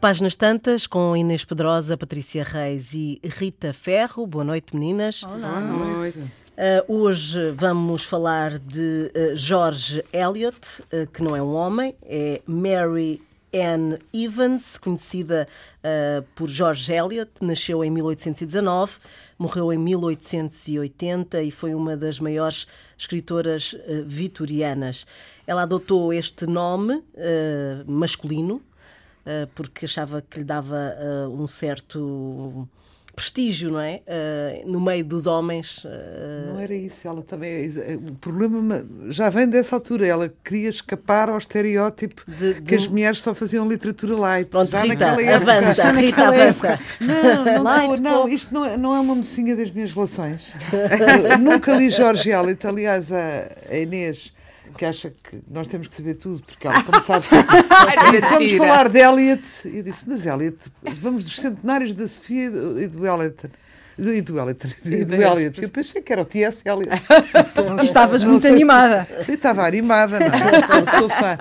Páginas 0.00 0.36
Tantas 0.36 0.86
com 0.86 1.16
Inês 1.16 1.44
Pedrosa, 1.44 1.96
Patrícia 1.96 2.44
Reis 2.44 2.94
e 2.94 3.20
Rita 3.24 3.72
Ferro. 3.72 4.26
Boa 4.28 4.44
noite, 4.44 4.74
meninas. 4.76 5.24
Olá. 5.24 5.60
Boa 5.60 5.96
noite. 5.96 6.18
Uh, 6.18 7.02
hoje 7.02 7.50
vamos 7.50 8.04
falar 8.04 8.60
de 8.60 9.10
uh, 9.12 9.36
George 9.36 10.04
Eliot, 10.12 10.82
uh, 10.82 11.06
que 11.12 11.20
não 11.20 11.34
é 11.34 11.42
um 11.42 11.52
homem, 11.52 11.96
é 12.02 12.40
Mary 12.46 13.20
Anne 13.52 13.98
Evans, 14.12 14.76
conhecida 14.76 15.48
por 16.34 16.50
George 16.50 16.92
Eliot, 16.92 17.30
nasceu 17.40 17.82
em 17.82 17.90
1819, 17.90 18.98
morreu 19.38 19.72
em 19.72 19.78
1880 19.78 21.42
e 21.42 21.50
foi 21.50 21.74
uma 21.74 21.96
das 21.96 22.20
maiores 22.20 22.66
escritoras 22.98 23.74
vitorianas. 24.04 25.06
Ela 25.46 25.62
adotou 25.62 26.12
este 26.12 26.46
nome 26.46 27.02
masculino 27.86 28.60
porque 29.54 29.84
achava 29.84 30.22
que 30.22 30.38
lhe 30.38 30.44
dava 30.44 30.96
um 31.30 31.46
certo 31.46 32.68
prestígio, 33.18 33.72
não 33.72 33.80
é? 33.80 34.00
Uh, 34.06 34.70
no 34.70 34.80
meio 34.80 35.04
dos 35.04 35.26
homens. 35.26 35.84
Uh... 35.84 36.52
Não 36.52 36.60
era 36.60 36.74
isso, 36.74 37.06
ela 37.06 37.20
também. 37.22 37.68
O 38.08 38.14
problema 38.14 38.86
já 39.08 39.28
vem 39.28 39.48
dessa 39.48 39.74
altura. 39.74 40.06
Ela 40.06 40.32
queria 40.44 40.70
escapar 40.70 41.28
ao 41.28 41.36
estereótipo 41.36 42.22
de, 42.30 42.54
de... 42.54 42.62
que 42.62 42.76
as 42.76 42.86
mulheres 42.86 43.20
só 43.20 43.34
faziam 43.34 43.68
literatura 43.68 44.16
light. 44.16 44.48
Pronto, 44.48 44.70
já 44.70 44.82
Rita, 44.82 45.10
avança, 45.10 45.90
Rita, 45.90 46.28
avança. 46.28 46.80
Não, 47.00 47.44
não, 47.44 47.62
light, 47.64 48.00
não, 48.00 48.10
não, 48.20 48.28
isto 48.28 48.54
não 48.54 48.64
é, 48.64 48.76
não 48.76 48.94
é 48.94 49.00
uma 49.00 49.16
mocinha 49.16 49.56
das 49.56 49.72
minhas 49.72 49.90
relações. 49.90 50.54
nunca 51.42 51.74
li 51.74 51.90
Jorge 51.90 52.30
Eliot. 52.30 52.64
Aliás, 52.64 53.10
a 53.10 53.76
Inês 53.76 54.32
que 54.78 54.84
acha 54.84 55.10
que 55.10 55.40
nós 55.50 55.66
temos 55.66 55.88
que 55.88 55.94
saber 55.94 56.14
tudo, 56.14 56.42
porque 56.44 56.68
ela 56.68 56.82
começou 56.84 57.16
a 57.16 57.18
vamos 57.18 58.52
falar 58.52 58.88
de 58.88 58.98
Eliot. 59.00 59.42
E 59.64 59.78
eu 59.78 59.82
disse, 59.82 60.04
mas 60.06 60.24
Eliot, 60.24 60.56
vamos 61.02 61.24
dos 61.24 61.34
centenários 61.34 61.92
da 61.94 62.06
Sofia 62.06 62.46
e 62.46 62.86
do 62.86 63.04
Eliot. 63.04 63.50
E 63.98 64.22
do 64.22 64.38
Eliot. 64.38 64.76
E 64.84 65.04
do 65.04 65.14
Eliot. 65.16 65.60
Eu 65.60 65.68
pensei 65.68 66.00
que 66.00 66.12
era 66.12 66.22
o 66.22 66.24
T.S. 66.24 66.62
Eliot. 66.64 66.88
E 67.82 67.84
estavas 67.84 68.22
muito 68.22 68.46
animada. 68.46 69.08
Eu 69.26 69.34
estava 69.34 69.66
animada, 69.66 70.20
não. 70.20 70.78
Eu 70.78 71.00
sou 71.00 71.08
fã. 71.08 71.36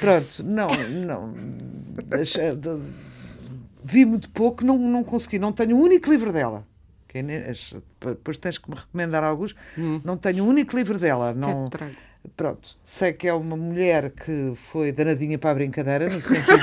Pronto, 0.00 0.42
não, 0.42 0.68
não. 1.06 1.34
Vi 3.84 4.04
muito 4.04 4.28
pouco, 4.30 4.64
não, 4.64 4.76
não 4.76 5.04
consegui. 5.04 5.38
Não 5.38 5.52
tenho 5.52 5.76
um 5.76 5.80
único 5.80 6.10
livro 6.10 6.32
dela. 6.32 6.66
Depois 8.00 8.38
tens 8.38 8.58
que 8.58 8.68
me 8.68 8.74
recomendar 8.76 9.22
alguns. 9.22 9.54
Hum. 9.78 10.00
Não 10.04 10.16
tenho 10.16 10.42
um 10.42 10.48
único 10.48 10.76
livro 10.76 10.98
dela. 10.98 11.32
Não. 11.32 11.70
Pronto, 12.36 12.76
sei 12.84 13.12
que 13.12 13.26
é 13.26 13.34
uma 13.34 13.56
mulher 13.56 14.10
que 14.10 14.52
foi 14.54 14.92
danadinha 14.92 15.36
para 15.38 15.50
a 15.50 15.54
brincadeira, 15.54 16.08
no 16.08 16.20
sentido 16.20 16.56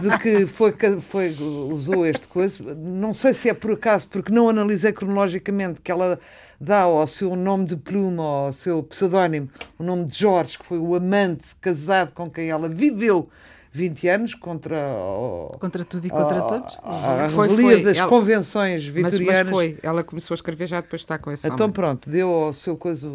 de 0.00 0.08
que, 0.08 0.08
de 0.08 0.18
que 0.18 0.46
foi, 0.46 0.72
foi, 1.00 1.30
usou 1.70 2.06
este 2.06 2.26
coisa. 2.26 2.74
Não 2.74 3.12
sei 3.12 3.34
se 3.34 3.50
é 3.50 3.54
por 3.54 3.72
acaso, 3.72 4.08
porque 4.08 4.32
não 4.32 4.48
analisei 4.48 4.92
cronologicamente 4.92 5.82
que 5.82 5.92
ela 5.92 6.18
dá 6.58 6.80
ao 6.80 7.06
seu 7.06 7.36
nome 7.36 7.66
de 7.66 7.76
pluma, 7.76 8.22
ao 8.22 8.52
seu 8.52 8.82
pseudónimo, 8.82 9.50
o 9.78 9.84
nome 9.84 10.06
de 10.06 10.18
Jorge, 10.18 10.58
que 10.58 10.64
foi 10.64 10.78
o 10.78 10.94
amante 10.94 11.54
casado 11.60 12.12
com 12.12 12.28
quem 12.28 12.48
ela 12.48 12.68
viveu 12.68 13.28
20 13.72 14.08
anos 14.08 14.34
contra 14.34 14.76
o, 14.96 15.56
contra 15.60 15.84
tudo 15.84 16.04
e 16.04 16.10
contra 16.10 16.42
todos 16.42 16.76
a, 16.82 17.26
a 17.26 17.30
foi, 17.30 17.48
foi. 17.48 17.82
das 17.82 17.98
ela, 17.98 18.08
convenções 18.08 18.84
vitorianas 18.84 19.20
mas, 19.20 19.44
mas, 19.44 19.48
foi 19.48 19.78
ela 19.82 20.02
começou 20.02 20.34
a 20.34 20.36
escrever 20.36 20.66
já 20.66 20.80
depois 20.80 21.02
está 21.02 21.18
com 21.18 21.30
esse 21.30 21.46
então 21.46 21.66
homem. 21.66 21.74
pronto 21.74 22.10
deu 22.10 22.28
ao 22.30 22.52
seu 22.52 22.76
coisa 22.76 23.08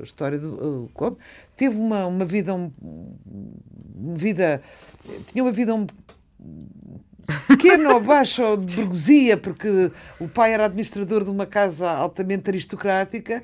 a 0.00 0.04
história 0.04 0.38
do 0.38 0.88
como 0.94 1.18
teve 1.56 1.76
uma 1.76 2.06
uma 2.06 2.24
vida 2.24 2.54
um, 2.54 2.70
uma 3.96 4.16
vida 4.16 4.62
tinha 5.26 5.42
uma 5.42 5.52
vida 5.52 5.74
um 5.74 5.86
pequena 7.48 7.90
ou 7.94 8.00
baixa 8.00 8.56
de 8.56 8.76
burguesia 8.76 9.36
porque 9.36 9.90
o 10.20 10.28
pai 10.28 10.52
era 10.52 10.66
administrador 10.66 11.24
de 11.24 11.30
uma 11.30 11.46
casa 11.46 11.90
altamente 11.90 12.48
aristocrática 12.48 13.42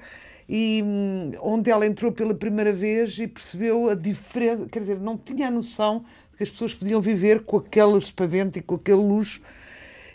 e 0.48 0.82
hum, 0.84 1.32
onde 1.40 1.70
ela 1.70 1.86
entrou 1.86 2.12
pela 2.12 2.34
primeira 2.34 2.72
vez 2.72 3.18
e 3.18 3.26
percebeu 3.26 3.88
a 3.88 3.94
diferença, 3.94 4.66
quer 4.66 4.80
dizer, 4.80 5.00
não 5.00 5.16
tinha 5.16 5.48
a 5.48 5.50
noção 5.50 6.04
que 6.42 6.44
as 6.44 6.50
pessoas 6.50 6.74
podiam 6.74 7.00
viver 7.00 7.40
com 7.40 7.58
aquele 7.58 7.98
espavento 7.98 8.58
e 8.58 8.62
com 8.62 8.74
aquele 8.74 8.98
luxo. 8.98 9.40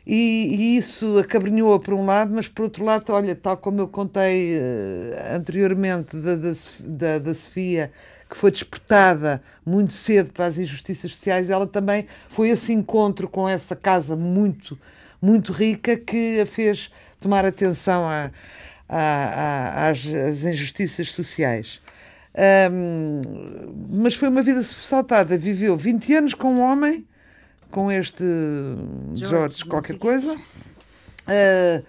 E, 0.06 0.56
e, 0.56 0.78
isso 0.78 1.18
acabrinhou 1.18 1.78
por 1.80 1.94
um 1.94 2.06
lado, 2.06 2.34
mas 2.34 2.48
por 2.48 2.64
outro 2.64 2.84
lado, 2.84 3.12
olha, 3.12 3.36
tal 3.36 3.58
como 3.58 3.82
eu 3.82 3.88
contei 3.88 4.58
uh, 4.58 5.36
anteriormente 5.36 6.16
da, 6.16 6.36
da, 6.36 6.54
da, 6.80 7.20
da 7.20 7.34
Sofia, 7.34 7.92
que 8.30 8.38
foi 8.38 8.52
despertada 8.52 9.42
muito 9.66 9.92
cedo 9.92 10.32
para 10.32 10.46
as 10.46 10.58
injustiças 10.58 11.12
sociais, 11.12 11.50
ela 11.50 11.68
também 11.68 12.08
foi 12.30 12.50
esse 12.50 12.72
encontro 12.72 13.28
com 13.28 13.48
essa 13.48 13.76
casa 13.76 14.16
muito, 14.16 14.78
muito 15.22 15.52
rica 15.52 15.98
que 15.98 16.40
a 16.40 16.46
fez 16.46 16.90
tomar 17.20 17.46
atenção 17.46 18.08
a, 18.08 18.32
a, 18.88 19.00
a, 19.00 19.90
às, 19.90 20.06
às 20.08 20.44
injustiças 20.44 21.10
sociais. 21.10 21.82
Um, 22.38 23.22
mas 23.90 24.14
foi 24.14 24.28
uma 24.30 24.44
vida 24.44 24.62
sobressaltada. 24.62 25.38
Viveu 25.38 25.76
20 25.76 26.14
anos 26.14 26.34
com 26.36 26.54
um 26.54 26.62
homem, 26.62 27.06
com 27.72 27.92
este 27.92 28.24
George, 29.16 29.30
George 29.30 29.66
qualquer 29.66 29.98
coisa, 29.98 30.34
uh, 30.34 31.84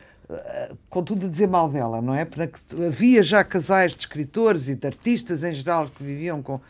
com 0.89 1.05
tudo 1.05 1.27
a 1.27 1.29
dizer 1.29 1.49
mal 1.49 1.69
dela, 1.69 2.01
não 2.01 2.15
é? 2.15 2.25
Porque 2.25 2.59
havia 2.87 3.23
já 3.23 3.45
casais 3.45 3.93
de 3.93 3.99
escritores 3.99 4.69
e 4.69 4.75
de 4.75 4.87
artistas 4.87 5.45
em 5.45 5.55
geral 5.55 5.89
que 5.89 6.03
viviam 6.03 6.43
com, 6.43 6.55
uh, 6.55 6.61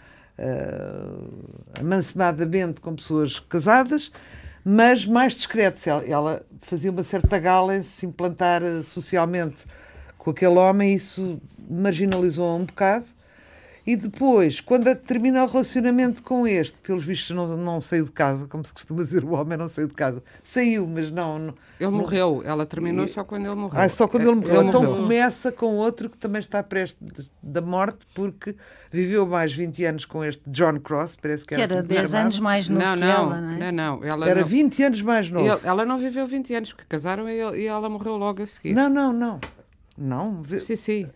amancemadamente 1.78 2.80
com 2.80 2.96
pessoas 2.96 3.38
casadas, 3.38 4.10
mas 4.64 5.06
mais 5.06 5.34
discretos. 5.34 5.86
Ela, 5.86 6.04
ela 6.04 6.46
fazia 6.62 6.90
uma 6.90 7.04
certa 7.04 7.38
gala 7.38 7.76
em 7.76 7.84
se 7.84 8.04
implantar 8.04 8.60
socialmente 8.82 9.64
com 10.18 10.30
aquele 10.30 10.58
homem, 10.58 10.90
e 10.90 10.94
isso 10.96 11.40
marginalizou 11.70 12.56
um 12.56 12.64
bocado. 12.64 13.06
E 13.88 13.96
depois, 13.96 14.60
quando 14.60 14.94
termina 14.96 15.42
o 15.42 15.46
relacionamento 15.46 16.22
com 16.22 16.46
este, 16.46 16.76
pelos 16.82 17.06
vistos 17.06 17.34
não, 17.34 17.56
não 17.56 17.80
saiu 17.80 18.04
de 18.04 18.12
casa, 18.12 18.46
como 18.46 18.62
se 18.62 18.70
costuma 18.70 19.02
dizer, 19.02 19.24
o 19.24 19.30
homem 19.30 19.56
não 19.56 19.66
saiu 19.66 19.88
de 19.88 19.94
casa. 19.94 20.22
Saiu, 20.44 20.86
mas 20.86 21.10
não. 21.10 21.38
não 21.38 21.54
ele 21.80 21.90
não... 21.90 21.92
morreu, 21.92 22.42
ela 22.44 22.66
terminou 22.66 23.06
e... 23.06 23.08
só 23.08 23.24
quando 23.24 23.46
ele 23.46 23.54
morreu. 23.54 23.80
Ah, 23.80 23.88
só 23.88 24.06
quando 24.06 24.24
ele 24.24 24.34
morreu. 24.34 24.60
Ele 24.60 24.68
então 24.68 24.82
morreu. 24.82 25.02
começa 25.04 25.50
com 25.50 25.76
outro 25.76 26.10
que 26.10 26.18
também 26.18 26.38
está 26.38 26.62
prestes 26.62 27.32
da 27.42 27.62
morte, 27.62 28.06
porque 28.14 28.54
viveu 28.92 29.26
mais 29.26 29.54
20 29.54 29.82
anos 29.86 30.04
com 30.04 30.22
este 30.22 30.42
John 30.50 30.78
Cross, 30.80 31.16
parece 31.16 31.46
que, 31.46 31.54
que 31.54 31.62
era. 31.62 31.76
era 31.76 31.82
10 31.82 32.12
anos 32.12 32.40
mais 32.40 32.68
novo 32.68 32.84
não, 32.84 32.94
que 32.94 33.00
não, 33.00 33.08
ela, 33.08 33.40
não 33.40 33.52
é? 33.52 33.72
Não, 33.72 33.96
não. 33.96 34.04
Ela 34.04 34.28
era 34.28 34.40
não... 34.42 34.48
20 34.48 34.82
anos 34.82 35.00
mais 35.00 35.30
novo. 35.30 35.46
Ele, 35.46 35.60
ela 35.64 35.86
não 35.86 35.96
viveu 35.96 36.26
20 36.26 36.54
anos, 36.54 36.72
porque 36.74 36.84
casaram 36.86 37.26
e, 37.26 37.38
e 37.62 37.64
ela 37.64 37.88
morreu 37.88 38.18
logo 38.18 38.42
a 38.42 38.46
seguir. 38.46 38.74
Não, 38.74 38.90
não, 38.90 39.14
não. 39.14 39.40
Não. 39.96 40.44
Sim, 40.44 40.76
sim. 40.76 41.06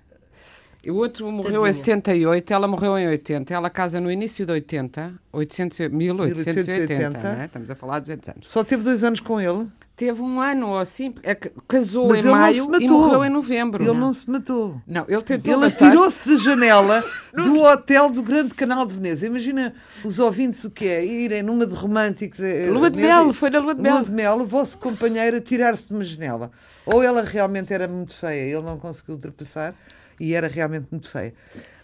O 0.88 0.94
outro 0.94 1.30
morreu 1.30 1.62
Tadinha. 1.62 1.70
em 1.70 1.72
78, 1.72 2.52
ela 2.52 2.66
morreu 2.66 2.98
em 2.98 3.06
80. 3.06 3.54
Ela 3.54 3.70
casa 3.70 4.00
no 4.00 4.10
início 4.10 4.44
de 4.44 4.52
80, 4.52 5.14
800, 5.32 5.78
1880, 5.90 6.50
1880. 6.50 7.18
Né? 7.20 7.44
estamos 7.44 7.70
a 7.70 7.74
falar 7.76 8.00
de 8.00 8.06
200 8.06 8.28
anos. 8.28 8.50
Só 8.50 8.64
teve 8.64 8.82
dois 8.82 9.04
anos 9.04 9.20
com 9.20 9.40
ele? 9.40 9.68
Teve 9.94 10.20
um 10.20 10.40
ano 10.40 10.70
ou 10.70 10.78
assim, 10.78 11.14
é 11.22 11.34
casou 11.34 12.08
Mas 12.08 12.24
em 12.24 12.28
maio 12.28 12.76
e 12.80 12.88
morreu 12.88 13.24
em 13.24 13.28
novembro. 13.28 13.82
Ele 13.82 13.92
não, 13.92 14.00
não 14.00 14.12
se 14.12 14.28
matou. 14.28 14.80
Não, 14.86 15.04
ele 15.06 15.22
tentou 15.22 15.54
Ele 15.54 15.66
atirou-se 15.66 16.28
de 16.28 16.38
janela 16.38 17.04
do 17.32 17.60
hotel 17.60 18.10
do 18.10 18.22
Grande 18.22 18.54
Canal 18.54 18.84
de 18.84 18.94
Veneza. 18.94 19.26
Imagina 19.26 19.74
os 20.02 20.18
ouvintes 20.18 20.64
o 20.64 20.70
que 20.70 20.88
é, 20.88 21.04
irem 21.04 21.42
numa 21.42 21.66
de 21.66 21.74
românticos. 21.74 22.40
Eh, 22.40 22.68
lua 22.70 22.90
de 22.90 23.00
mel, 23.00 23.32
foi 23.32 23.50
na 23.50 23.60
lua 23.60 23.74
de 23.74 23.82
mel. 23.82 23.94
Lua 23.94 24.04
de 24.04 24.10
mel, 24.10 24.40
o 24.40 24.46
vosso 24.46 24.78
companheiro 24.78 25.36
atirar-se 25.36 25.88
de 25.88 25.94
uma 25.94 26.02
janela. 26.02 26.50
Ou 26.86 27.02
ela 27.02 27.22
realmente 27.22 27.72
era 27.72 27.86
muito 27.86 28.16
feia, 28.16 28.40
ele 28.40 28.64
não 28.64 28.78
conseguiu 28.78 29.14
ultrapassar 29.14 29.74
e 30.18 30.34
era 30.34 30.48
realmente 30.48 30.86
muito 30.90 31.08
feia. 31.08 31.34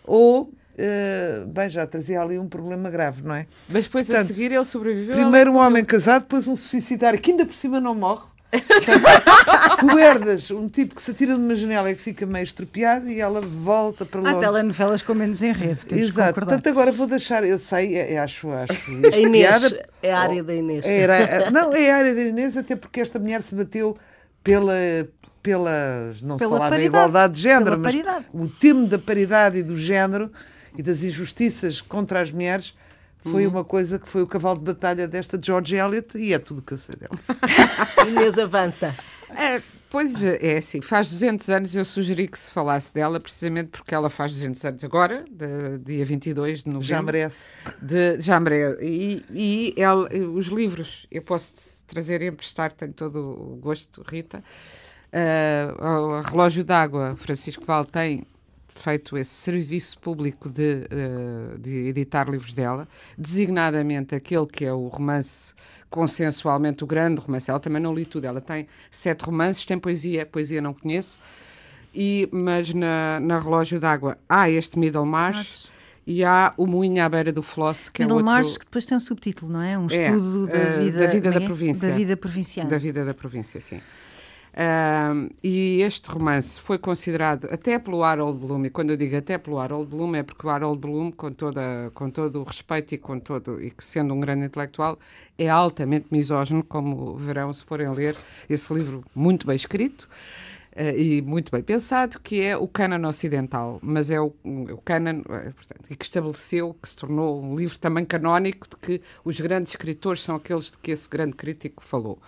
Ou 0.05 0.53
Uh, 0.79 1.45
bem, 1.49 1.69
já 1.69 1.85
trazia 1.89 2.23
ali 2.23 2.39
um 2.39 2.49
problema 2.49 2.89
grave, 2.89 3.21
não 3.21 3.35
é? 3.35 3.47
Mas 3.69 3.87
depois 3.87 4.07
Portanto, 4.07 4.27
a 4.27 4.29
seguir 4.29 4.53
ele 4.53 4.65
sobreviveu. 4.65 5.17
Primeiro 5.17 5.51
um 5.51 5.57
homem 5.57 5.85
casado, 5.85 6.23
depois 6.23 6.47
um 6.47 6.55
suicidário, 6.55 7.19
que 7.21 7.33
ainda 7.33 7.45
por 7.45 7.57
cima 7.57 7.81
não 7.81 7.97
morre. 7.97 8.29
tu 9.81 9.99
herdas 9.99 10.51
um 10.51 10.69
tipo 10.69 10.95
que 10.95 11.03
se 11.03 11.11
atira 11.11 11.35
de 11.35 11.41
uma 11.41 11.55
janela 11.55 11.91
e 11.91 11.95
que 11.95 12.01
fica 12.01 12.25
meio 12.25 12.45
estropiado 12.45 13.11
e 13.11 13.21
ela 13.21 13.41
volta 13.41 14.07
para 14.07 14.21
longe. 14.21 14.37
Há 14.37 14.39
telenovelas 14.39 15.03
com 15.03 15.15
menos 15.15 15.43
enredo, 15.43 15.85
temos 15.85 16.05
Exato. 16.05 16.35
Portanto, 16.35 16.67
agora 16.69 16.91
vou 16.91 17.07
deixar, 17.07 17.45
eu 17.45 17.59
sei, 17.59 17.97
é, 17.97 18.15
é, 18.15 18.19
acho, 18.19 18.49
acho. 18.51 18.73
A 19.13 19.19
Inês, 19.19 19.59
piada, 19.59 19.89
é 20.03 20.13
a 20.13 20.19
área 20.21 20.43
da 20.43 20.55
Inês. 20.55 20.87
Era, 20.87 21.51
não, 21.51 21.75
é 21.75 21.91
a 21.91 21.97
área 21.97 22.15
da 22.15 22.23
Inês, 22.23 22.57
até 22.57 22.75
porque 22.75 23.01
esta 23.01 23.19
mulher 23.19 23.43
se 23.43 23.55
bateu 23.55 23.99
pela, 24.43 24.73
pela, 25.49 26.13
não 26.21 26.37
pela 26.37 26.39
se 26.39 26.45
falava 26.45 26.71
paridade, 26.71 26.85
igualdade 26.85 27.35
de 27.35 27.41
género, 27.41 27.79
mas 27.79 27.95
paridade. 27.95 28.27
o 28.35 28.49
tema 28.49 28.87
da 28.87 28.99
paridade 28.99 29.59
e 29.59 29.63
do 29.63 29.79
género 29.79 30.31
e 30.77 30.83
das 30.83 31.03
injustiças 31.03 31.81
contra 31.81 32.21
as 32.21 32.31
mulheres 32.31 32.75
foi 33.23 33.47
uhum. 33.47 33.53
uma 33.53 33.65
coisa 33.65 33.99
que 33.99 34.07
foi 34.07 34.23
o 34.23 34.27
cavalo 34.27 34.59
de 34.59 34.67
batalha 34.67 35.09
desta 35.09 35.41
George 35.43 35.75
Eliot 35.75 36.19
e 36.19 36.35
é 36.35 36.39
tudo 36.39 36.59
o 36.59 36.63
que 36.63 36.75
eu 36.75 36.79
sei 36.79 36.97
dela. 36.97 37.19
Inês 38.07 38.37
avança. 38.39 38.95
É, 39.31 39.63
pois 39.89 40.23
é, 40.23 40.55
é 40.55 40.59
assim, 40.59 40.83
faz 40.83 41.11
200 41.11 41.49
anos 41.49 41.75
eu 41.75 41.85
sugeri 41.85 42.29
que 42.29 42.39
se 42.39 42.51
falasse 42.51 42.93
dela, 42.93 43.19
precisamente 43.19 43.71
porque 43.71 43.95
ela 43.95 44.11
faz 44.11 44.31
200 44.33 44.63
anos 44.67 44.85
agora, 44.85 45.25
de, 45.31 45.79
dia 45.79 46.05
22 46.05 46.63
de 46.63 46.67
novembro. 46.67 46.87
Já 46.87 47.03
merece. 47.03 47.45
De, 47.81 48.21
já 48.21 48.39
merece. 48.39 48.85
E, 48.85 49.25
e 49.31 49.75
ela, 49.79 50.09
os 50.35 50.47
livros, 50.49 51.07
eu 51.11 51.23
posso 51.23 51.55
trazer 51.87 52.21
e 52.21 52.27
emprestar, 52.27 52.71
tenho 52.73 52.93
todo 52.93 53.19
o 53.19 53.57
gosto, 53.57 54.05
Rita. 54.07 54.45
Uh, 55.13 55.83
a 55.83 56.21
Relógio 56.21 56.63
d'Água, 56.63 57.17
Francisco 57.17 57.65
Val 57.65 57.85
tem 57.85 58.27
feito 58.69 59.17
esse 59.17 59.31
serviço 59.31 59.99
público 59.99 60.51
de, 60.51 60.87
uh, 60.93 61.59
de 61.59 61.89
editar 61.89 62.29
livros 62.29 62.53
dela, 62.53 62.87
designadamente 63.17 64.15
aquele 64.15 64.47
que 64.47 64.65
é 64.65 64.73
o 64.73 64.87
romance 64.89 65.55
consensualmente 65.91 66.85
o 66.85 66.87
grande 66.87 67.21
romance. 67.21 67.51
Ela 67.51 67.61
também 67.61 67.81
não 67.81 67.95
li 67.95 68.05
tudo, 68.05 68.27
ela 68.27 68.41
tem 68.41 68.67
sete 68.91 69.25
romances, 69.25 69.65
tem 69.65 69.79
poesia, 69.79 70.27
poesia 70.27 70.61
não 70.61 70.75
conheço, 70.75 71.19
e, 71.95 72.29
mas 72.31 72.73
na, 72.75 73.19
na 73.21 73.39
Relógio 73.39 73.81
d'Água 73.81 74.19
há 74.29 74.51
este 74.51 74.79
Middlemarch. 74.79 75.69
E 76.11 76.25
há 76.25 76.55
o 76.57 76.67
Moinho 76.67 77.05
à 77.05 77.09
beira 77.11 77.31
do 77.31 77.43
Floss, 77.43 77.91
que 77.91 78.01
Middlemarch, 78.01 78.41
é 78.41 78.45
outro... 78.47 78.61
que 78.61 78.65
depois 78.65 78.87
tem 78.87 78.97
um 78.97 79.01
subtítulo, 79.01 79.53
não 79.53 79.61
é? 79.61 79.79
Um 79.79 79.89
é, 79.91 80.07
estudo 80.07 80.47
da 80.47 80.55
uh, 80.55 80.83
vida, 80.83 81.01
da, 81.01 81.07
vida 81.07 81.31
da 81.31 81.37
é? 81.37 81.45
província. 81.45 81.89
Da 81.91 81.95
vida 81.95 82.17
provinciana. 82.17 82.71
Da 82.71 82.79
vida 82.79 83.05
da 83.05 83.13
província, 83.13 83.61
sim. 83.61 83.79
Uh, 84.59 85.33
e 85.41 85.83
este 85.83 86.11
romance 86.11 86.59
foi 86.59 86.79
considerado 86.79 87.49
até 87.49 87.79
pelo 87.79 88.03
Harold 88.03 88.41
Bloom, 88.41 88.65
e 88.65 88.71
quando 88.71 88.91
eu 88.91 88.97
digo 88.97 89.17
até 89.17 89.39
pelo 89.39 89.61
Harold 89.61 89.89
Bloom 89.89 90.17
é 90.17 90.25
porque 90.25 90.45
o 90.45 90.51
Harold 90.51 90.81
Bloom, 90.81 91.13
com, 91.13 91.31
toda, 91.31 91.93
com 91.95 92.11
todo 92.11 92.41
o 92.41 92.43
respeito 92.43 92.93
e, 92.93 92.99
com 92.99 93.21
todo, 93.21 93.63
e 93.63 93.73
sendo 93.79 94.13
um 94.13 94.19
grande 94.19 94.47
intelectual, 94.47 94.99
é 95.39 95.49
altamente 95.49 96.09
misógino, 96.11 96.65
como 96.65 97.17
verão 97.17 97.55
se 97.55 97.63
forem 97.63 97.89
ler 97.91 98.17
esse 98.51 98.75
livro 98.75 99.05
muito 99.15 99.47
bem 99.47 99.55
escrito. 99.55 100.09
Uh, 100.73 100.97
e 100.97 101.23
muito 101.23 101.51
bem 101.51 101.63
pensado, 101.63 102.21
que 102.21 102.41
é 102.43 102.57
o 102.57 102.69
Cânon 102.69 103.09
Ocidental, 103.09 103.79
mas 103.83 104.11
é 104.11 104.21
o, 104.21 104.33
o 104.45 104.81
Cânon, 104.85 105.23
eh, 105.29 105.51
portanto, 105.51 105.97
que 105.97 106.05
estabeleceu, 106.05 106.77
que 106.81 106.89
se 106.89 106.97
tornou 106.97 107.43
um 107.43 107.57
livro 107.57 107.79
também 107.79 108.05
canónico 108.05 108.69
de 108.69 108.77
que 108.77 109.03
os 109.25 109.41
grandes 109.41 109.73
escritores 109.73 110.23
são 110.23 110.37
aqueles 110.37 110.67
de 110.67 110.79
que 110.79 110.93
esse 110.93 111.09
grande 111.09 111.35
crítico 111.35 111.83
falou. 111.83 112.21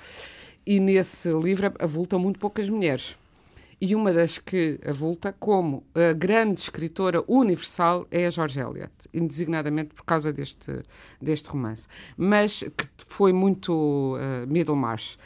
E 0.66 0.78
nesse 0.78 1.32
livro 1.32 1.72
avultam 1.78 2.18
muito 2.18 2.38
poucas 2.38 2.68
mulheres. 2.68 3.16
E 3.80 3.94
uma 3.94 4.12
das 4.12 4.36
que 4.36 4.78
avulta 4.86 5.34
como 5.38 5.82
a 5.94 6.12
grande 6.12 6.60
escritora 6.60 7.24
universal 7.26 8.06
é 8.10 8.26
a 8.26 8.30
George 8.30 8.60
Eliot, 8.60 8.92
indesignadamente 9.12 9.94
por 9.94 10.04
causa 10.04 10.30
deste, 10.30 10.82
deste 11.20 11.48
romance. 11.48 11.86
Mas 12.14 12.60
que 12.60 12.86
foi 12.98 13.32
muito 13.32 14.16
uh, 14.16 14.46
Middlemarch, 14.46 15.18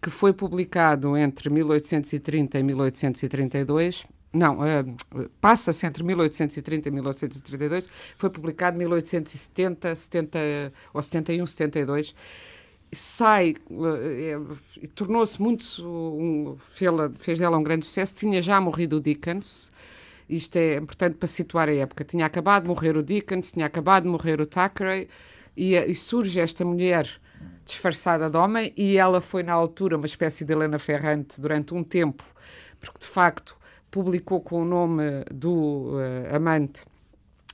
que 0.00 0.08
foi 0.08 0.32
publicado 0.32 1.16
entre 1.16 1.50
1830 1.50 2.58
e 2.60 2.62
1832 2.62 4.06
não, 4.32 4.58
uh, 4.58 5.28
passa-se 5.40 5.86
entre 5.86 6.04
1830 6.04 6.88
e 6.88 6.92
1832, 6.92 7.84
foi 8.16 8.28
publicado 8.28 8.76
em 8.76 8.80
1870, 8.80 9.94
70, 9.94 10.38
ou 10.92 11.02
71, 11.02 11.46
72, 11.46 12.14
sai 12.92 13.54
uh, 13.70 14.52
uh, 14.52 14.88
tornou-se 14.94 15.40
muito 15.40 15.82
um, 15.82 16.56
fez 17.16 17.38
dela 17.38 17.56
um 17.56 17.62
grande 17.62 17.86
sucesso. 17.86 18.14
Tinha 18.14 18.40
já 18.40 18.60
morrido 18.60 18.96
o 18.96 19.00
Dickens. 19.00 19.72
Isto 20.28 20.56
é 20.56 20.76
importante 20.76 21.16
para 21.16 21.28
situar 21.28 21.68
a 21.68 21.74
época. 21.74 22.04
Tinha 22.04 22.26
acabado 22.26 22.64
de 22.64 22.68
morrer 22.68 22.96
o 22.96 23.02
Dickens 23.02 23.52
tinha 23.52 23.66
acabado 23.66 24.04
de 24.04 24.08
morrer 24.08 24.40
o 24.40 24.46
Thackeray 24.46 25.08
e, 25.56 25.74
e 25.74 25.94
surge 25.94 26.40
esta 26.40 26.64
mulher 26.64 27.08
disfarçada 27.64 28.30
de 28.30 28.36
homem 28.36 28.72
e 28.76 28.96
ela 28.96 29.20
foi 29.20 29.42
na 29.42 29.52
altura 29.52 29.96
uma 29.96 30.06
espécie 30.06 30.44
de 30.44 30.52
Helena 30.52 30.78
Ferrante 30.78 31.40
durante 31.40 31.74
um 31.74 31.82
tempo 31.82 32.24
porque 32.80 33.00
de 33.00 33.06
facto 33.06 33.56
publicou 33.90 34.40
com 34.40 34.62
o 34.62 34.64
nome 34.64 35.24
do 35.32 35.94
uh, 35.94 36.34
amante 36.34 36.84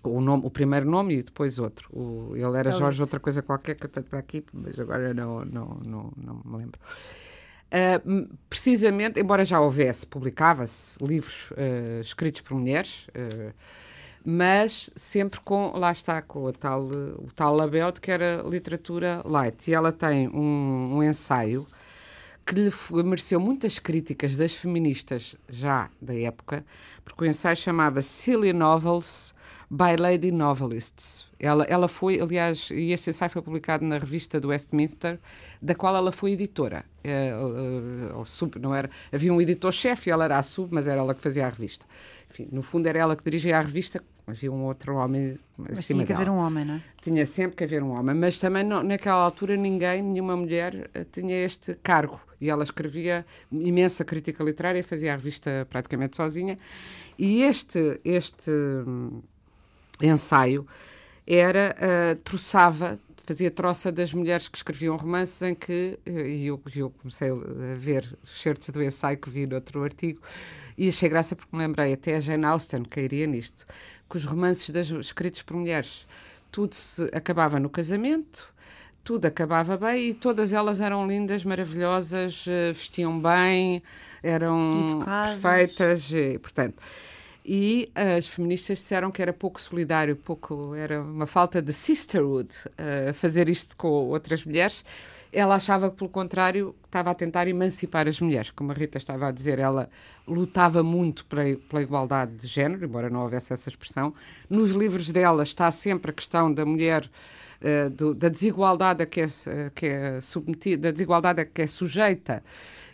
o, 0.04 0.20
nome, 0.20 0.46
o 0.46 0.50
primeiro 0.50 0.88
nome 0.88 1.19
e 1.19 1.22
depois 1.22 1.58
outro. 1.58 1.88
O, 1.93 2.34
ele 2.34 2.56
era 2.56 2.70
Jorge, 2.72 3.00
outra 3.00 3.20
coisa 3.20 3.43
qualquer 3.43 3.75
que 3.75 3.87
eu 3.87 3.90
tenho 3.90 4.06
para 4.06 4.19
aqui, 4.19 4.44
mas 4.52 4.78
agora 4.78 5.12
não, 5.14 5.44
não, 5.44 5.81
não, 5.84 6.12
não 6.16 6.43
me 6.44 6.58
lembro. 6.58 6.81
Uh, 7.72 8.28
precisamente, 8.50 9.19
embora 9.19 9.44
já 9.44 9.58
houvesse, 9.58 10.06
publicava-se 10.06 11.02
livros 11.02 11.50
uh, 11.52 12.00
escritos 12.02 12.43
por 12.43 12.54
mulheres, 12.54 13.06
uh, 13.08 13.54
mas 14.25 14.90
sempre 14.94 15.40
com, 15.40 15.72
lá 15.75 15.90
está, 15.90 16.20
com 16.20 16.44
o 16.44 16.52
tal, 16.52 16.84
o 16.84 17.28
tal 17.34 17.56
label 17.56 17.90
de 17.90 18.00
que 18.00 18.10
era 18.10 18.43
literatura 18.43 19.22
light. 19.25 19.69
E 19.69 19.75
ela 19.75 19.90
tem 19.90 20.28
um, 20.28 20.96
um 20.96 21.02
ensaio 21.02 21.66
que 22.44 22.54
lhe 22.54 22.70
mereceu 23.02 23.40
muitas 23.40 23.78
críticas 23.78 24.37
das 24.37 24.54
feministas 24.54 25.34
já 25.49 25.88
da 26.00 26.14
época, 26.14 26.64
porque 27.04 27.25
o 27.25 27.26
ensaio 27.26 27.56
chamava 27.56 28.02
Silly 28.02 28.52
Novels 28.52 29.34
by 29.73 29.97
Lady 29.99 30.31
Novelists. 30.31 31.25
Ela, 31.41 31.65
ela 31.65 31.89
foi, 31.89 32.21
aliás, 32.21 32.69
e 32.71 32.93
este 32.93 33.09
ensaio 33.09 33.31
foi 33.31 33.41
publicado 33.41 33.85
na 33.87 33.97
revista 33.97 34.39
do 34.39 34.49
Westminster, 34.49 35.19
da 35.63 35.75
qual 35.75 35.97
ela 35.97 36.13
foi 36.13 36.33
editora. 36.33 36.85
É, 37.03 37.33
sub, 38.27 38.59
não 38.61 38.75
era, 38.75 38.91
havia 39.11 39.33
um 39.33 39.41
editor-chefe, 39.41 40.11
ela 40.11 40.25
era 40.25 40.39
a 40.39 40.43
sub, 40.43 40.69
mas 40.73 40.87
era 40.87 41.01
ela 41.01 41.15
que 41.15 41.23
fazia 41.23 41.47
a 41.47 41.49
revista. 41.49 41.87
Enfim, 42.31 42.49
no 42.53 42.61
fundo 42.61 42.87
era 42.87 42.99
ela 42.99 43.17
que 43.17 43.25
dirigia 43.25 43.59
a 43.59 43.63
revista, 43.63 44.03
havia 44.27 44.53
um 44.53 44.65
outro 44.65 44.95
homem 44.97 45.39
mas 45.57 45.87
tinha 45.87 46.03
que 46.03 46.13
dela. 46.13 46.21
haver 46.21 46.31
um 46.31 46.37
homem, 46.37 46.65
não 46.67 46.75
é? 46.75 46.83
Tinha 47.01 47.27
sempre 47.27 47.57
que 47.57 47.65
haver 47.65 47.83
um 47.83 47.91
homem, 47.93 48.15
mas 48.15 48.39
também 48.39 48.63
não, 48.63 48.83
naquela 48.83 49.23
altura 49.23 49.57
ninguém, 49.57 50.03
nenhuma 50.03 50.37
mulher 50.37 50.91
uh, 50.95 51.05
tinha 51.11 51.35
este 51.45 51.75
cargo. 51.83 52.21
E 52.41 52.51
ela 52.51 52.63
escrevia 52.63 53.25
imensa 53.51 54.05
crítica 54.05 54.45
literária, 54.45 54.83
fazia 54.85 55.13
a 55.13 55.17
revista 55.17 55.67
praticamente 55.71 56.17
sozinha. 56.17 56.59
E 57.19 57.43
este, 57.43 58.01
este 58.05 58.51
hum, 58.51 59.23
ensaio 60.06 60.66
era, 61.26 61.75
uh, 61.78 62.16
troçava, 62.16 62.99
fazia 63.25 63.50
troça 63.50 63.93
das 63.93 64.12
mulheres 64.12 64.49
que 64.49 64.56
escreviam 64.56 64.96
romances 64.96 65.40
em 65.43 65.54
que, 65.54 65.99
uh, 66.06 66.10
e 66.10 66.46
eu, 66.46 66.60
eu, 66.75 66.90
comecei 66.90 67.31
a 67.31 67.75
ver 67.76 68.19
certos 68.25 68.69
do 68.70 68.82
ensaio 68.82 69.19
que 69.19 69.31
vi 69.31 69.46
no 69.46 69.54
outro 69.54 69.82
artigo, 69.82 70.20
e 70.76 70.88
achei 70.88 71.08
graça 71.08 71.37
porque 71.37 71.54
me 71.54 71.62
lembrei, 71.62 71.93
até 71.93 72.16
a 72.16 72.20
Jane 72.20 72.44
Austen 72.44 72.84
cairia 72.84 73.26
nisto, 73.26 73.66
que 74.10 74.16
os 74.16 74.25
romances 74.25 74.70
das, 74.70 74.88
escritos 74.88 75.43
por 75.43 75.56
mulheres, 75.56 76.06
tudo 76.50 76.75
se 76.75 77.02
acabava 77.14 77.61
no 77.61 77.71
casamento, 77.71 78.52
tudo 79.04 79.26
acabava 79.26 79.76
bem 79.76 80.11
e 80.11 80.14
todas 80.14 80.52
elas 80.52 80.80
eram 80.80 81.06
lindas, 81.06 81.44
maravilhosas, 81.44 82.47
uh, 82.47 82.73
vestiam 82.73 83.21
bem, 83.21 83.82
eram 84.23 85.04
perfeitas, 85.04 86.11
e, 86.12 86.38
portanto 86.38 86.82
e 87.44 87.90
as 87.94 88.28
feministas 88.28 88.78
disseram 88.78 89.11
que 89.11 89.20
era 89.20 89.32
pouco 89.32 89.61
solidário, 89.61 90.14
pouco 90.14 90.75
era 90.75 91.00
uma 91.00 91.26
falta 91.26 91.61
de 91.61 91.72
sisterhood 91.72 92.50
uh, 92.68 93.12
fazer 93.14 93.49
isto 93.49 93.76
com 93.76 93.88
outras 93.88 94.44
mulheres. 94.44 94.84
Ela 95.32 95.56
achava 95.56 95.90
que, 95.90 95.96
pelo 95.96 96.11
contrário, 96.11 96.75
estava 96.84 97.11
a 97.11 97.14
tentar 97.14 97.49
emancipar 97.49 98.06
as 98.06 98.20
mulheres. 98.20 98.50
Como 98.50 98.70
a 98.70 98.75
Rita 98.75 98.99
estava 98.99 99.28
a 99.28 99.30
dizer, 99.30 99.58
ela 99.58 99.88
lutava 100.28 100.82
muito 100.82 101.25
pela, 101.25 101.82
igualdade 101.82 102.37
de 102.37 102.46
género, 102.46 102.84
embora 102.84 103.08
não 103.08 103.22
houvesse 103.22 103.52
essa 103.52 103.68
expressão. 103.68 104.12
Nos 104.49 104.70
livros 104.70 105.11
dela 105.11 105.42
está 105.42 105.70
sempre 105.70 106.11
a 106.11 106.14
questão 106.14 106.52
da 106.52 106.66
mulher 106.66 107.11
do, 107.92 108.12
da 108.12 108.28
desigualdade 108.28 109.02
a 109.02 109.06
que 109.06 109.22
é, 109.22 109.28
que 109.75 109.87
é 109.87 110.20
submetida, 110.20 110.88
da 110.88 110.90
desigualdade 110.90 111.40
a 111.40 111.44
que 111.44 111.62
é 111.62 111.66
sujeita 111.66 112.42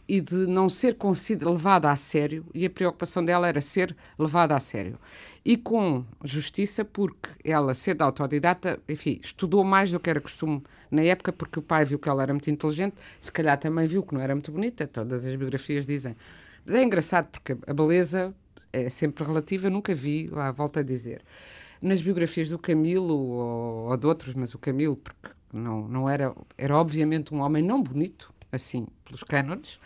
e 0.08 0.22
de 0.22 0.46
não 0.46 0.70
ser 0.70 0.96
levada 1.42 1.90
a 1.90 1.96
sério, 1.96 2.46
e 2.54 2.64
a 2.64 2.70
preocupação 2.70 3.22
dela 3.22 3.46
era 3.46 3.60
ser 3.60 3.94
levada 4.18 4.56
a 4.56 4.60
sério. 4.60 4.98
E 5.44 5.56
com 5.56 6.04
justiça, 6.24 6.84
porque 6.84 7.28
ela, 7.44 7.74
sendo 7.74 8.02
autodidata, 8.02 8.80
enfim, 8.88 9.20
estudou 9.22 9.62
mais 9.62 9.92
do 9.92 10.00
que 10.00 10.08
era 10.08 10.20
costume 10.20 10.62
na 10.90 11.02
época, 11.02 11.30
porque 11.30 11.58
o 11.58 11.62
pai 11.62 11.84
viu 11.84 11.98
que 11.98 12.08
ela 12.08 12.22
era 12.22 12.32
muito 12.32 12.50
inteligente, 12.50 12.96
se 13.20 13.30
calhar 13.30 13.58
também 13.58 13.86
viu 13.86 14.02
que 14.02 14.14
não 14.14 14.20
era 14.20 14.34
muito 14.34 14.50
bonita, 14.50 14.86
todas 14.86 15.26
as 15.26 15.34
biografias 15.34 15.86
dizem. 15.86 16.16
Mas 16.64 16.74
é 16.74 16.82
engraçado, 16.82 17.28
porque 17.30 17.56
a 17.66 17.74
beleza 17.74 18.34
é 18.72 18.88
sempre 18.88 19.24
relativa, 19.24 19.68
nunca 19.68 19.94
vi, 19.94 20.26
lá 20.28 20.50
volto 20.50 20.78
a 20.78 20.82
dizer. 20.82 21.22
Nas 21.80 22.00
biografias 22.00 22.48
do 22.48 22.58
Camilo 22.58 23.14
ou, 23.14 23.90
ou 23.90 23.96
de 23.96 24.06
outros, 24.06 24.34
mas 24.34 24.54
o 24.54 24.58
Camilo, 24.58 24.96
porque 24.96 25.30
não, 25.52 25.86
não 25.86 26.08
era, 26.08 26.34
era 26.56 26.76
obviamente 26.76 27.32
um 27.34 27.40
homem 27.40 27.62
não 27.62 27.82
bonito, 27.82 28.32
assim, 28.52 28.86
pelos 29.04 29.22
cânones. 29.22 29.78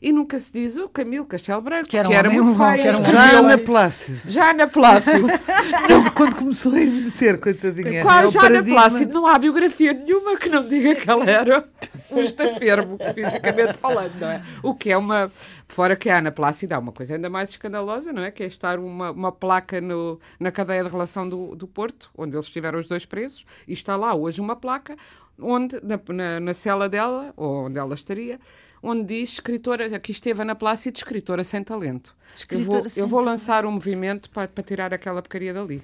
E 0.00 0.12
nunca 0.12 0.38
se 0.38 0.52
diz 0.52 0.76
o 0.76 0.88
Camilo 0.88 1.24
Castelo 1.24 1.60
Branco, 1.62 1.88
que 1.88 1.96
era, 1.96 2.06
que 2.06 2.14
era 2.14 2.30
muito 2.30 2.54
feio. 2.54 2.86
Era 2.86 2.98
um 2.98 3.04
já 3.04 3.38
Ana 3.38 3.58
Plácido. 3.58 4.20
Já 4.30 4.50
Ana 4.50 4.66
Plácido. 4.66 5.26
não, 5.88 6.10
quando 6.10 6.36
começou 6.36 6.72
a 6.72 6.80
envelhecer, 6.80 7.40
coitadinha. 7.40 8.02
Quase 8.02 8.34
já 8.34 8.46
Ana 8.46 8.62
Plácido. 8.62 9.14
Não 9.14 9.26
há 9.26 9.38
biografia 9.38 9.94
nenhuma 9.94 10.36
que 10.36 10.50
não 10.50 10.66
diga 10.68 10.94
que 10.94 11.08
ela 11.08 11.24
era 11.24 11.66
um 12.10 12.20
estafermo, 12.20 12.98
fisicamente 13.14 13.72
falando, 13.74 14.14
não 14.20 14.30
é? 14.30 14.42
O 14.62 14.74
que 14.74 14.90
é 14.90 14.96
uma... 14.96 15.32
Fora 15.68 15.96
que 15.96 16.08
a 16.08 16.18
Ana 16.18 16.30
Plácido 16.30 16.74
há 16.74 16.78
uma 16.78 16.92
coisa 16.92 17.14
ainda 17.14 17.28
mais 17.28 17.50
escandalosa, 17.50 18.12
não 18.12 18.22
é? 18.22 18.30
Que 18.30 18.44
é 18.44 18.46
estar 18.46 18.78
uma, 18.78 19.10
uma 19.10 19.32
placa 19.32 19.80
no, 19.80 20.20
na 20.38 20.52
cadeia 20.52 20.84
de 20.84 20.90
relação 20.90 21.28
do, 21.28 21.56
do 21.56 21.66
Porto, 21.66 22.10
onde 22.16 22.36
eles 22.36 22.46
estiveram 22.46 22.78
os 22.78 22.86
dois 22.86 23.04
presos, 23.04 23.44
e 23.66 23.72
está 23.72 23.96
lá 23.96 24.14
hoje 24.14 24.40
uma 24.40 24.54
placa 24.54 24.96
onde, 25.40 25.80
na, 25.82 26.00
na, 26.12 26.40
na 26.40 26.54
cela 26.54 26.88
dela, 26.88 27.32
ou 27.36 27.66
onde 27.66 27.78
ela 27.78 27.94
estaria, 27.94 28.38
onde 28.82 29.04
diz 29.04 29.34
escritora, 29.34 29.94
aqui 29.96 30.12
esteve 30.12 30.42
Ana 30.42 30.54
Plácido, 30.54 30.96
escritora 30.96 31.42
sem 31.44 31.62
talento. 31.62 32.14
Escritora 32.34 32.78
eu 32.86 32.90
vou, 32.90 33.02
eu 33.02 33.08
vou 33.08 33.20
lançar 33.20 33.64
um 33.66 33.72
movimento 33.72 34.30
para, 34.30 34.48
para 34.48 34.62
tirar 34.64 34.92
aquela 34.94 35.20
porcaria 35.22 35.52
dali. 35.52 35.82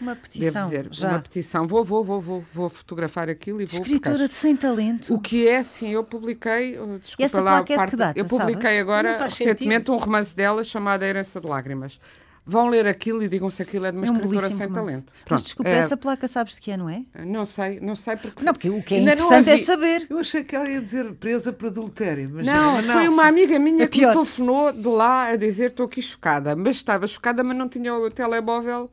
Uma 0.00 0.14
Devo 0.14 0.22
petição. 0.22 0.64
dizer, 0.64 0.88
já. 0.90 1.10
uma 1.10 1.20
petição. 1.20 1.66
Vou, 1.66 1.84
vou, 1.84 2.02
vou, 2.02 2.20
vou, 2.20 2.44
vou 2.52 2.68
fotografar 2.68 3.30
aquilo 3.30 3.62
e 3.62 3.66
vou. 3.66 3.80
Escritora 3.80 4.26
de 4.26 4.34
sem 4.34 4.56
talento. 4.56 5.14
o 5.14 5.20
que 5.20 5.46
é, 5.46 5.62
sim, 5.62 5.90
eu 5.90 6.02
publiquei. 6.02 6.76
oh, 6.76 6.98
Desculpa 6.98 7.24
essa 7.24 7.40
lá, 7.40 7.62
placa 7.62 7.72
é 7.72 7.84
de 7.84 7.90
que 7.90 7.96
data, 7.96 8.18
eu 8.18 8.24
publiquei 8.24 8.62
sabes? 8.62 8.80
agora 8.80 9.24
recentemente 9.24 9.90
um 9.92 9.96
romance 9.96 10.34
dela 10.34 10.64
chamado 10.64 11.04
A 11.04 11.06
Herança 11.06 11.40
de 11.40 11.46
Lágrimas. 11.46 12.00
Vão 12.44 12.68
ler 12.68 12.88
aquilo 12.88 13.22
e 13.22 13.28
digam 13.28 13.48
se 13.48 13.62
aquilo 13.62 13.86
é 13.86 13.92
de 13.92 13.96
uma 13.98 14.06
É 14.06 14.10
um 14.10 14.14
escritora 14.14 14.48
sem 14.48 14.66
romance. 14.66 14.74
talento. 14.74 15.12
Mas 15.14 15.22
Pronto, 15.24 15.42
desculpa, 15.44 15.70
eh, 15.70 15.74
essa 15.76 15.96
placa 15.96 16.26
sabes 16.26 16.54
de 16.56 16.60
que 16.60 16.72
ano 16.72 16.88
é? 16.88 17.04
Não 17.24 17.46
sei, 17.46 17.78
não 17.78 17.94
sei 17.94 18.16
porque. 18.16 18.44
Não, 18.44 18.52
porque 18.52 18.68
o 18.68 18.82
que 18.82 18.94
é 18.94 18.98
Ainda 18.98 19.14
não 19.14 19.24
interessante 19.24 19.50
é 19.50 19.58
saber. 19.58 20.06
Eu 20.10 20.18
achei 20.18 20.42
que 20.42 20.56
ela 20.56 20.68
ia 20.68 20.80
dizer 20.80 21.12
presa 21.14 21.52
por 21.52 21.68
adultério, 21.68 22.28
mas 22.34 22.44
Não, 22.44 22.72
mas 22.74 22.86
foi 22.86 23.06
uma 23.06 23.26
amiga 23.26 23.56
minha 23.60 23.84
É 23.84 23.86
que 23.86 24.04
me 24.04 24.12
telefonou 24.12 24.72
de 24.72 24.88
lá 24.88 25.28
a 25.28 25.36
dizer 25.36 25.70
estou 25.70 25.86
aqui 25.86 26.02
chocada. 26.02 26.56
Mas 26.56 26.76
estava 26.76 27.06
chocada, 27.06 27.44
mas 27.44 27.56
não 27.56 27.68
tinha 27.68 27.94
o 27.94 28.10
telemóvel 28.10 28.90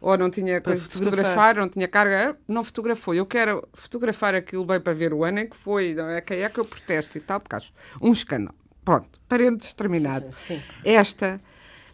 ou 0.00 0.16
não 0.16 0.30
tinha 0.30 0.60
Para 0.60 0.72
coisa 0.72 0.86
de 0.86 0.94
fotografar. 0.94 1.24
fotografar, 1.24 1.56
não 1.56 1.68
tinha 1.68 1.88
carga, 1.88 2.36
não 2.46 2.62
fotografou. 2.62 3.14
Eu 3.14 3.26
quero 3.26 3.66
fotografar 3.74 4.32
aquilo 4.34 4.64
bem 4.64 4.78
para 4.80 4.92
ver 4.92 5.12
o 5.12 5.24
ano 5.24 5.40
em 5.40 5.48
que 5.48 5.56
foi, 5.56 5.92
não 5.94 6.08
é? 6.08 6.20
Quem 6.20 6.40
é 6.42 6.48
que 6.48 6.58
eu 6.60 6.64
protesto 6.64 7.18
e 7.18 7.20
tal, 7.20 7.40
porque 7.40 7.56
acho 7.56 7.72
um 8.00 8.12
escândalo. 8.12 8.54
Pronto, 8.84 9.20
parênteses 9.28 9.72
terminado. 9.74 10.26
Sim. 10.32 10.60
Esta 10.84 11.40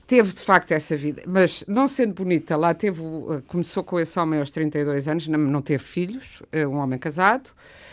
teve 0.08 0.32
de 0.32 0.40
facto 0.40 0.72
essa 0.72 0.96
vida, 0.96 1.22
mas 1.26 1.62
não 1.68 1.86
sendo 1.86 2.14
bonita, 2.14 2.56
lá 2.56 2.72
teve, 2.72 3.02
eh, 3.02 3.42
começou 3.46 3.84
com 3.84 4.00
esse 4.00 4.18
homem 4.18 4.40
aos 4.40 4.50
32 4.50 5.06
anos, 5.06 5.28
não, 5.28 5.60
teve 5.60 5.84
filhos, 5.84 6.42
é 6.50 6.66
um 6.66 6.78
homem 6.78 6.98
casado, 6.98 7.50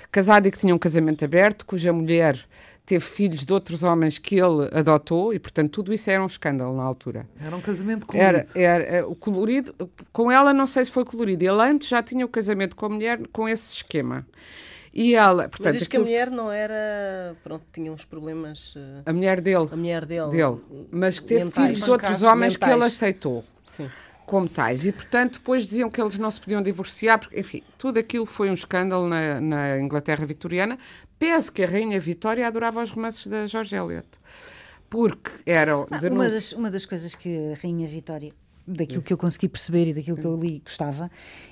casado 0.09 0.47
e 0.47 0.51
que 0.51 0.57
tinha 0.57 0.73
um 0.73 0.79
casamento 0.79 1.25
aberto, 1.25 1.65
cuja 1.65 1.91
mulher 1.91 2.39
teve 2.85 3.03
filhos 3.03 3.45
de 3.45 3.51
outros 3.51 3.83
homens 3.83 4.17
que 4.17 4.35
ele 4.35 4.69
adotou 4.71 5.33
e, 5.33 5.39
portanto, 5.39 5.69
tudo 5.71 5.93
isso 5.93 6.09
era 6.09 6.23
um 6.23 6.27
escândalo 6.27 6.77
na 6.77 6.83
altura. 6.83 7.27
Era 7.43 7.53
um 7.53 7.59
casamento 7.59 8.05
colorido. 8.05 8.47
Era, 8.55 8.61
era 8.61 8.83
eh, 8.83 9.03
o 9.03 9.13
colorido, 9.13 9.75
com 10.13 10.31
ela 10.31 10.53
não 10.53 10.65
sei 10.65 10.85
se 10.85 10.91
foi 10.91 11.03
colorido, 11.03 11.43
ele 11.43 11.61
antes 11.61 11.89
já 11.89 12.01
tinha 12.01 12.25
o 12.25 12.29
casamento 12.29 12.77
com 12.77 12.85
a 12.85 12.89
mulher 12.89 13.19
com 13.33 13.49
esse 13.49 13.73
esquema. 13.73 14.25
E 14.97 15.13
ela, 15.13 15.49
portanto, 15.49 15.65
Mas 15.73 15.79
diz 15.79 15.87
que 15.89 15.97
a 15.97 15.99
mulher 15.99 16.31
não 16.31 16.49
era. 16.49 17.35
Pronto, 17.43 17.65
tinha 17.73 17.91
uns 17.91 18.05
problemas. 18.05 18.73
eh, 18.77 19.01
a 19.05 19.11
mulher 19.11 19.41
dele, 19.41 19.67
A 19.69 19.75
mulher 19.75 20.05
dele. 20.05 20.29
dele, 20.31 20.57
mas 20.89 21.19
que 21.19 21.25
teve 21.27 21.43
mentais. 21.45 21.67
filhos 21.67 21.83
de 21.83 21.91
outros 21.91 22.23
homens 22.23 22.55
que 22.55 22.63
ele 22.63 22.73
Mentais. 22.75 22.93
aceitou. 22.93 23.43
Sim. 23.75 23.89
como 24.25 24.47
tais. 24.49 24.85
E, 24.85 24.91
portanto, 24.93 25.33
depois 25.33 25.63
diziam 25.63 25.89
que 25.89 26.01
eles 26.01 26.17
não 26.17 26.31
se 26.31 26.39
podiam 26.39 26.63
divorciar, 26.63 27.19
porque, 27.19 27.37
enfim, 27.39 27.61
tudo 27.77 27.99
aquilo 27.99 28.25
foi 28.25 28.49
um 28.49 28.53
escândalo 28.53 29.07
na, 29.07 29.39
na 29.41 29.77
Inglaterra 29.79 30.25
vitoriana. 30.25 30.79
Pese 31.19 31.51
que 31.51 31.61
a 31.63 31.67
Rainha 31.67 31.99
Vitória 31.99 32.47
adorava 32.47 32.81
os 32.81 32.89
romances 32.89 33.27
da 33.27 33.45
George 33.47 33.75
Eliot. 33.75 34.07
Porque 34.89 35.29
eram. 35.45 35.87
Ah, 35.91 35.99
uma, 36.09 36.29
das, 36.29 36.53
uma 36.53 36.71
das 36.71 36.85
coisas 36.85 37.13
que 37.15 37.51
a 37.51 37.55
Rainha 37.61 37.87
Vitória, 37.87 38.31
daquilo 38.67 39.01
que 39.01 39.13
eu 39.13 39.17
consegui 39.17 39.47
perceber 39.47 39.89
e 39.89 39.93
daquilo 39.93 40.17
que 40.17 40.25
eu 40.25 40.35
li 40.35 40.61
gostava, 40.63 41.09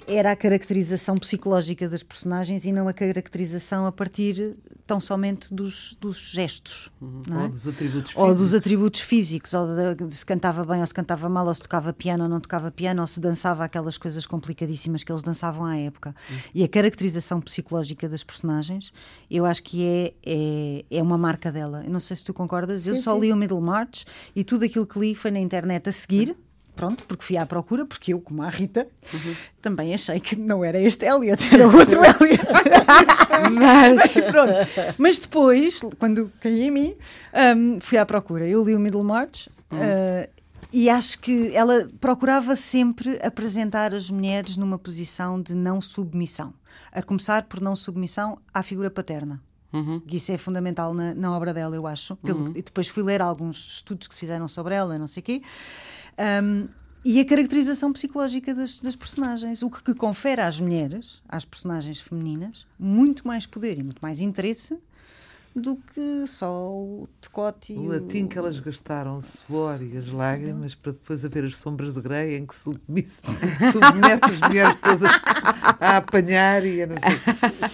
era 0.08 0.32
a 0.32 0.36
caracterização 0.36 1.16
psicológica 1.16 1.88
das 1.88 2.04
personagens 2.04 2.66
e 2.66 2.72
não 2.72 2.88
a 2.88 2.94
caracterização 2.94 3.86
a 3.86 3.92
partir 3.92 4.56
tão 4.86 5.00
somente 5.00 5.54
dos, 5.54 5.96
dos 6.00 6.18
gestos. 6.18 6.90
Não 7.00 7.42
é? 7.42 7.44
Ou 7.44 7.50
dos 7.50 7.68
atributos 7.68 8.12
Ou 8.16 8.26
físicos. 8.26 8.38
dos 8.38 8.54
atributos 8.54 9.02
físicos, 9.02 9.54
ou 9.54 9.68
de, 9.96 10.16
se 10.16 10.26
cantava 10.26 10.66
bem 10.66 10.82
ou 10.82 10.88
se 10.88 10.94
cantava 10.94 11.30
mal, 11.30 11.48
ou 11.48 11.54
se 11.54 11.62
tocava 11.62 11.94
piano 11.94 12.24
ou 12.24 12.30
não 12.30 12.40
tocava 12.40 12.72
piano, 12.72 13.02
ou 13.02 13.08
se 13.08 13.20
dançava 13.20 13.64
aquelas 13.64 13.98
coisas 13.98 14.26
complicadíssimas 14.26 15.04
que 15.04 15.12
eles 15.12 15.24
dançavam 15.24 15.66
à 15.66 15.78
época. 15.78 16.16
E 16.54 16.64
a 16.64 16.68
caracterização 16.68 17.40
psicológica 17.40 18.10
das 18.10 18.24
personagens, 18.24 18.92
eu 19.30 19.46
acho 19.46 19.64
que 19.64 19.86
é, 19.86 20.14
é, 20.26 20.86
é 20.92 21.02
uma 21.02 21.18
marca 21.18 21.52
dela. 21.52 21.84
Eu 21.86 21.92
não 21.92 22.00
sei 22.00 22.18
se 22.18 22.24
tu 22.24 22.34
concordas, 22.34 22.86
eu 22.88 22.96
só 22.96 23.18
li 23.18 23.32
o 23.32 23.36
Middlemarch 23.36 24.06
e 24.36 24.44
tudo 24.44 24.66
aquilo 24.66 24.86
que 24.86 25.00
li 25.00 25.16
foi 25.16 25.32
na 25.32 25.40
internet 25.40 25.90
a 25.90 25.92
seguir. 25.92 26.36
Pronto, 26.76 27.04
porque 27.08 27.24
fui 27.24 27.38
à 27.38 27.46
procura, 27.46 27.86
porque 27.86 28.14
eu, 28.14 28.20
como 28.20 28.42
a 28.42 28.50
Rita, 28.50 28.88
também 29.62 29.94
achei 29.94 30.20
que 30.20 30.36
não 30.36 30.64
era 30.66 30.80
este 30.82 31.06
Elliot, 31.06 31.54
era 31.54 31.68
outro 31.68 32.02
Elliot. 32.04 32.44
Mas, 33.52 34.12
Pronto. 34.32 34.54
Mas 34.98 35.20
depois, 35.20 35.82
quando 36.00 36.32
caí 36.40 36.64
em 36.64 36.72
mim, 36.72 36.96
hum, 37.56 37.78
fui 37.80 37.98
à 37.98 38.06
procura. 38.06 38.48
Eu 38.48 38.64
li 38.64 38.74
o 38.76 38.80
Middlemarch 38.80 39.50
uh, 39.72 40.30
e 40.72 40.90
acho 40.90 41.20
que 41.20 41.56
ela 41.56 41.88
procurava 42.00 42.56
sempre 42.56 43.20
apresentar 43.24 43.94
as 43.94 44.10
mulheres 44.10 44.58
numa 44.58 44.78
posição 44.80 45.42
de 45.42 45.54
não 45.56 45.82
submissão. 45.82 46.54
A 46.92 47.02
começar 47.04 47.44
por 47.44 47.62
não 47.62 47.76
submissão 47.76 48.40
à 48.54 48.64
figura 48.64 48.90
paterna. 48.90 49.40
Que 50.08 50.18
Isso 50.18 50.32
é 50.32 50.38
fundamental 50.38 50.94
na, 50.94 51.16
na 51.16 51.36
obra 51.36 51.52
dela, 51.52 51.76
eu 51.76 51.88
acho. 51.88 52.16
Pelo- 52.18 52.50
E 52.56 52.62
depois 52.62 52.88
fui 52.88 53.02
ler 53.02 53.24
alguns 53.24 53.78
estudos 53.78 54.08
que 54.08 54.14
se 54.14 54.20
fizeram 54.20 54.48
sobre 54.48 54.76
ela, 54.76 55.00
não 55.00 55.08
sei 55.08 55.22
o 55.22 55.24
quê. 55.24 55.42
Um, 56.18 56.68
e 57.06 57.20
a 57.20 57.26
caracterização 57.26 57.92
psicológica 57.92 58.54
das, 58.54 58.80
das 58.80 58.96
personagens, 58.96 59.62
o 59.62 59.70
que, 59.70 59.84
que 59.84 59.94
confere 59.94 60.40
às 60.42 60.60
mulheres, 60.60 61.22
às 61.28 61.44
personagens 61.44 62.00
femininas, 62.00 62.66
muito 62.80 63.28
mais 63.28 63.46
poder 63.46 63.78
e 63.78 63.84
muito 63.84 64.00
mais 64.02 64.22
interesse 64.22 64.78
do 65.56 65.76
que 65.76 66.26
só 66.26 66.70
o 66.72 67.08
decote 67.22 67.74
O 67.74 67.84
latim 67.86 68.26
que 68.26 68.38
elas 68.38 68.58
gastaram, 68.60 69.18
o 69.18 69.22
suor 69.22 69.82
e 69.84 69.98
as 69.98 70.08
lágrimas, 70.08 70.74
para 70.76 70.94
depois 70.94 71.24
haver 71.26 71.44
as 71.46 71.58
sombras 71.58 71.94
de 71.94 72.02
Grey 72.02 72.38
em 72.38 72.46
que 72.46 72.56
submisse- 72.56 73.20
submete 73.72 74.26
as 74.32 74.40
mulheres 74.40 74.76
todas 74.78 75.12
a 75.80 75.98
apanhar 75.98 76.66
e 76.66 76.82
a 76.84 76.88
não 76.88 76.96
sei. 76.96 77.70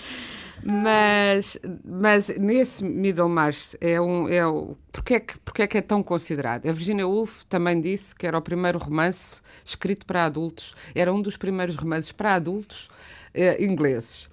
Mas, 0.63 1.58
mas 1.84 2.30
nesse 2.38 2.84
Middlemarch 2.84 3.78
é 3.80 4.00
um. 4.00 4.28
É 4.28 4.46
o, 4.46 4.75
porque, 4.92 5.16
é 5.16 5.20
que, 5.20 5.38
porque 5.39 5.62
é 5.62 5.68
que 5.68 5.78
é 5.78 5.82
tão 5.82 6.04
considerado? 6.04 6.68
A 6.68 6.72
Virginia 6.72 7.08
Woolf 7.08 7.44
também 7.46 7.80
disse 7.80 8.16
que 8.16 8.28
era 8.28 8.38
o 8.38 8.42
primeiro 8.42 8.78
romance 8.78 9.42
escrito 9.63 10.06
para 10.06 10.25
adultos, 10.25 10.75
era 10.96 11.13
um 11.13 11.22
dos 11.22 11.38
primeiros 11.38 11.75
romances 11.75 12.12
para 12.12 12.34
adultos 12.34 12.89
eh, 13.34 13.63
ingleses. 13.63 14.30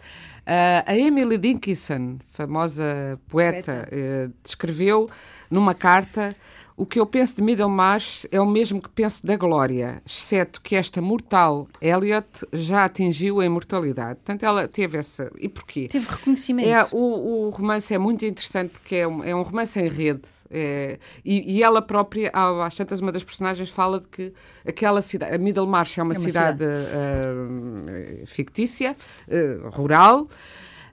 Ah, 0.47 0.85
a 0.87 0.97
Emily 0.97 1.37
Dickinson, 1.39 2.19
famosa 2.31 3.19
poeta, 3.29 3.89
eh, 3.91 4.29
descreveu 4.45 5.11
numa 5.51 5.75
carta 5.75 6.37
o 6.77 6.85
que 6.85 7.01
eu 7.01 7.07
penso 7.07 7.37
de 7.37 7.43
Middlemarch 7.43 8.29
é 8.31 8.41
o 8.41 8.47
mesmo 8.47 8.83
que 8.83 8.89
penso 8.91 9.25
da 9.27 9.37
Glória, 9.37 10.03
exceto 10.05 10.61
que 10.61 10.77
esta 10.77 11.01
mortal 11.01 11.67
Elliot 11.81 12.47
já 12.53 12.85
atingiu 12.85 13.41
a 13.41 13.47
imortalidade. 13.47 14.17
Portanto, 14.17 14.43
ela 14.43 14.69
teve 14.69 14.99
essa. 14.99 15.31
E 15.39 15.49
porquê? 15.49 15.89
Teve 15.91 16.07
reconhecimento. 16.09 16.69
É, 16.69 16.87
o, 16.93 17.47
o 17.47 17.51
romance 17.51 17.93
é 17.95 17.99
muito 17.99 18.25
interessante 18.27 18.71
porque 18.71 18.97
é 18.97 19.09
um, 19.09 19.25
é 19.25 19.35
um 19.35 19.43
romance 19.43 19.79
em 19.81 19.89
rede. 19.89 20.23
é, 20.51 20.99
e, 21.25 21.57
e 21.57 21.63
ela 21.63 21.81
própria, 21.81 22.31
às 22.65 22.75
tantas, 22.75 23.01
uma 23.01 23.11
das 23.11 23.25
personagens 23.25 23.71
fala 23.71 24.01
de 24.01 24.09
que 24.09 24.33
aquela 24.67 25.03
cidade, 25.03 25.35
a 25.35 25.39
Middlemarch 25.39 25.99
é 25.99 26.03
uma, 26.03 26.15
É 26.15 26.19
uma 26.19 26.29
cidade, 26.29 26.65
ah, 26.65 28.27
fictícia, 28.27 28.97
ah, 29.29 29.69
rural, 29.71 30.29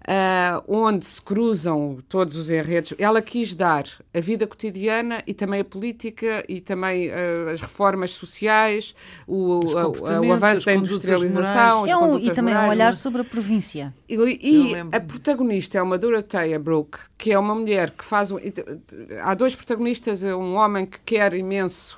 ah, 0.07 0.62
onde 0.67 1.05
se 1.05 1.22
cruzam 1.22 2.00
todos 2.10 2.36
os 2.36 2.50
enredos. 2.50 2.93
Ela 2.98 3.22
quis 3.22 3.53
dar 3.53 3.86
a 4.13 4.19
vida 4.19 4.45
cotidiana 4.48 5.24
e 5.25 5.33
também 5.33 5.62
a 5.62 5.65
política 5.65 6.43
e 6.48 6.60
também 6.60 7.10
ah, 7.12 7.51
as 7.51 7.62
reformas 7.62 8.12
sociais, 8.12 8.93
o, 9.27 9.77
a- 9.77 9.88
o 10.22 10.33
avanço 10.33 10.65
da 10.65 10.74
industrialização, 10.74 11.88
É 11.88 11.95
um- 11.98 12.19
e 12.19 12.31
também 12.31 12.53
um 12.53 12.57
morais, 12.57 12.72
olhar 12.72 12.95
sobre 12.95 13.22
a 13.22 13.24
província. 13.25 13.93
e, 14.07 14.15
e 14.15 14.75
a 14.91 15.00
protagonista 15.00 15.77
é 15.77 15.81
uma 15.81 15.98
Dorothea 15.98 16.60
Brooke, 16.60 17.00
que 17.17 17.31
é 17.31 17.39
uma 17.39 17.55
mulher 17.55 17.91
que 17.91 18.03
faz. 18.03 18.31
Um, 18.31 18.38
há 19.22 19.33
dois 19.33 19.55
protagonistas: 19.55 20.24
é 20.24 20.36
um 20.36 20.55
homem 20.55 20.86
que 20.86 21.00
quer 21.05 21.33
imenso 21.33 21.98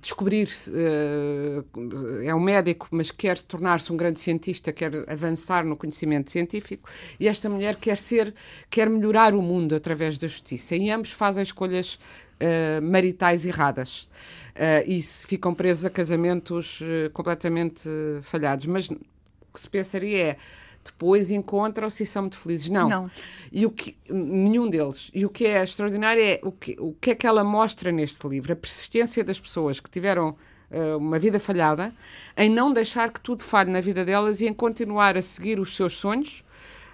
descobrir, 0.00 0.48
eh, 0.68 2.28
é 2.28 2.34
um 2.34 2.40
médico, 2.40 2.88
mas 2.90 3.10
quer 3.10 3.38
tornar-se 3.40 3.92
um 3.92 3.96
grande 3.96 4.20
cientista, 4.20 4.72
quer 4.72 4.92
avançar 5.08 5.64
no 5.64 5.76
conhecimento 5.76 6.30
científico, 6.30 6.88
e 7.18 7.26
esta 7.26 7.48
mulher 7.48 7.76
quer 7.76 7.96
ser, 7.96 8.34
quer 8.68 8.90
melhorar 8.90 9.34
o 9.34 9.42
mundo 9.42 9.74
através 9.74 10.18
da 10.18 10.28
justiça. 10.28 10.76
E 10.76 10.90
ambos 10.90 11.12
fazem 11.12 11.42
escolhas 11.42 11.98
eh, 12.38 12.80
maritais 12.80 13.46
erradas. 13.46 14.08
Eh, 14.54 14.84
e 14.86 15.02
ficam 15.02 15.54
presos 15.54 15.84
a 15.84 15.90
casamentos 15.90 16.80
completamente 17.12 17.88
falhados. 18.22 18.66
Mas 18.66 18.88
o 18.90 18.96
que 19.54 19.60
se 19.60 19.68
pensaria 19.68 20.18
é 20.18 20.36
depois 20.84 21.30
encontram-se 21.30 22.02
e 22.02 22.06
são 22.06 22.22
muito 22.22 22.38
felizes. 22.38 22.68
Não. 22.68 22.88
Não. 22.88 23.10
E 23.52 23.66
o 23.66 23.70
que, 23.70 23.96
nenhum 24.10 24.68
deles. 24.68 25.10
E 25.14 25.24
o 25.24 25.28
que 25.30 25.46
é 25.46 25.62
extraordinário 25.62 26.22
é 26.22 26.40
o 26.42 26.50
que, 26.52 26.76
o 26.78 26.94
que 27.00 27.10
é 27.10 27.14
que 27.14 27.26
ela 27.26 27.44
mostra 27.44 27.92
neste 27.92 28.26
livro, 28.26 28.52
a 28.52 28.56
persistência 28.56 29.22
das 29.22 29.38
pessoas 29.38 29.80
que 29.80 29.90
tiveram 29.90 30.34
eh, 30.70 30.94
uma 30.96 31.18
vida 31.18 31.38
falhada, 31.38 31.94
em 32.36 32.48
não 32.50 32.72
deixar 32.72 33.12
que 33.12 33.20
tudo 33.20 33.42
falhe 33.42 33.70
na 33.70 33.80
vida 33.80 34.04
delas 34.04 34.40
e 34.40 34.46
em 34.46 34.52
continuar 34.52 35.16
a 35.16 35.22
seguir 35.22 35.60
os 35.60 35.76
seus 35.76 35.94
sonhos. 35.94 36.42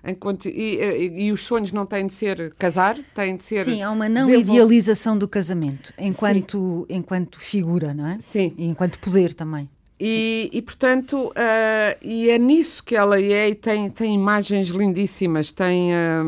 Enquanto, 0.06 0.46
e, 0.50 0.76
e- 0.76 1.24
e 1.26 1.32
os 1.32 1.40
sonhos 1.40 1.72
não 1.72 1.86
têm 1.86 2.06
de 2.06 2.12
ser 2.12 2.52
casar, 2.58 2.94
têm 3.14 3.38
de 3.38 3.42
ser. 3.44 3.64
Sim, 3.64 3.82
há 3.82 3.90
uma 3.90 4.06
não 4.06 4.28
idealização 4.28 5.16
do 5.16 5.26
casamento 5.26 5.94
enquanto, 5.98 6.86
enquanto 6.90 7.40
figura, 7.40 7.94
não 7.94 8.06
é? 8.08 8.18
Sim. 8.20 8.54
E 8.58 8.66
enquanto 8.66 8.98
poder 8.98 9.32
também. 9.32 9.66
E, 9.98 10.50
e, 10.52 10.60
portanto, 10.60 11.32
ah, 11.36 11.96
e 12.02 12.28
é 12.30 12.38
nisso 12.38 12.82
que 12.82 12.96
ela 12.96 13.20
é, 13.20 13.48
e 13.48 13.54
tem, 13.54 13.88
tem 13.90 14.14
imagens 14.14 14.68
lindíssimas, 14.68 15.50
tem. 15.52 15.94
ah, 15.94 16.22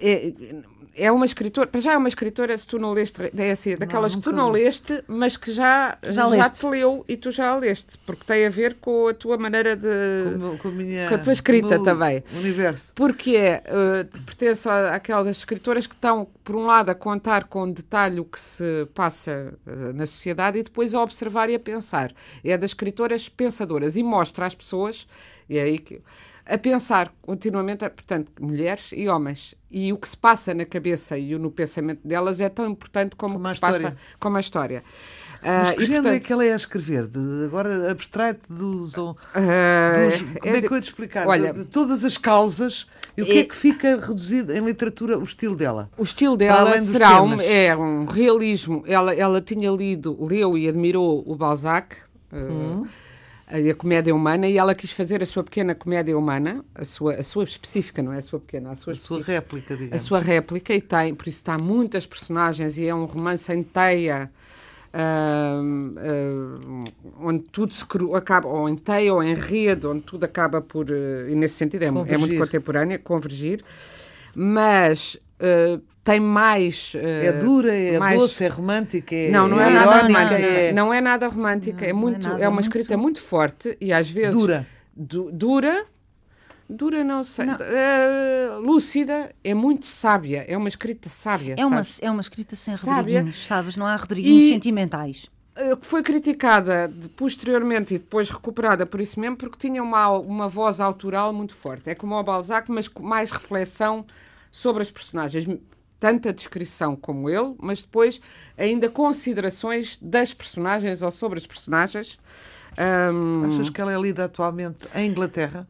é, 0.00 0.32
é 0.94 1.12
uma 1.12 1.24
escritora, 1.24 1.66
para 1.66 1.80
já 1.80 1.92
é 1.92 1.96
uma 1.96 2.08
escritora, 2.08 2.56
se 2.58 2.66
tu 2.66 2.78
não 2.78 2.92
leste, 2.92 3.30
é 3.36 3.50
assim, 3.52 3.76
daquelas 3.76 4.14
que 4.14 4.20
tu 4.20 4.32
não 4.32 4.50
leste, 4.50 5.04
mas 5.06 5.36
que 5.36 5.52
já, 5.52 5.96
Já 6.04 6.12
já, 6.36 6.50
te 6.50 6.66
leu 6.66 7.04
e 7.08 7.16
tu 7.16 7.30
já 7.30 7.50
a 7.50 7.56
leste, 7.56 7.96
porque 8.04 8.24
tem 8.24 8.44
a 8.44 8.50
ver 8.50 8.74
com 8.80 9.06
a 9.08 9.14
tua 9.14 9.38
maneira 9.38 9.76
de. 9.76 9.88
Com, 10.38 10.58
com 10.58 10.68
a 10.68 10.70
minha, 10.72 11.08
com 11.08 11.14
a 11.14 11.18
tua 11.18 11.32
escrita 11.32 11.82
também. 11.84 12.24
Universo. 12.34 12.92
Porque 12.94 13.36
é, 13.36 13.62
eh, 13.64 14.04
pertence 14.26 14.68
à- 14.68 14.94
àquelas 14.94 15.36
escritoras 15.38 15.86
que 15.86 15.94
estão, 15.94 16.26
por 16.42 16.56
um 16.56 16.66
lado, 16.66 16.90
a 16.90 16.94
contar 16.94 17.44
com 17.44 17.70
detalhe 17.70 18.18
o 18.20 18.24
que 18.24 18.40
se 18.40 18.86
passa 18.94 19.54
eh, 19.66 19.92
na 19.94 20.06
sociedade 20.06 20.58
e 20.58 20.62
depois 20.62 20.92
a 20.92 21.00
observar 21.02 21.48
e 21.50 21.54
a 21.54 21.60
pensar. 21.60 22.12
É 22.44 22.58
das 22.58 22.70
escritoras 22.72 23.28
pensadoras 23.28 23.96
e 23.96 24.02
mostra 24.02 24.44
às 24.46 24.54
pessoas, 24.54 25.06
e 25.48 25.56
é 25.56 25.62
aí 25.62 25.78
que. 25.78 26.02
A 26.46 26.58
pensar 26.58 27.12
continuamente, 27.22 27.88
portanto, 27.90 28.32
mulheres 28.40 28.90
e 28.94 29.08
homens. 29.08 29.54
E 29.70 29.92
o 29.92 29.96
que 29.96 30.08
se 30.08 30.16
passa 30.16 30.52
na 30.52 30.64
cabeça 30.64 31.16
e 31.16 31.38
no 31.38 31.50
pensamento 31.50 32.00
delas 32.06 32.40
é 32.40 32.48
tão 32.48 32.68
importante 32.68 33.14
como, 33.14 33.34
Como 33.34 33.44
o 33.46 33.48
a 33.48 33.50
que 33.52 33.56
se 33.56 33.60
passa 33.60 33.76
história. 33.76 33.96
como 34.18 34.36
a 34.36 34.40
história. 34.40 34.82
Mas 35.42 35.70
Ah, 35.70 35.74
que 35.74 35.86
género 35.86 36.00
é 36.00 36.02
portanto, 36.10 36.26
que 36.26 36.32
ela 36.34 36.44
é 36.44 36.52
a 36.52 36.56
escrever? 36.56 37.06
De, 37.08 37.44
agora 37.46 37.90
abstrai-te 37.90 38.40
dos, 38.52 38.92
dos- 38.92 39.16
ah, 39.34 39.92
Como 40.40 40.56
é 40.56 40.60
de- 40.60 40.68
que 40.68 40.72
eu 40.72 40.76
ia 40.76 40.80
te 40.82 40.88
explicar? 40.88 41.26
olha, 41.26 41.52
de, 41.52 41.60
de 41.60 41.64
todas 41.66 42.04
as 42.04 42.18
causas 42.18 42.86
e 43.16 43.22
o 43.22 43.24
que 43.24 43.32
é 43.32 43.38
É- 43.40 43.44
que 43.44 43.56
fica 43.56 43.96
reduzido 43.96 44.52
em 44.52 44.60
literatura, 44.62 45.18
o 45.18 45.22
estilo 45.24 45.56
dela? 45.56 45.88
O 45.96 46.02
estilo 46.02 46.36
dela 46.36 46.78
será 46.82 47.22
um, 47.22 47.40
é 47.40 47.74
um 47.76 48.04
realismo. 48.04 48.82
Ela, 48.86 49.14
ela 49.14 49.40
tinha 49.40 49.70
lido, 49.70 50.14
leu 50.22 50.58
e 50.58 50.68
admirou 50.68 51.22
o 51.26 51.34
Balzac, 51.34 51.96
eh, 52.32 52.36
a, 52.36 52.86
a 53.50 53.74
comédia 53.74 54.14
humana, 54.14 54.46
e 54.48 54.56
ela 54.56 54.74
quis 54.74 54.92
fazer 54.92 55.22
a 55.22 55.26
sua 55.26 55.42
pequena 55.42 55.74
comédia 55.74 56.16
humana, 56.16 56.64
a 56.74 56.84
sua, 56.84 57.14
a 57.14 57.22
sua 57.22 57.44
específica, 57.44 58.02
não 58.02 58.12
é 58.12 58.18
a 58.18 58.22
sua 58.22 58.38
pequena, 58.38 58.70
a 58.70 58.76
sua 58.76 58.92
A 58.92 58.96
sua 58.96 59.20
réplica, 59.22 59.74
A 59.74 59.76
digamos. 59.76 60.02
sua 60.02 60.20
réplica, 60.20 60.74
e 60.74 60.80
tem, 60.80 61.14
por 61.14 61.28
isso 61.28 61.38
está 61.38 61.58
muitas 61.58 62.06
personagens, 62.06 62.78
e 62.78 62.86
é 62.86 62.94
um 62.94 63.04
romance 63.06 63.52
em 63.52 63.62
teia. 63.62 64.30
ahm, 64.92 65.94
ahm, 65.98 66.84
onde 67.20 67.44
tudo 67.44 67.72
se 67.72 67.84
cru, 67.84 68.16
acaba, 68.16 68.48
ou 68.48 68.68
em 68.68 68.74
teia 68.76 69.14
ou 69.14 69.22
em 69.22 69.34
rede, 69.34 69.86
onde 69.86 70.02
tudo 70.02 70.24
acaba 70.24 70.60
por, 70.60 70.90
eh, 70.90 71.30
e 71.30 71.34
nesse 71.36 71.54
sentido 71.54 71.82
é, 71.84 71.86
é 71.86 71.90
muito 72.18 72.36
contemporânea, 72.36 72.98
convergir, 72.98 73.62
mas 74.34 75.16
eh, 75.40 75.78
tem 76.04 76.20
mais. 76.20 76.92
eh, 76.96 77.26
É 77.26 77.32
dura, 77.32 77.74
é 77.74 77.98
mais- 77.98 78.18
doce, 78.18 78.44
é 78.44 78.48
romântica, 78.48 79.14
é 79.14 79.30
Não, 79.30 79.48
não 79.48 79.60
é, 79.60 79.68
é 79.68 79.70
nada 79.74 79.86
irónica, 79.96 80.18
romântica. 80.20 80.46
é 80.48 80.72
Não 80.72 80.94
é 80.94 81.00
nada 81.00 81.28
romântica. 81.28 81.84
é, 81.86 81.92
Não, 81.92 82.00
não 82.00 82.08
é 82.08 82.10
muito, 82.12 82.28
nada, 82.28 82.40
é 82.42 82.48
uma 82.48 82.54
muito- 82.54 82.64
escrita 82.66 82.96
muito 82.96 83.20
forte 83.22 83.76
e 83.80 83.92
às 83.92 84.10
vezes. 84.10 84.34
dura. 84.34 84.66
Du- 84.96 85.30
dura. 85.32 85.84
Dura, 86.72 87.02
não 87.02 87.24
sei. 87.24 87.46
Não. 87.46 87.56
Eh, 87.60 88.48
lúcida, 88.60 89.34
é 89.42 89.52
muito 89.54 89.86
sábia. 89.86 90.44
É 90.46 90.56
uma 90.56 90.68
escrita 90.68 91.08
sábia. 91.08 91.56
É 91.58 91.66
uma, 91.66 91.82
sabes? 91.82 92.00
é 92.02 92.10
uma 92.10 92.20
escrita 92.20 92.54
sem 92.54 92.76
Sábia. 92.76 92.94
Rodriguinhos, 92.94 93.46
sabes? 93.46 93.76
Não 93.76 93.84
há 93.86 93.96
Rodriguinhos 93.96 94.44
E- 94.46 94.50
sentimentais. 94.50 95.28
Que 95.80 95.84
foi 95.86 96.00
criticada 96.02 96.86
de- 96.88 97.08
posteriormente 97.08 97.94
e 97.94 97.98
depois 97.98 98.30
recuperada 98.30 98.86
por 98.86 99.00
isso 99.00 99.18
mesmo, 99.18 99.36
porque 99.36 99.58
tinha 99.58 99.82
uma, 99.82 100.08
uma 100.10 100.46
voz 100.48 100.80
autoral 100.80 101.32
muito 101.32 101.54
forte. 101.56 101.90
É 101.90 101.94
como 101.94 102.14
o 102.14 102.22
Balzac, 102.22 102.70
mas 102.70 102.86
com 102.86 103.02
mais 103.02 103.30
reflexão 103.32 104.06
sobre 104.50 104.82
as 104.82 104.90
personagens. 104.90 105.46
Tanto 105.98 106.28
a 106.30 106.32
descrição 106.32 106.96
como 106.96 107.28
ele, 107.28 107.54
mas 107.58 107.82
depois 107.82 108.20
ainda 108.56 108.88
considerações 108.88 109.98
das 110.00 110.32
personagens 110.32 111.02
ou 111.02 111.10
sobre 111.10 111.38
as 111.38 111.46
personagens. 111.46 112.18
Ahm, 112.78 113.44
Achas 113.52 113.68
que 113.68 113.80
ela 113.80 113.92
é 113.92 114.00
lida 114.00 114.24
atualmente 114.24 114.88
em 114.94 115.10
Inglaterra? 115.10 115.68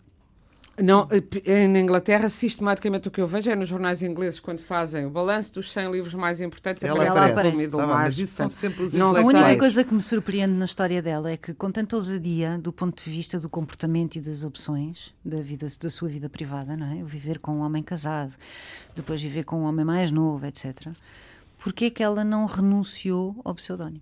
Não, 0.82 1.06
eh, 1.10 1.20
p- 1.20 1.68
na 1.68 1.80
Inglaterra, 1.80 2.28
sistematicamente 2.28 3.08
o 3.08 3.10
que 3.10 3.20
eu 3.20 3.26
vejo 3.26 3.50
é 3.50 3.56
nos 3.56 3.68
jornais 3.68 4.02
ingleses, 4.02 4.38
quando 4.40 4.60
fazem 4.60 5.06
o 5.06 5.10
balanço 5.10 5.52
dos 5.54 5.70
100 5.72 5.90
livros 5.92 6.14
mais 6.14 6.40
importantes, 6.40 6.82
Ela 6.82 7.04
aparece 7.08 7.32
aparece. 7.32 7.56
o 7.56 7.58
Middlemarch, 7.58 7.96
Tá 7.98 8.04
mas 8.08 8.18
isso 8.18 8.34
são 8.34 8.48
sempre 8.48 8.84
os 8.84 8.92
não 8.94 9.14
A 9.14 9.20
única 9.20 9.56
coisa 9.58 9.84
que 9.84 9.92
me 9.94 10.00
surpreende 10.00 10.54
na 10.54 10.64
história 10.64 11.00
dela 11.02 11.30
é 11.30 11.36
que, 11.36 11.52
com 11.54 11.70
tanta 11.70 11.96
ousadia 11.96 12.58
do 12.58 12.72
ponto 12.72 13.02
de 13.04 13.10
vista 13.10 13.38
do 13.40 13.48
comportamento 13.48 14.16
e 14.16 14.20
das 14.20 14.44
opções 14.44 15.12
da, 15.24 15.40
vida, 15.40 15.66
da 15.80 15.90
sua 15.90 16.08
vida 16.08 16.28
privada, 16.28 16.76
não 16.76 16.86
é? 16.86 17.02
O 17.02 17.06
viver 17.06 17.38
com 17.38 17.52
um 17.52 17.60
homem 17.60 17.82
casado, 17.82 18.32
depois 18.94 19.22
viver 19.22 19.44
com 19.44 19.60
um 19.60 19.64
homem 19.64 19.84
mais 19.84 20.10
novo, 20.10 20.44
etc. 20.46 20.88
Porquê 21.58 21.86
é 21.86 21.90
que 21.90 22.02
ela 22.02 22.24
não 22.24 22.46
renunciou 22.46 23.40
ao 23.44 23.54
pseudónimo? 23.54 24.00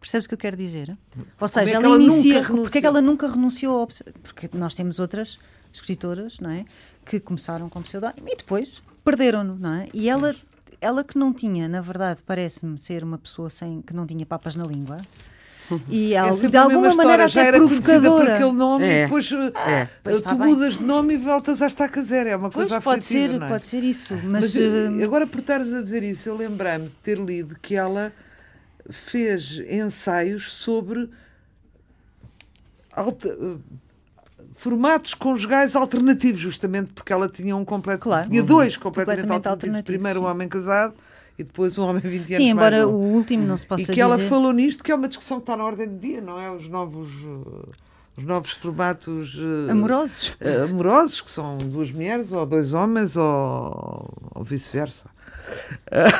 Percebes 0.00 0.26
o 0.26 0.28
que 0.28 0.34
eu 0.34 0.38
quero 0.38 0.56
dizer? 0.56 0.96
Ou 1.40 1.48
seja, 1.48 1.62
é 1.62 1.64
que 1.70 1.76
ela, 1.76 1.86
ela 1.86 1.98
nunca 1.98 2.12
inicia. 2.12 2.34
renunciou? 2.34 2.62
Porque 2.62 2.78
é 2.78 2.80
que 2.80 2.86
ela 2.86 3.00
nunca 3.02 3.28
renunciou 3.28 3.80
ao 3.80 3.86
pseudónimo? 3.88 4.22
Porque 4.22 4.48
nós 4.52 4.72
temos 4.74 5.00
outras 5.00 5.38
escritoras, 5.72 6.38
não 6.40 6.50
é? 6.50 6.64
Que 7.04 7.18
começaram 7.20 7.68
com 7.68 7.82
pseudónimo 7.82 8.28
e 8.28 8.36
depois 8.36 8.82
perderam-no, 9.04 9.56
não 9.56 9.74
é? 9.74 9.88
E 9.94 10.08
ela, 10.08 10.34
ela 10.80 11.02
que 11.04 11.16
não 11.18 11.32
tinha, 11.32 11.68
na 11.68 11.80
verdade, 11.80 12.20
parece-me 12.26 12.78
ser 12.78 13.02
uma 13.04 13.18
pessoa 13.18 13.48
sem, 13.50 13.80
que 13.82 13.94
não 13.94 14.06
tinha 14.06 14.24
papas 14.26 14.54
na 14.54 14.64
língua. 14.66 14.98
E 15.86 16.14
É 16.14 16.30
de 16.48 16.56
alguma 16.56 16.94
maneira 16.94 17.26
história. 17.26 17.28
já 17.28 17.40
até 17.42 17.48
era 17.48 17.58
conhecida 17.58 17.82
por 17.92 18.00
provocadora. 18.00 18.34
aquele 18.36 18.52
nome 18.52 18.84
É. 18.86 19.00
e 19.00 19.02
depois 19.04 19.30
eh, 19.32 19.88
Pois 20.02 20.22
tu 20.22 20.38
mudas 20.38 20.74
de 20.78 20.82
nome 20.82 21.12
e 21.12 21.16
voltas 21.18 21.60
à 21.60 21.66
estaca 21.66 22.02
zero. 22.02 22.28
É 22.30 22.36
uma 22.36 22.48
Pois 22.48 22.68
coisa 22.70 22.80
pode 22.82 23.00
aflitiva, 23.00 23.32
ser, 23.32 23.38
não 23.38 23.46
é? 23.46 23.50
pode 23.50 23.66
ser 23.66 23.84
isso. 23.84 24.14
Mas, 24.14 24.24
Mas 24.24 24.56
eh, 24.56 24.62
eh, 24.98 25.04
agora 25.04 25.26
por 25.26 25.40
estares 25.40 25.70
a 25.74 25.82
dizer 25.82 26.02
isso, 26.02 26.26
eu 26.26 26.34
lembrei-me 26.38 26.86
de 26.86 26.94
ter 27.02 27.18
lido 27.18 27.54
que 27.60 27.74
ela 27.76 28.10
fez 28.90 29.58
ensaios 29.70 30.50
sobre 30.54 31.10
alta- 32.92 33.36
formatos 34.58 35.14
conjugais 35.14 35.74
alternativos, 35.76 36.40
justamente 36.40 36.90
porque 36.92 37.12
ela 37.12 37.28
tinha 37.28 37.54
um 37.56 37.64
completo, 37.64 38.02
Claro. 38.02 38.28
tinha 38.28 38.42
dois 38.42 38.76
completamente, 38.76 39.22
Completamente 39.22 39.32
alternativos. 39.46 39.50
alternativos, 39.76 39.86
Primeiro 39.86 40.20
um 40.20 40.24
homem 40.26 40.48
casado 40.48 40.94
e 41.38 41.44
depois 41.44 41.78
um 41.78 41.84
homem 41.84 42.02
20 42.02 42.20
anos 42.34 42.36
sim, 42.36 42.50
embora 42.50 42.86
o 42.88 42.92
último 42.92 43.46
não 43.46 43.56
se 43.56 43.64
E 43.64 43.68
possa 43.68 43.92
que 43.92 44.00
ela 44.00 44.16
dizer. 44.16 44.28
falou 44.28 44.52
nisto, 44.52 44.82
que 44.82 44.90
é 44.90 44.94
uma 44.96 45.06
discussão 45.06 45.38
que 45.38 45.44
está 45.44 45.56
na 45.56 45.64
ordem 45.64 45.88
do 45.88 45.96
dia, 45.98 46.20
não 46.20 46.40
é? 46.40 46.50
Os 46.50 46.68
novos, 46.68 47.08
os 48.16 48.24
novos 48.24 48.50
formatos 48.50 49.38
eh, 49.68 49.70
Amorosos. 49.70 50.34
eh, 50.40 50.62
amorosos, 50.64 51.20
que 51.20 51.30
são 51.30 51.56
duas 51.58 51.92
mulheres 51.92 52.32
ou 52.32 52.44
dois 52.44 52.74
homens 52.74 53.16
ou, 53.16 54.12
ou 54.34 54.42
vice-versa. 54.44 55.08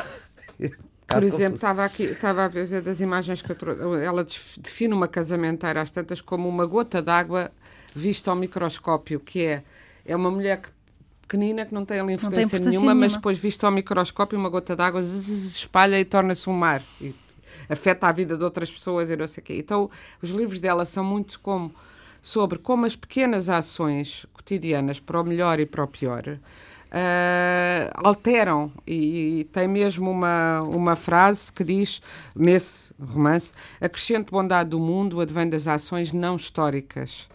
Por 1.09 1.23
exemplo, 1.25 1.55
estava 1.55 1.85
aqui, 1.87 2.03
estava 2.05 2.45
a 2.45 2.49
ver 2.49 2.83
das 2.83 3.01
imagens 3.01 3.41
que 3.41 3.51
eu 3.51 3.57
trouxe. 3.57 3.81
Ela 4.05 4.23
def- 4.23 4.59
define 4.59 4.93
uma 4.93 5.09
casamenteira 5.09 5.81
às 5.81 5.91
tantas 5.91 6.21
como 6.21 6.47
uma 6.49 6.67
gota 6.67 7.01
d'água 7.01 7.51
vista 7.95 8.31
ao 8.31 8.37
microscópio, 8.37 9.21
que 9.21 9.45
é, 9.45 9.63
é 10.05 10.15
uma 10.17 10.31
mulher 10.31 10.61
que- 10.63 10.69
pequenina 11.23 11.67
que 11.67 11.75
não 11.75 11.85
tem 11.85 12.01
ali 12.01 12.15
influência, 12.15 12.41
importância 12.41 12.71
nenhuma, 12.71 12.95
mas 12.95 13.13
nenhuma. 13.13 13.19
depois 13.19 13.39
vista 13.39 13.67
ao 13.67 13.73
microscópio 13.73 14.39
uma 14.39 14.49
gota 14.49 14.75
d'água 14.75 15.01
espalha 15.03 16.01
e 16.01 16.05
torna-se 16.05 16.49
um 16.49 16.55
mar. 16.55 16.83
E 17.01 17.15
afeta 17.69 18.07
a 18.09 18.13
vida 18.13 18.37
de 18.37 18.45
outras 18.45 18.71
pessoas 18.71 19.11
e 19.11 19.17
não 19.17 19.27
sei 19.27 19.43
o 19.43 19.45
quê. 19.45 19.55
Então, 19.59 19.91
os 20.23 20.31
livros 20.31 20.59
dela 20.61 20.85
são 20.87 21.05
muito 21.05 21.39
como 21.41 21.75
sobre 22.23 22.59
como 22.59 22.87
as 22.87 22.97
pequenas 22.97 23.49
ações 23.49 24.27
cotidianas, 24.33 24.99
para 24.99 25.21
o 25.21 25.25
melhor 25.25 25.61
e 25.61 25.67
para 25.67 25.85
o 25.85 25.87
pior, 25.87 26.39
ah, 26.91 27.91
alteram. 27.95 28.73
E, 28.87 29.41
e 29.41 29.45
tem 29.45 29.69
mesmo 29.69 30.11
uma, 30.11 30.63
uma 30.63 30.97
frase 30.97 31.53
que 31.53 31.63
diz, 31.63 32.01
nesse 32.35 32.93
romance, 32.99 33.53
a 33.81 33.89
crescente 33.89 34.31
bondade 34.31 34.71
do 34.71 34.81
mundo 34.81 35.21
advém 35.21 35.49
das 35.49 35.67
ações 35.69 36.13
não 36.13 36.37
históricas. 36.37 37.29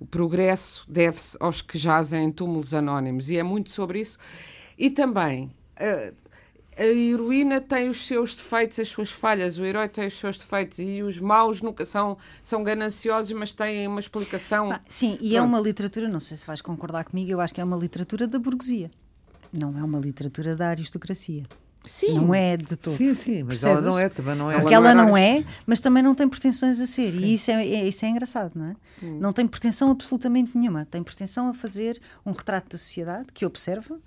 O 0.00 0.06
progresso 0.06 0.84
deve-se 0.88 1.36
aos 1.40 1.60
que 1.60 1.78
jazem 1.78 2.24
em 2.24 2.32
túmulos 2.32 2.74
anónimos. 2.74 3.28
E 3.28 3.36
é 3.36 3.42
muito 3.42 3.70
sobre 3.70 4.00
isso. 4.00 4.18
E 4.78 4.90
também. 4.90 5.50
ah, 5.76 6.12
a 6.78 6.84
heroína 6.84 7.60
tem 7.60 7.88
os 7.88 8.06
seus 8.06 8.36
defeitos, 8.36 8.78
as 8.78 8.88
suas 8.88 9.10
falhas, 9.10 9.58
o 9.58 9.64
herói 9.64 9.88
tem 9.88 10.06
os 10.06 10.16
seus 10.16 10.38
defeitos 10.38 10.78
e 10.78 11.02
os 11.02 11.18
maus 11.18 11.60
nunca 11.60 11.84
são, 11.84 12.16
são 12.40 12.62
gananciosos, 12.62 13.32
mas 13.32 13.50
têm 13.50 13.88
uma 13.88 13.98
explicação. 13.98 14.70
Ah, 14.70 14.80
sim, 14.88 15.18
e 15.20 15.34
é 15.34 15.40
Pronto. 15.40 15.48
uma 15.48 15.60
literatura, 15.60 16.08
não 16.08 16.20
sei 16.20 16.36
se 16.36 16.46
vais 16.46 16.60
concordar 16.60 17.04
comigo, 17.04 17.32
eu 17.32 17.40
acho 17.40 17.52
que 17.52 17.60
é 17.60 17.64
uma 17.64 17.76
literatura 17.76 18.28
da 18.28 18.38
burguesia. 18.38 18.92
Não 19.52 19.76
é 19.76 19.82
uma 19.82 19.98
literatura 19.98 20.54
da 20.54 20.68
aristocracia. 20.68 21.44
Sim. 21.88 22.14
Não 22.14 22.34
é 22.34 22.56
de 22.56 22.76
todo. 22.76 22.96
Sim, 22.96 23.14
sim, 23.14 23.42
mas 23.42 23.60
Percebes? 23.60 23.64
ela 23.64 23.80
não 23.80 23.98
é, 23.98 24.08
também 24.08 24.34
não 24.36 24.50
é. 24.50 24.60
Porque 24.60 24.74
Ela 24.74 24.90
ela 24.90 24.94
não 24.94 25.08
não 25.08 25.16
era 25.16 25.40
é, 25.40 25.44
mas 25.66 25.80
também 25.80 26.02
não 26.02 26.14
tem 26.14 26.28
pretensões 26.28 26.80
a 26.80 26.86
ser. 26.86 27.14
E 27.14 27.34
isso 27.34 27.50
é, 27.50 27.54
é- 27.66 27.88
isso 27.88 28.04
é 28.04 28.08
engraçado, 28.08 28.52
não 28.54 28.66
é? 28.66 28.76
Hum. 29.02 29.18
Não 29.20 29.32
tem 29.32 29.46
pretensão 29.46 29.90
absolutamente 29.90 30.56
nenhuma. 30.56 30.84
Tem 30.84 31.02
pretensão 31.02 31.48
a 31.48 31.54
fazer 31.54 32.00
um 32.24 32.32
retrato 32.32 32.70
da 32.70 32.78
sociedade 32.78 33.26
que 33.32 33.44
observa 33.46 33.98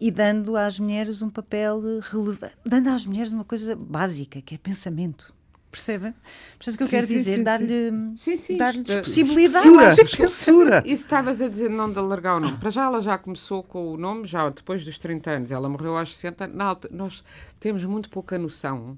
e 0.00 0.10
dando 0.10 0.56
às 0.56 0.78
mulheres 0.78 1.22
um 1.22 1.30
papel 1.30 1.80
relevante. 2.10 2.54
Dando 2.64 2.88
às 2.88 3.06
mulheres 3.06 3.32
uma 3.32 3.44
coisa 3.44 3.74
básica, 3.74 4.40
que 4.42 4.54
é 4.54 4.58
pensamento. 4.58 5.32
Percebem? 5.74 6.14
Percebes 6.56 6.74
o 6.74 6.78
que 6.78 6.82
eu 6.84 6.86
Sim, 6.86 6.90
quero 6.92 7.06
sim, 7.08 7.14
dizer? 7.14 7.42
Dar-lhe 7.42 7.90
Sim, 8.16 8.36
sim, 8.36 8.56
dar-lhes 8.56 8.82
isto- 8.88 9.02
possibilidade. 9.02 9.66
Espessura, 9.66 10.02
espessura. 10.04 10.78
Isso 10.86 11.02
estavas 11.02 11.42
a 11.42 11.48
dizer 11.48 11.68
não 11.68 11.90
de 11.90 11.98
alargar 11.98 12.36
o 12.36 12.40
nome. 12.40 12.56
Para 12.58 12.70
já 12.70 12.84
ela 12.84 13.00
já 13.02 13.18
começou 13.18 13.60
com 13.64 13.92
o 13.92 13.96
nome, 13.96 14.24
já 14.24 14.48
depois 14.50 14.84
dos 14.84 14.98
30 14.98 15.30
anos. 15.32 15.50
Ela 15.50 15.68
morreu 15.68 15.98
aos 15.98 16.14
60. 16.14 16.46
Na 16.46 16.66
alta- 16.66 16.88
nós 16.92 17.24
temos 17.58 17.84
muito 17.84 18.08
pouca 18.08 18.38
noção. 18.38 18.96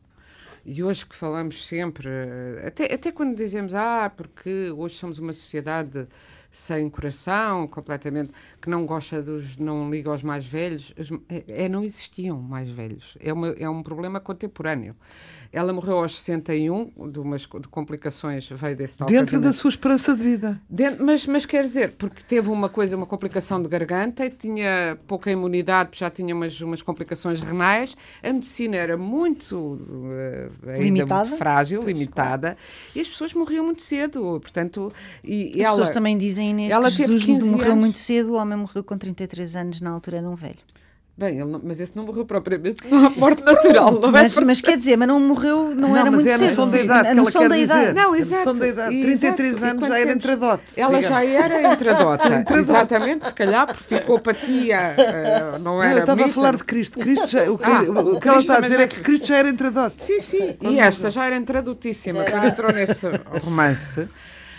E 0.67 0.83
hoje 0.83 1.07
que 1.07 1.15
falamos 1.17 1.67
sempre, 1.67 2.09
até, 2.67 2.93
até 2.93 3.11
quando 3.13 3.35
dizemos, 3.37 3.73
ah, 3.73 4.13
porque 4.15 4.71
hoje 4.77 4.97
somos 4.97 5.19
uma 5.19 5.33
sociedade 5.33 6.07
sem 6.51 6.89
coração, 6.89 7.69
completamente, 7.69 8.33
que 8.61 8.69
não 8.69 8.85
gosta 8.87 9.23
dos, 9.23 9.57
não 9.59 9.91
liga 9.91 10.11
aos 10.11 10.23
mais 10.23 10.45
velhos. 10.47 10.93
É, 11.29 11.65
é, 11.65 11.69
não 11.69 11.85
existiam 11.85 12.41
mais 12.41 12.71
velhos. 12.71 13.17
É, 13.21 13.33
uma, 13.33 13.49
é 13.51 13.69
um 13.69 13.83
problema 13.83 14.19
contemporâneo. 14.21 14.97
Ela 15.53 15.73
morreu 15.73 15.99
aos 15.99 16.19
61, 16.19 17.11
de 17.11 17.19
umas 17.19 17.43
de 17.43 17.69
complicações, 17.69 18.49
veio 18.49 18.77
desse 18.77 18.99
tal 18.99 19.09
Dentro 19.09 19.27
casamento. 19.27 19.49
da 19.49 19.53
sua 19.53 19.71
esperança 19.71 20.15
de 20.17 20.23
vida. 20.23 20.61
Dentro, 20.69 21.05
mas, 21.05 21.27
mas 21.27 21.47
quer 21.47 21.65
dizer, 21.65 21.93
porque 21.93 22.23
teve 22.23 22.49
uma 22.49 22.69
coisa, 22.69 22.97
uma 22.97 23.07
complicação 23.07 23.63
de 23.63 23.69
garganta 23.69 24.25
e 24.25 24.31
tinha 24.31 24.99
pouca 25.07 25.31
imunidade, 25.31 25.91
já 25.95 26.11
tinha 26.11 26.35
umas, 26.35 26.61
umas 26.61 26.83
complicações 26.83 27.41
renais. 27.41 27.97
A 28.23 28.33
medicina 28.33 28.77
era 28.77 28.97
muito, 28.97 29.57
uh, 29.57 30.69
ainda 30.69 30.83
limitada? 30.83 31.29
muito 31.29 31.39
frágil, 31.39 31.81
pois, 31.83 31.93
limitada, 31.93 32.49
claro. 32.49 32.59
e 32.95 33.01
as 33.01 33.09
pessoas 33.09 33.33
morriam 33.35 33.65
muito 33.65 33.83
cedo. 33.83 34.39
Portanto, 34.41 34.93
e, 35.23 35.53
as 35.55 35.61
ela, 35.61 35.71
pessoas 35.71 35.91
também 35.91 36.19
dizem, 36.19 36.51
Inês, 36.51 36.73
ela 36.73 36.91
que 36.91 36.97
Jesus 36.97 37.27
morreu 37.27 37.73
anos. 37.73 37.79
muito 37.79 37.99
cedo, 37.99 38.33
o 38.33 38.35
homem 38.35 38.59
morreu 38.59 38.83
com 38.83 38.97
33 38.97 39.57
anos, 39.57 39.81
na 39.81 39.91
altura 39.91 40.19
era 40.19 40.29
um 40.29 40.35
velho. 40.35 40.57
Bem, 41.19 41.39
não, 41.39 41.59
mas 41.65 41.81
esse 41.81 41.97
não 41.97 42.05
morreu 42.05 42.27
propriamente 42.27 42.87
não, 42.87 43.09
morte 43.17 43.43
natural, 43.43 43.93
não, 43.93 44.01
não 44.03 44.09
é? 44.19 44.25
Mas, 44.25 44.37
mas, 44.37 44.61
quer 44.61 44.77
dizer, 44.77 44.97
mas 44.99 45.09
não 45.09 45.19
morreu, 45.19 45.75
não, 45.75 45.89
não 45.89 45.97
era 45.97 46.11
muito 46.11 46.29
cedo. 46.29 46.41
Não, 46.41 46.47
mas 46.47 46.47
é 46.47 46.47
a 46.47 46.49
noção 46.49 46.71
da 46.71 46.79
idade 46.79 47.09
a 47.09 47.41
quer 47.41 47.49
da 47.49 47.59
idade. 47.59 47.93
Não, 47.95 48.15
exato. 48.15 48.51
A 48.51 48.53
da 48.53 48.69
idade. 48.69 49.01
33 49.01 49.51
exato. 49.51 49.65
anos 49.65 49.89
já 49.89 49.99
era 49.99 50.13
entradote. 50.13 50.63
Ela 50.77 51.01
já 51.01 51.25
era 51.25 51.73
entradota. 51.73 52.45
Exatamente, 52.55 53.27
se 53.29 53.35
calhar, 53.35 53.67
porque 53.67 53.83
ficou 53.83 54.17
apatia, 54.17 54.95
uh, 55.55 55.59
não 55.59 55.83
era 55.83 55.95
Eu 55.95 56.01
estava 56.01 56.25
a 56.25 56.29
falar 56.29 56.57
de 56.57 56.65
Cristo. 56.65 56.99
Cristo 56.99 57.29
já, 57.29 57.51
o 57.51 57.57
que, 57.57 57.65
ah, 57.65 57.83
o 57.91 58.21
que 58.21 58.29
ela 58.29 58.41
está 58.41 58.59
a 58.59 58.61
dizer 58.61 58.81
é 58.81 58.87
que 58.87 59.01
Cristo 59.01 59.29
já 59.29 59.37
era 59.39 59.49
entradote. 59.49 60.03
Sim, 60.03 60.21
sim. 60.21 60.57
E 60.61 60.79
esta 60.79 61.11
já 61.11 61.25
era 61.25 61.37
entradotíssima. 61.37 62.25
Quando 62.25 62.47
entrou 62.47 62.73
nesse 62.73 63.07
romance... 63.43 64.07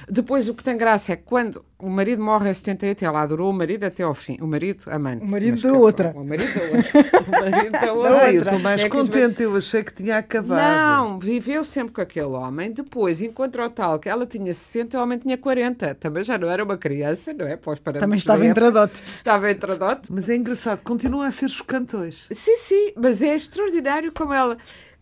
Depois, 0.09 0.47
o 0.47 0.53
que 0.53 0.63
tem 0.63 0.77
graça 0.77 1.11
é 1.11 1.15
que 1.17 1.23
quando 1.23 1.65
o 1.77 1.89
marido 1.89 2.23
morre 2.23 2.49
em 2.49 2.53
78, 2.53 3.03
ela 3.03 3.21
adorou 3.21 3.49
o 3.49 3.53
marido 3.53 3.83
até 3.83 4.03
ao 4.03 4.15
fim. 4.15 4.37
O 4.39 4.47
marido, 4.47 4.85
amante. 4.87 5.25
O 5.25 5.27
marido 5.27 5.61
da 5.61 5.73
outra. 5.73 6.15
O 6.17 6.25
marido 6.25 6.53
da 6.53 6.63
outra. 6.63 7.21
o 7.27 7.31
marido 7.31 7.71
da 7.71 7.93
outra. 7.93 8.11
Não, 8.11 8.27
eu 8.29 8.43
estou 8.43 8.59
mais 8.59 8.81
é 8.81 8.89
contente, 8.89 9.43
eu 9.43 9.55
achei 9.55 9.83
que 9.83 9.93
tinha 9.93 10.17
acabado. 10.17 10.59
Não, 10.59 11.19
viveu 11.19 11.63
sempre 11.65 11.93
com 11.93 12.01
aquele 12.01 12.27
homem. 12.27 12.71
Depois 12.71 13.21
encontrou 13.21 13.69
tal 13.69 13.99
que 13.99 14.07
ela 14.07 14.25
tinha 14.25 14.53
60 14.53 14.95
e 14.95 14.99
o 14.99 15.03
homem 15.03 15.17
tinha 15.17 15.37
40. 15.37 15.95
Também 15.95 16.23
já 16.23 16.37
não 16.37 16.49
era 16.49 16.63
uma 16.63 16.77
criança, 16.77 17.33
não 17.33 17.45
é? 17.45 17.57
Pós 17.57 17.79
Também 17.79 18.17
estava 18.17 18.45
em 18.45 18.53
tradote. 18.53 19.03
Estava 19.17 19.51
em 19.51 19.55
tradote. 19.55 20.11
Mas 20.11 20.29
é 20.29 20.35
engraçado, 20.37 20.79
continua 20.83 21.27
a 21.27 21.31
ser 21.31 21.49
chocante 21.49 21.95
hoje. 21.95 22.23
Sim, 22.31 22.57
sim, 22.57 22.93
mas 22.95 23.21
é 23.21 23.35
extraordinário 23.35 24.11
como 24.13 24.33
ela 24.33 24.57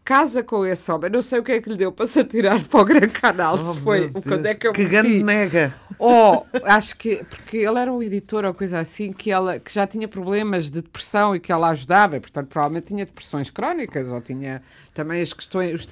casa 0.06 0.44
com 0.44 0.64
esse 0.64 0.90
homem. 0.92 1.10
Não 1.10 1.22
sei 1.24 1.40
o 1.40 1.44
que 1.44 1.52
é 1.52 1.60
que 1.60 1.68
lhe 1.68 1.76
deu 1.76 1.92
para 1.92 2.06
se 2.06 2.20
atirar 2.20 2.64
para 2.64 2.80
o 2.80 2.86
Gran 2.86 3.10
Canal. 3.10 3.56
Oh, 3.56 3.74
se 3.74 3.80
foi 3.80 4.10
quando 4.10 4.46
é 4.46 4.54
que 4.54 4.68
eu 4.68 4.72
Que 4.72 4.86
grande 4.86 5.24
nega. 5.24 5.74
Ou, 5.98 6.46
oh, 6.54 6.58
acho 6.64 6.96
que, 6.96 7.26
porque 7.26 7.58
ele 7.58 7.80
era 7.80 7.92
um 7.92 8.04
editor 8.04 8.46
ou 8.46 8.54
coisa 8.54 8.80
assim, 8.80 9.12
que, 9.12 9.32
ela, 9.32 9.60
que 9.60 9.74
já 9.74 9.88
tinha 9.88 10.08
problemas 10.08 10.66
de 10.66 10.82
depressão 10.82 11.36
e 11.36 11.40
que 11.40 11.52
ela 11.52 11.70
ajudava, 11.70 12.20
portanto, 12.20 12.48
provavelmente 12.48 12.86
tinha 12.86 13.06
depressões 13.06 13.50
crónicas 13.50 14.12
ou 14.12 14.22
tinha 14.22 14.62
também 14.94 15.22
as 15.22 15.34
questões, 15.34 15.74
os, 15.74 15.88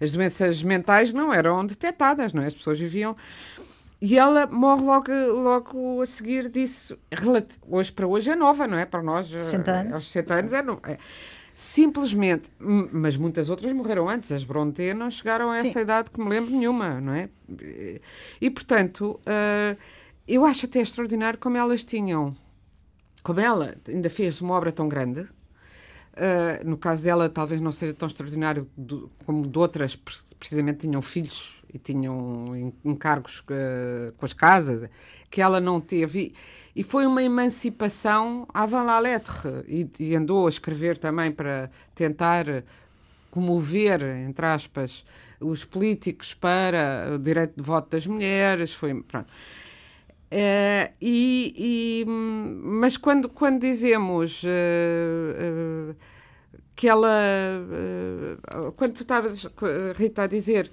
as 0.00 0.10
doenças 0.10 0.62
mentais 0.62 1.12
não 1.12 1.32
eram 1.32 1.64
detectadas, 1.66 2.32
não 2.32 2.42
é? 2.42 2.46
As 2.46 2.54
pessoas 2.54 2.80
viviam. 2.80 3.14
E 4.00 4.18
ela 4.18 4.48
morre 4.48 4.82
logo, 4.82 5.12
logo 5.40 6.02
a 6.02 6.06
seguir 6.06 6.48
disso. 6.48 6.98
Hoje 7.68 7.92
para 7.92 8.06
hoje 8.06 8.30
é 8.30 8.34
nova, 8.34 8.66
não 8.66 8.76
é? 8.76 8.84
Para 8.84 9.00
nós, 9.02 9.28
60 9.28 9.70
anos, 9.70 9.92
aos 9.92 10.10
60 10.10 10.34
anos 10.34 10.52
é, 10.52 10.58
é 10.92 10.98
simplesmente, 11.62 12.50
mas 12.58 13.16
muitas 13.16 13.48
outras 13.48 13.72
morreram 13.72 14.08
antes, 14.08 14.32
as 14.32 14.42
Bronte 14.42 14.92
não 14.94 15.08
chegaram 15.08 15.48
a 15.48 15.60
Sim. 15.60 15.68
essa 15.68 15.80
idade 15.80 16.10
que 16.10 16.20
me 16.20 16.28
lembro 16.28 16.50
nenhuma, 16.50 17.00
não 17.00 17.12
é? 17.12 17.30
E, 18.40 18.50
portanto, 18.50 19.20
uh, 19.20 19.78
eu 20.26 20.44
acho 20.44 20.66
até 20.66 20.80
extraordinário 20.80 21.38
como 21.38 21.56
elas 21.56 21.84
tinham, 21.84 22.36
como 23.22 23.38
ela 23.38 23.76
ainda 23.86 24.10
fez 24.10 24.40
uma 24.40 24.54
obra 24.54 24.72
tão 24.72 24.88
grande, 24.88 25.20
uh, 25.20 26.64
no 26.64 26.76
caso 26.76 27.04
dela 27.04 27.30
talvez 27.30 27.60
não 27.60 27.70
seja 27.70 27.94
tão 27.94 28.08
extraordinário 28.08 28.68
do, 28.76 29.08
como 29.24 29.46
de 29.46 29.56
outras, 29.56 29.96
precisamente 30.40 30.80
tinham 30.80 31.00
filhos 31.00 31.61
e 31.72 31.78
tinham 31.78 32.74
encargos 32.84 33.40
uh, 33.40 34.12
com 34.16 34.24
as 34.24 34.32
casas, 34.32 34.88
que 35.30 35.40
ela 35.40 35.60
não 35.60 35.80
teve 35.80 36.34
e 36.74 36.82
foi 36.82 37.06
uma 37.06 37.22
emancipação 37.22 38.46
avant 38.52 38.86
la 38.86 38.98
lettre. 38.98 39.64
E, 39.68 39.88
e 39.98 40.16
andou 40.16 40.46
a 40.46 40.48
escrever 40.48 40.96
também 40.96 41.30
para 41.30 41.70
tentar 41.94 42.46
comover, 43.30 44.02
entre 44.02 44.46
aspas, 44.46 45.04
os 45.38 45.64
políticos 45.64 46.32
para 46.34 47.10
o 47.14 47.18
direito 47.18 47.54
de 47.56 47.62
voto 47.62 47.90
das 47.90 48.06
mulheres. 48.06 48.72
Foi, 48.72 48.94
pronto. 49.02 49.30
É, 50.30 50.92
e, 50.98 52.04
e, 52.04 52.04
mas 52.06 52.96
quando, 52.96 53.28
quando 53.28 53.60
dizemos 53.60 54.42
uh, 54.42 55.90
uh, 55.90 55.96
que 56.74 56.88
ela. 56.88 57.10
Quando 58.76 58.94
tu 58.94 59.02
estavas, 59.02 59.46
Rita, 59.94 60.22
a 60.22 60.26
dizer 60.26 60.72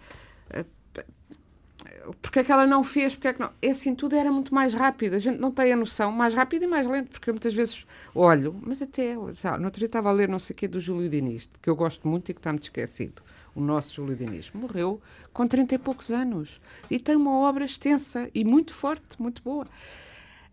porque 2.21 2.39
é 2.39 2.43
que 2.43 2.51
ela 2.51 2.65
não 2.65 2.83
fez, 2.83 3.13
porque 3.13 3.27
é 3.27 3.33
que 3.33 3.39
não. 3.39 3.51
É 3.61 3.69
assim, 3.69 3.95
tudo 3.95 4.15
era 4.15 4.31
muito 4.31 4.53
mais 4.53 4.73
rápido, 4.73 5.15
a 5.15 5.19
gente 5.19 5.39
não 5.39 5.51
tem 5.51 5.73
a 5.73 5.75
noção, 5.75 6.11
mais 6.11 6.33
rápido 6.33 6.63
e 6.63 6.67
mais 6.67 6.87
lento, 6.87 7.11
porque 7.11 7.31
muitas 7.31 7.53
vezes 7.53 7.85
olho, 8.13 8.55
mas 8.61 8.81
até, 8.81 9.15
sabe, 9.35 9.59
no 9.59 9.65
outro 9.65 9.79
dia 9.79 9.87
estava 9.87 10.09
a 10.09 10.11
ler 10.11 10.27
não 10.27 10.39
sei 10.39 10.53
o 10.53 10.57
quê 10.57 10.67
do 10.67 10.79
Júlio 10.79 11.09
Diniz, 11.09 11.49
que 11.61 11.69
eu 11.69 11.75
gosto 11.75 12.07
muito 12.07 12.29
e 12.29 12.33
que 12.33 12.39
está-me 12.39 12.59
esquecido. 12.59 13.21
O 13.55 13.61
nosso 13.61 13.95
Júlio 13.95 14.15
Diniz 14.15 14.51
morreu 14.53 15.01
com 15.33 15.45
30 15.47 15.75
e 15.75 15.77
poucos 15.77 16.11
anos 16.11 16.61
e 16.89 16.99
tem 16.99 17.15
uma 17.15 17.37
obra 17.39 17.65
extensa 17.65 18.29
e 18.33 18.43
muito 18.43 18.73
forte, 18.73 19.19
muito 19.19 19.41
boa 19.41 19.67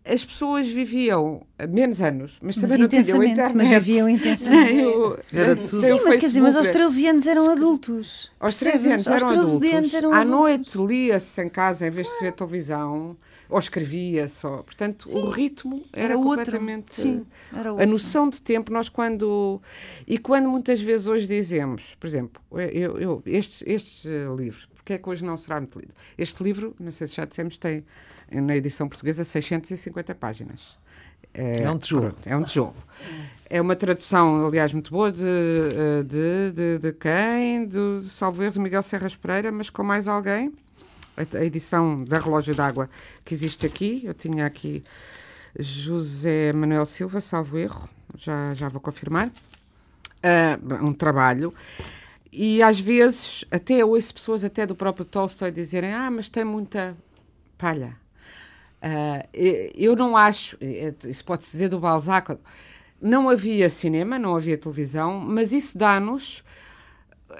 as 0.09 0.23
pessoas 0.23 0.67
viviam 0.67 1.41
menos 1.69 2.01
anos, 2.01 2.37
mas 2.41 2.55
também 2.55 2.69
mas 2.71 2.79
não 2.79 2.87
tinham 2.87 3.23
internet. 3.23 3.55
Mas 3.55 3.69
viviam 3.69 4.09
intensamente. 4.09 4.85
o, 4.85 5.19
era 5.33 5.55
tudo. 5.55 5.67
Sim, 5.67 5.99
mas 6.03 6.15
quer 6.15 6.27
dizer, 6.27 6.41
mas 6.41 6.55
aos 6.55 6.69
13 6.69 7.07
anos 7.07 7.27
eram 7.27 7.51
adultos. 7.51 8.31
Aos 8.39 8.57
13 8.57 8.91
anos 8.91 9.07
eram 9.07 9.29
aos 9.29 9.37
adultos. 9.37 9.73
Anos 9.73 9.93
eram 9.93 10.13
à 10.13 10.25
noite 10.25 10.77
lia-se 10.77 11.41
em 11.41 11.49
casa 11.49 11.87
em 11.87 11.89
vez 11.89 12.07
de 12.07 12.19
ver 12.19 12.31
televisão, 12.31 13.17
ou 13.49 13.59
escrevia 13.59 14.27
só. 14.27 14.63
Portanto, 14.63 15.09
Sim. 15.09 15.19
o 15.19 15.29
ritmo 15.29 15.85
era, 15.91 16.13
era 16.13 16.15
completamente. 16.15 16.95
Sim, 16.95 17.25
era 17.53 17.71
outro. 17.71 17.83
A 17.83 17.87
noção 17.87 18.29
de 18.29 18.41
tempo, 18.41 18.71
nós 18.71 18.89
quando. 18.89 19.61
E 20.05 20.17
quando 20.17 20.49
muitas 20.49 20.79
vezes 20.81 21.07
hoje 21.07 21.27
dizemos, 21.27 21.95
por 21.99 22.07
exemplo, 22.07 22.41
eu, 22.51 22.97
eu, 22.97 23.23
este, 23.25 23.63
este 23.69 24.07
livro, 24.37 24.67
porque 24.75 24.93
é 24.93 24.97
que 24.97 25.09
hoje 25.09 25.23
não 25.23 25.37
será 25.37 25.59
muito 25.59 25.79
lido? 25.79 25.93
Este 26.17 26.43
livro, 26.43 26.75
não 26.79 26.91
sei 26.91 27.07
se 27.07 27.15
já 27.15 27.25
dissemos, 27.25 27.57
tem 27.57 27.83
na 28.31 28.55
edição 28.55 28.87
portuguesa 28.87 29.23
650 29.23 30.13
páginas. 30.15 30.77
É, 31.33 31.63
é 31.63 31.71
um 31.71 31.77
tijolo. 31.77 32.11
Pronto, 32.11 32.27
é 32.27 32.35
um 32.35 32.43
tijolo. 32.43 32.75
É 33.49 33.61
uma 33.61 33.75
tradução, 33.75 34.45
aliás, 34.45 34.73
muito 34.73 34.91
boa 34.91 35.11
de, 35.11 35.23
de, 36.05 36.51
de, 36.51 36.79
de 36.79 36.93
quem? 36.93 37.65
Do 37.65 38.01
salvo 38.03 38.43
erro 38.43 38.53
de 38.53 38.59
Miguel 38.59 38.83
Serras 38.83 39.15
Pereira, 39.15 39.51
mas 39.51 39.69
com 39.69 39.83
mais 39.83 40.07
alguém. 40.07 40.53
A, 41.15 41.37
a 41.37 41.45
edição 41.45 42.03
da 42.03 42.19
Relógio 42.19 42.53
d'Água 42.53 42.89
que 43.23 43.33
existe 43.33 43.65
aqui. 43.65 44.01
Eu 44.03 44.13
tinha 44.13 44.45
aqui 44.45 44.83
José 45.57 46.51
Manuel 46.53 46.85
Silva, 46.85 47.21
salvo 47.21 47.57
erro, 47.57 47.87
já, 48.17 48.53
já 48.53 48.67
vou 48.67 48.81
confirmar. 48.81 49.27
Uh, 50.17 50.85
um 50.85 50.93
trabalho. 50.93 51.53
E 52.31 52.61
às 52.61 52.79
vezes, 52.79 53.45
até 53.49 53.85
ouço 53.85 54.13
pessoas 54.13 54.43
até 54.43 54.65
do 54.65 54.75
próprio 54.75 55.05
Tolstói 55.05 55.51
dizerem 55.51 55.93
ah, 55.93 56.11
mas 56.11 56.27
tem 56.27 56.43
muita 56.43 56.97
palha 57.57 57.95
Uh, 58.81 59.27
eu 59.75 59.95
não 59.95 60.15
acho, 60.15 60.57
isso 61.05 61.25
pode-se 61.25 61.51
dizer 61.51 61.69
do 61.69 61.79
Balzac, 61.79 62.37
não 63.01 63.29
havia 63.29 63.69
cinema, 63.69 64.19
não 64.19 64.35
havia 64.35 64.57
televisão, 64.57 65.19
mas 65.19 65.51
isso 65.51 65.77
dá-nos 65.77 66.43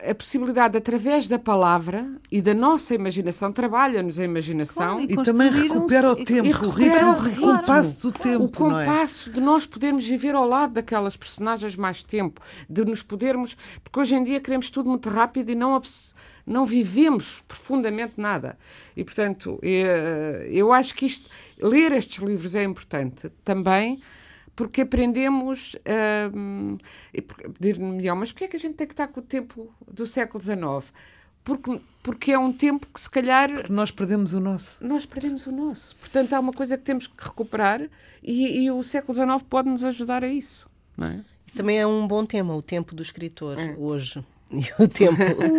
a 0.06 0.14
possibilidade, 0.14 0.78
através 0.78 1.28
da 1.28 1.40
palavra 1.40 2.10
e 2.32 2.42
da 2.42 2.54
nossa 2.54 2.94
imaginação, 2.94 3.52
trabalha-nos 3.52 4.20
a 4.20 4.24
imaginação. 4.24 4.98
Claro, 4.98 5.12
e, 5.12 5.14
e 5.14 5.24
também 5.24 5.50
recupera 5.50 6.12
o 6.12 6.16
tempo, 6.16 6.44
recupera, 6.44 7.08
o 7.08 7.14
ritmo, 7.14 7.52
o 7.52 7.58
compasso 7.58 8.02
do 8.02 8.12
tempo. 8.12 8.44
O 8.44 8.50
compasso 8.50 9.30
é? 9.30 9.34
de 9.34 9.42
nós 9.42 9.66
podermos 9.66 10.06
viver 10.06 10.36
ao 10.36 10.48
lado 10.48 10.74
daquelas 10.74 11.16
personagens 11.16 11.76
mais 11.76 12.04
tempo, 12.04 12.42
de 12.70 12.84
nos 12.84 13.02
podermos. 13.02 13.56
Porque 13.84 14.00
hoje 14.00 14.16
em 14.16 14.24
dia 14.24 14.40
queremos 14.40 14.70
tudo 14.70 14.90
muito 14.90 15.10
rápido 15.10 15.50
e 15.50 15.56
não 15.56 15.74
não 16.48 16.66
vivemos 16.66 17.44
profundamente 17.48 18.14
nada. 18.18 18.58
E, 18.96 19.04
portanto, 19.04 19.60
eh, 19.62 20.48
eu 20.50 20.72
acho 20.72 20.96
que 20.96 21.06
isto, 21.06 21.30
ler 21.62 21.92
estes 21.92 22.24
livros 22.24 22.56
é 22.56 22.64
importante 22.64 23.30
também 23.44 24.02
porque 24.58 24.82
aprendemos 24.82 25.76
uh, 25.76 26.78
pedir-me 27.54 28.10
mas 28.14 28.32
porquê 28.32 28.46
é 28.46 28.48
que 28.48 28.58
a 28.58 28.60
gente 28.60 28.74
tem 28.74 28.88
que 28.88 28.94
estar 28.94 29.08
com 29.08 29.20
o 29.20 29.24
tempo 29.24 29.72
do 29.88 30.04
século 30.08 30.44
XIX? 30.44 30.92
Porque, 31.44 31.80
porque 32.02 32.32
é 32.32 32.40
um 32.40 32.52
tempo 32.52 32.88
que 32.92 33.00
se 33.00 33.10
calhar 33.10 33.54
porque 33.54 33.72
nós 33.72 33.92
perdemos 33.92 34.34
o 34.34 34.40
nosso 34.40 34.84
nós 34.84 35.06
perdemos 35.06 35.46
o 35.46 35.52
nosso 35.52 35.96
portanto 35.98 36.34
há 36.34 36.40
uma 36.40 36.52
coisa 36.52 36.76
que 36.76 36.84
temos 36.84 37.06
que 37.06 37.24
recuperar 37.24 37.88
e, 38.24 38.64
e 38.64 38.72
o 38.72 38.82
século 38.82 39.14
XIX 39.14 39.44
pode 39.48 39.70
nos 39.70 39.84
ajudar 39.84 40.24
a 40.24 40.28
isso 40.28 40.68
não 40.98 41.08
é? 41.08 41.24
Isso 41.46 41.56
também 41.56 41.80
é 41.80 41.86
um 41.86 42.08
bom 42.08 42.26
tema 42.26 42.56
o 42.56 42.62
tempo 42.62 42.96
do 42.96 43.04
escritor 43.04 43.60
é. 43.60 43.76
hoje 43.78 44.26
e 44.52 44.66
o 44.82 44.88
tempo. 44.88 45.16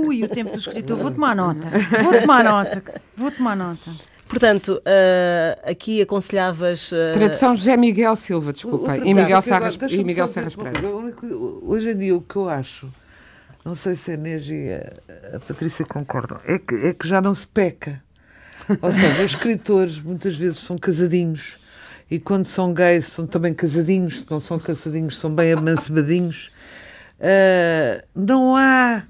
Ui, 0.06 0.22
o 0.24 0.28
tempo 0.28 0.52
do 0.52 0.58
escritor. 0.58 0.96
Vou 0.96 1.10
tomar 1.10 1.34
nota. 1.36 1.68
Vou 2.02 2.20
tomar 2.20 2.44
nota. 2.44 2.82
Vou 3.16 3.30
tomar 3.30 3.56
nota. 3.56 3.90
Portanto, 4.28 4.80
ah, 4.84 5.70
aqui 5.70 6.02
aconselhavas. 6.02 6.90
ah, 6.92 7.12
Tradução 7.14 7.56
José 7.56 7.76
Miguel 7.76 8.14
Silva, 8.16 8.52
desculpem. 8.52 8.90
Outra 8.90 9.06
E 9.06 9.14
Miguel, 9.14 9.38
agora- 9.38 9.70
Serras, 9.70 9.92
e 9.92 10.04
Miguel 10.04 10.28
Serras 10.28 10.54
Pereira. 10.54 10.80
Hoje 11.62 11.90
em 11.90 11.96
dia 11.96 12.14
o 12.16 12.20
que 12.20 12.36
eu 12.36 12.48
acho, 12.48 12.92
não 13.64 13.74
sei 13.74 13.96
se 13.96 14.10
a 14.10 14.14
Inês 14.14 14.46
e 14.48 14.68
a, 15.32 15.36
a 15.36 15.40
Patrícia 15.40 15.84
concordam, 15.86 16.38
é 16.44 16.58
que, 16.58 16.74
é 16.74 16.92
que 16.94 17.08
já 17.08 17.20
não 17.22 17.34
se 17.34 17.46
peca. 17.46 18.02
Ou 18.82 18.92
seja, 18.92 19.08
os 19.24 19.32
escritores 19.32 19.98
muitas 19.98 20.36
vezes 20.36 20.58
são 20.58 20.76
casadinhos 20.76 21.56
e 22.10 22.18
quando 22.18 22.44
são 22.44 22.74
gays 22.74 23.06
são 23.06 23.26
também 23.26 23.54
casadinhos, 23.54 24.22
se 24.22 24.30
não 24.30 24.40
são 24.40 24.58
casadinhos 24.58 25.16
são 25.18 25.34
bem 25.34 25.52
amancebadinhos. 25.52 26.50
Ah, 27.20 28.02
não 28.14 28.56
há. 28.56 29.04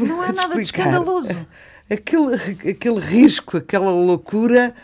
Não 0.00 0.20
há 0.22 0.32
nada 0.32 0.54
de 0.54 0.60
escandaloso. 0.62 1.34
Aquele, 1.90 2.34
aquele 2.70 3.00
risco, 3.00 3.56
aquela 3.58 3.90
loucura 3.90 4.74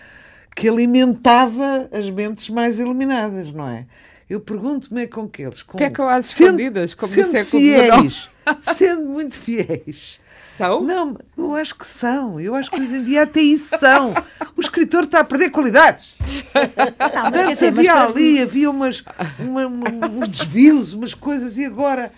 que 0.54 0.68
alimentava 0.68 1.88
as 1.92 2.10
mentes 2.10 2.48
mais 2.50 2.78
iluminadas, 2.78 3.52
não 3.52 3.68
é? 3.68 3.86
Eu 4.28 4.40
pergunto-me 4.40 5.02
é 5.02 5.06
com 5.06 5.26
que 5.26 5.42
eles. 5.42 5.62
Com, 5.62 5.78
Que 5.78 5.84
é 5.84 5.90
que 5.90 6.00
eu 6.00 6.08
às 6.08 6.26
sendo- 6.26 6.48
escondidas, 6.60 6.94
como 6.94 7.12
sendo 7.12 7.44
fiéis, 7.46 8.28
sendo 8.74 9.08
muito 9.08 9.34
fiéis. 9.38 10.20
São? 10.58 10.82
Não, 10.82 11.16
eu 11.36 11.54
acho 11.54 11.74
que 11.76 11.86
são. 11.86 12.38
Eu 12.40 12.54
acho 12.54 12.70
que 12.70 12.80
hoje 12.80 12.94
em 12.96 13.04
dia 13.04 13.22
até 13.22 13.40
isso 13.40 13.78
são. 13.78 14.12
O 14.56 14.60
escritor 14.60 15.04
está 15.04 15.20
a 15.20 15.24
perder 15.24 15.50
qualidades. 15.50 16.14
Não, 16.20 17.22
mas 17.22 17.32
quer 17.32 17.44
Antes 17.44 17.54
dizer, 17.58 17.70
mas 17.70 17.78
havia 17.86 17.92
para- 17.92 18.04
ali, 18.06 18.42
havia 18.42 18.70
umas, 18.70 19.04
uma- 19.38 19.66
uma- 19.66 20.06
uns 20.08 20.28
desvios, 20.28 20.92
umas 20.92 21.14
coisas, 21.14 21.56
e 21.56 21.64
agora. 21.64 22.12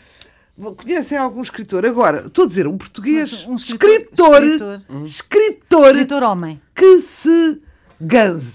Conhecem 0.76 1.16
algum 1.16 1.40
escritor? 1.42 1.86
Agora, 1.86 2.26
estou 2.26 2.44
a 2.44 2.48
dizer, 2.48 2.66
um 2.66 2.76
português 2.76 3.30
Mas 3.30 3.46
um 3.46 3.54
escritor- 3.56 3.88
escritor, 3.90 4.42
escritor. 4.44 4.80
escritor, 5.06 5.86
Escritor 5.90 6.22
homem. 6.22 6.60
que 6.74 7.00
se 7.00 7.62
ganze. 8.00 8.54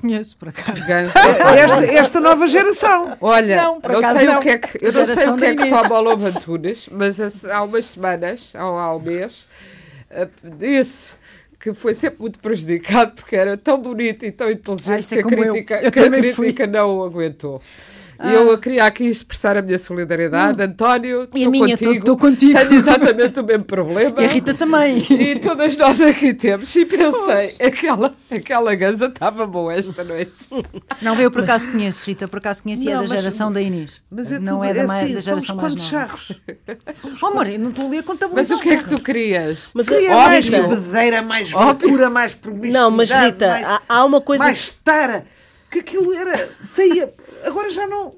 Conheço, 0.00 0.36
por 0.36 0.48
acaso. 0.48 0.80
Ganso. 0.86 1.12
Esta, 1.56 1.84
esta 1.92 2.20
nova 2.20 2.48
geração. 2.48 3.16
Olha, 3.20 3.56
Não, 3.56 3.78
não, 3.80 4.16
sei 4.16 4.26
não. 4.26 4.38
o 4.38 4.40
que 4.40 4.48
é 4.50 4.58
que, 4.58 4.78
eu 4.84 4.92
não 4.92 5.06
sei 5.06 5.28
o 5.28 5.36
que 5.36 5.44
é 5.44 5.54
que 5.56 5.68
toma 5.68 5.98
o 5.98 6.00
Lobo 6.00 6.26
Antunes, 6.26 6.88
mas 6.90 7.20
há- 7.20 7.56
há 7.56 7.62
umas 7.62 7.86
semanas, 7.86 8.52
ou 8.54 8.78
há 8.78 8.96
um 8.96 9.00
mês, 9.00 9.46
eh, 10.10 10.28
disse 10.58 11.12
que 11.58 11.74
foi 11.74 11.92
sempre 11.94 12.20
muito 12.22 12.38
prejudicado 12.38 13.12
porque 13.12 13.36
era 13.36 13.56
tão 13.56 13.78
bonito 13.78 14.24
e 14.24 14.32
tão 14.32 14.50
inteligente 14.50 15.14
Ah, 15.14 15.18
é 15.18 15.20
que, 15.20 15.20
a 15.20 15.22
como 15.22 15.44
eu. 15.44 15.52
crítica, 15.52 15.74
Eu 15.82 15.92
que 15.92 15.98
a 16.00 16.10
crítica 16.10 16.66
não 16.66 16.96
o 16.98 17.04
aguentou. 17.04 17.60
E 18.22 18.32
eu 18.34 18.58
queria 18.58 18.84
aqui 18.84 19.04
expressar 19.04 19.56
a 19.56 19.62
minha 19.62 19.78
solidariedade. 19.78 20.62
António, 20.62 21.26
E 21.34 21.44
a 21.44 21.48
estou 21.48 21.66
contigo. 21.68 22.04
tô 22.04 22.16
contigo. 22.16 22.58
Tenho 22.58 22.74
exatamente 22.74 23.40
o 23.40 23.44
mesmo 23.44 23.64
problema. 23.64 24.20
E 24.20 24.24
a 24.24 24.28
Rita 24.28 24.52
também. 24.54 25.06
E 25.10 25.36
todas 25.38 25.76
nós 25.76 26.00
aqui 26.00 26.34
temos. 26.34 26.74
E 26.76 26.84
pensei, 26.84 27.54
aquela, 27.64 28.14
aquela 28.30 28.74
ganza 28.74 29.06
estava 29.06 29.46
boa 29.46 29.72
esta 29.74 30.04
noite. 30.04 30.32
Não, 31.00 31.18
eu 31.20 31.30
por 31.30 31.42
acaso 31.42 31.70
conheço, 31.70 32.04
Rita, 32.04 32.28
por 32.28 32.38
acaso 32.38 32.62
conheço 32.62 32.84
e 32.84 32.88
é 32.88 32.94
Não, 32.94 33.02
da 33.04 33.08
mas- 33.08 33.20
geração 33.22 33.50
da 33.52 33.60
Inês. 33.62 34.00
Mas 34.10 34.30
é 34.30 34.38
não 34.38 34.58
tudo 34.60 34.64
é 34.64 34.74
da, 34.74 34.86
mai- 34.86 35.04
assim, 35.04 35.14
da 35.14 35.20
somos 35.22 35.44
geração 35.44 35.56
mais 35.56 35.68
quantos 35.74 35.92
nova. 35.92 36.06
charros? 36.06 36.32
Oh, 37.22 37.26
amor, 37.26 37.48
eu 37.48 37.58
não 37.58 37.70
estou 37.70 37.86
ali 37.86 37.94
a 37.96 38.00
Mas 38.00 38.06
contabilizar. 38.06 38.58
o 38.58 38.60
que 38.60 38.68
é 38.70 38.76
que 38.76 38.88
tu 38.88 39.02
querias? 39.02 39.58
Mas, 39.74 39.88
Queria 39.88 40.14
ó, 40.16 40.22
mais 40.26 40.44
Rita, 40.46 40.62
bebedeira, 40.68 41.22
mais 41.22 41.52
Óbvio. 41.54 41.88
loucura, 41.88 42.10
mais 42.10 42.34
promiscuidade. 42.34 42.72
Não, 42.84 42.90
mas 42.90 43.10
Rita, 43.10 43.46
mais, 43.48 43.64
há, 43.64 43.80
há 43.88 44.04
uma 44.04 44.20
coisa. 44.20 44.44
mais 44.44 44.70
tara. 44.84 45.24
Que 45.70 45.78
aquilo 45.78 46.12
era. 46.12 46.48
saía. 46.62 47.14
Agora 47.44 47.70
já 47.70 47.86
não. 47.86 48.14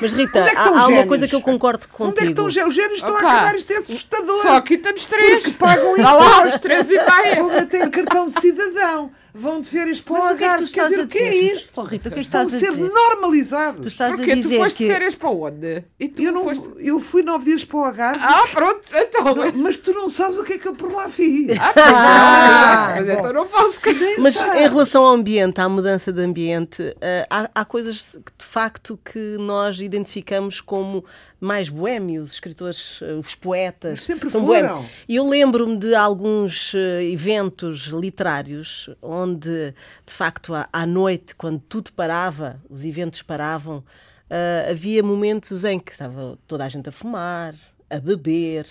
Mas 0.00 0.12
Rita, 0.12 0.40
Onde 0.40 0.50
é 0.50 0.52
que 0.52 0.58
há, 0.58 0.62
estão 0.64 0.74
os 0.76 0.82
há 0.82 0.86
uma 0.88 1.06
coisa 1.06 1.28
que 1.28 1.34
eu 1.34 1.40
concordo 1.40 1.86
Onde 2.00 2.10
é 2.10 2.12
que 2.12 2.14
contigo. 2.14 2.30
estão 2.30 2.46
os 2.46 2.54
génios? 2.54 2.70
Os 2.70 2.74
génios 2.74 2.98
estão 2.98 3.14
a 3.14 3.18
acabar, 3.18 3.54
isto 3.56 3.72
é 3.72 3.76
assustador. 3.76 4.42
Só 4.42 4.56
aqui 4.56 4.74
estamos 4.74 5.06
três. 5.06 5.44
Porque 5.44 5.58
pagam 5.58 5.96
Vá 5.96 6.12
lá 6.12 6.44
aos 6.44 6.58
três 6.58 6.90
e 6.90 6.94
meia. 6.94 7.36
Porra, 7.36 7.66
têm 7.66 7.90
cartão 7.90 8.28
de 8.28 8.40
cidadão. 8.40 9.12
Vão 9.38 9.60
de 9.60 9.70
férias 9.70 10.00
para 10.00 10.14
o 10.14 10.18
Mas 10.18 10.32
o 10.32 10.36
que 10.36 10.44
é 10.44 10.46
que 10.46 10.46
tu 10.46 10.46
Algarve. 10.46 10.64
Estás 10.64 10.88
dizer, 10.88 11.00
a 11.00 11.04
o 11.04 11.08
que 11.08 11.18
é 11.18 11.30
dizer? 11.30 11.54
isto? 11.56 11.70
Oh, 11.76 11.82
Rita, 11.82 12.08
o 12.08 12.12
que 12.12 12.18
é 12.20 12.22
que 12.22 12.36
a 12.36 12.40
estás 12.40 12.54
a 12.54 12.58
ser 12.58 12.70
dizer? 12.70 12.90
normalizados. 12.92 13.82
Tu 13.82 13.88
estás 13.88 14.16
Porque 14.16 14.30
a 14.30 14.34
tu 14.34 14.40
dizer 14.40 14.56
foste 14.58 14.84
de 14.84 14.90
férias 14.92 15.14
para 15.14 15.30
onde? 15.30 15.84
E 16.00 16.08
tu 16.08 16.22
Eu, 16.22 16.32
não, 16.32 16.44
foste... 16.44 16.68
eu 16.78 17.00
fui 17.00 17.22
nove 17.22 17.44
dias 17.46 17.64
para 17.64 17.76
o 17.76 17.84
Algarve. 17.84 18.20
Ah, 18.22 18.44
pronto, 18.52 18.80
então. 18.94 19.24
Não, 19.34 19.52
mas 19.54 19.78
tu 19.78 19.92
não 19.92 20.08
sabes 20.08 20.38
o 20.38 20.44
que 20.44 20.54
é 20.54 20.58
que 20.58 20.68
eu 20.68 20.74
por 20.74 20.90
lá 20.92 21.08
fiz. 21.08 21.50
Ah, 21.58 21.72
Ah, 21.76 22.94
mas 22.96 23.08
então 23.08 23.32
não 23.32 23.46
faço 23.46 23.80
que 23.80 23.92
nem 23.92 24.18
Mas 24.20 24.34
sabe. 24.34 24.58
em 24.58 24.68
relação 24.68 25.04
ao 25.04 25.14
ambiente, 25.14 25.60
à 25.60 25.68
mudança 25.68 26.12
de 26.12 26.20
ambiente, 26.20 26.94
eh, 27.00 27.26
há, 27.30 27.50
há 27.54 27.64
coisas 27.64 28.12
que, 28.12 28.32
de 28.38 28.44
facto 28.44 28.98
que 29.04 29.36
nós 29.38 29.80
identificamos 29.80 30.60
como 30.60 31.04
mais 31.40 31.68
boémios, 31.68 32.24
os 32.30 32.32
escritores, 32.34 32.98
eh, 33.02 33.12
os 33.14 33.34
poetas. 33.34 34.02
Sempre 34.02 34.30
são 34.30 34.44
foram. 34.46 34.68
boémios. 34.68 34.90
E 35.08 35.16
eu 35.16 35.28
lembro-me 35.28 35.76
de 35.78 35.94
alguns 35.94 36.72
eh, 36.74 37.04
eventos 37.04 37.86
literários 37.88 38.88
onde, 39.02 39.74
de 40.06 40.12
facto, 40.12 40.52
à, 40.72 40.86
noite, 40.86 41.34
quando 41.34 41.60
tudo 41.68 41.92
parava, 41.92 42.60
os 42.70 42.84
eventos 42.84 43.22
paravam, 43.22 43.84
eh, 44.30 44.68
havia 44.70 45.02
momentos 45.02 45.62
em 45.64 45.78
que 45.78 45.92
estava 45.92 46.38
toda 46.46 46.64
a 46.64 46.68
gente 46.68 46.88
a 46.88 46.92
fumar, 46.92 47.54
a 47.90 47.98
beber. 47.98 48.66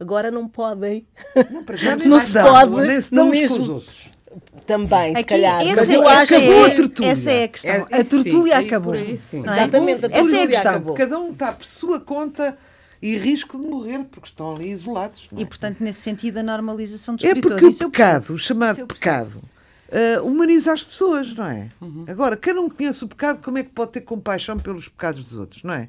Agora 0.00 0.30
não 0.30 0.48
podem. 0.48 1.06
Não, 1.50 1.76
já 1.76 1.96
nem 1.96 2.08
Não 2.08 2.20
se 2.20 2.32
pode, 2.40 2.70
nem 2.86 3.00
se 3.00 3.14
dão 3.14 3.26
uns 3.26 3.30
com 3.32 3.40
mesmo- 3.40 3.58
os 3.62 3.68
outros. 3.68 4.15
Também, 4.66 5.14
se 5.14 5.20
Aqui, 5.20 5.28
calhar. 5.28 5.62
essa, 5.62 5.76
Mas 5.76 5.90
eu 5.90 6.08
essa 6.08 6.20
acho 6.20 6.34
acabou 6.34 6.64
a 6.64 6.68
é, 6.68 6.74
tertúlia. 6.74 7.10
essa 7.10 7.30
é 7.30 7.44
a 7.44 7.48
questão. 7.48 7.70
É, 7.70 8.00
a 8.00 8.04
tertúlia 8.04 8.56
sim, 8.60 8.66
acabou. 8.66 8.92
aí, 8.92 9.20
é? 9.32 9.36
Exatamente, 9.36 10.06
a 10.06 10.08
Essa 10.08 10.16
é 10.16 10.20
a 10.20 10.22
tertúlia 10.22 10.46
questão. 10.48 10.70
acabou. 10.72 10.94
Cada 10.94 11.18
um 11.18 11.32
está 11.32 11.52
por 11.52 11.66
sua 11.66 12.00
conta 12.00 12.58
e 13.00 13.16
risco 13.16 13.58
de 13.58 13.66
morrer, 13.66 14.04
porque 14.10 14.28
estão 14.28 14.54
ali 14.54 14.70
isolados. 14.70 15.28
é? 15.36 15.40
E, 15.40 15.46
portanto, 15.46 15.80
nesse 15.80 16.00
sentido, 16.00 16.38
a 16.38 16.42
normalização 16.42 17.14
dos 17.14 17.24
É 17.24 17.34
porque 17.34 17.64
o 17.64 17.70
eu 17.80 17.90
pecado, 17.90 18.34
o 18.34 18.38
chamado 18.38 18.80
eu 18.80 18.86
pecado, 18.86 19.42
ah, 19.92 20.22
humaniza 20.22 20.72
as 20.72 20.82
pessoas, 20.82 21.32
não 21.34 21.46
é? 21.46 21.70
Uhum. 21.80 22.04
Agora, 22.08 22.36
quem 22.36 22.52
não 22.54 22.68
conhece 22.68 23.04
o 23.04 23.08
pecado, 23.08 23.40
como 23.42 23.58
é 23.58 23.62
que 23.62 23.70
pode 23.70 23.92
ter 23.92 24.00
compaixão 24.00 24.58
pelos 24.58 24.88
pecados 24.88 25.24
dos 25.24 25.38
outros, 25.38 25.62
não 25.62 25.74
é? 25.74 25.88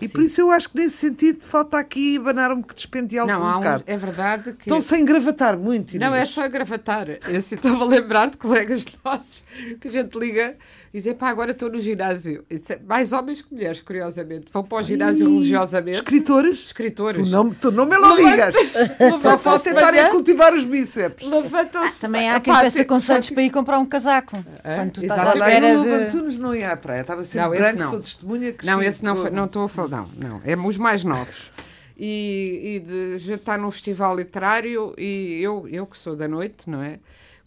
E 0.00 0.08
por 0.08 0.20
isso 0.20 0.42
eu 0.42 0.50
acho 0.50 0.68
que 0.68 0.76
nesse 0.76 0.98
sentido 0.98 1.40
falta 1.42 1.78
aqui 1.78 2.18
abanar-me 2.18 2.62
que 2.62 2.74
despenteá-los 2.74 3.32
Não, 3.32 3.40
um 3.40 3.46
há 3.46 3.56
um, 3.56 3.60
bocado. 3.60 3.84
é 3.86 3.96
verdade 3.96 4.52
que. 4.52 4.64
Estão 4.64 4.78
sem 4.80 5.04
gravatar 5.06 5.56
muito. 5.58 5.98
Não, 5.98 6.08
é 6.14 6.18
Inês. 6.18 6.28
só 6.30 6.46
gravatar. 6.48 7.08
Eu 7.08 7.38
assim, 7.38 7.54
estava 7.54 7.82
a 7.82 7.86
lembrar 7.86 8.28
de 8.28 8.36
colegas 8.36 8.84
nossos 9.02 9.42
que 9.80 9.88
a 9.88 9.90
gente 9.90 10.18
liga 10.18 10.54
e 10.92 11.00
diz: 11.00 11.10
pá, 11.14 11.30
agora 11.30 11.52
estou 11.52 11.70
no 11.70 11.80
ginásio. 11.80 12.44
Mais 12.86 13.12
homens 13.12 13.40
que 13.40 13.54
mulheres, 13.54 13.80
curiosamente. 13.80 14.52
Vão 14.52 14.62
para 14.62 14.78
o 14.78 14.82
ginásio 14.82 15.28
Ih, 15.28 15.32
religiosamente. 15.32 15.96
Escritores? 15.98 16.58
Escritores. 16.66 17.24
Tu 17.24 17.30
não, 17.30 17.50
tu 17.50 17.70
não 17.70 17.86
me 17.86 17.96
lo 17.96 18.16
digas. 18.16 18.54
Só 19.22 19.38
falta 19.38 19.64
tentarem 19.70 20.10
cultivar 20.10 20.52
os 20.52 20.64
bíceps. 20.64 21.26
Levantam-se. 21.26 22.00
Também 22.02 22.30
há 22.30 22.38
quem 22.38 22.52
Pá, 22.52 22.60
peça 22.60 22.84
conselhos 22.84 23.30
para 23.30 23.42
ir 23.42 23.50
comprar 23.50 23.78
um 23.78 23.86
casaco. 23.86 24.36
É, 24.62 24.76
Quando 24.76 24.90
tu 24.92 25.00
estás 25.02 25.26
à 25.26 25.32
espera 25.32 25.80
o 25.80 26.30
de... 26.30 26.38
Não 26.38 26.54
ia 26.54 26.72
à 26.72 26.76
praia, 26.76 27.00
estava 27.00 27.24
sempre 27.24 27.40
Não, 27.40 27.56
branco, 27.56 27.78
não. 27.78 27.90
sou 27.90 28.00
testemunha 28.00 28.52
que 28.52 28.66
Não, 28.66 28.82
esse 28.82 29.02
não 29.02 29.44
estou 29.46 29.64
a 29.64 29.68
falar. 29.68 29.85
Não, 29.88 30.08
não. 30.16 30.40
É 30.44 30.56
os 30.56 30.76
mais 30.76 31.04
novos. 31.04 31.50
E, 31.96 32.60
e 32.62 32.80
de 32.80 33.18
já 33.18 33.34
estar 33.34 33.58
num 33.58 33.70
festival 33.70 34.14
literário 34.14 34.94
e 34.98 35.40
eu, 35.42 35.66
eu 35.68 35.86
que 35.86 35.96
sou 35.96 36.14
da 36.14 36.28
noite, 36.28 36.68
não 36.68 36.82
é? 36.82 36.98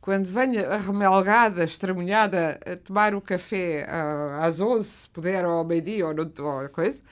Quando 0.02 0.26
venho 0.26 0.72
arremelgada, 0.72 1.64
estremunhada, 1.64 2.60
a 2.66 2.76
tomar 2.78 3.14
o 3.14 3.22
café 3.22 3.86
ah, 3.88 4.40
às 4.42 4.60
11, 4.60 4.88
se 4.88 5.10
puder, 5.10 5.46
ou 5.46 5.52
ao 5.52 5.64
meio-dia, 5.64 6.08
ou, 6.08 6.14
ou 6.14 6.70
coisa, 6.70 7.04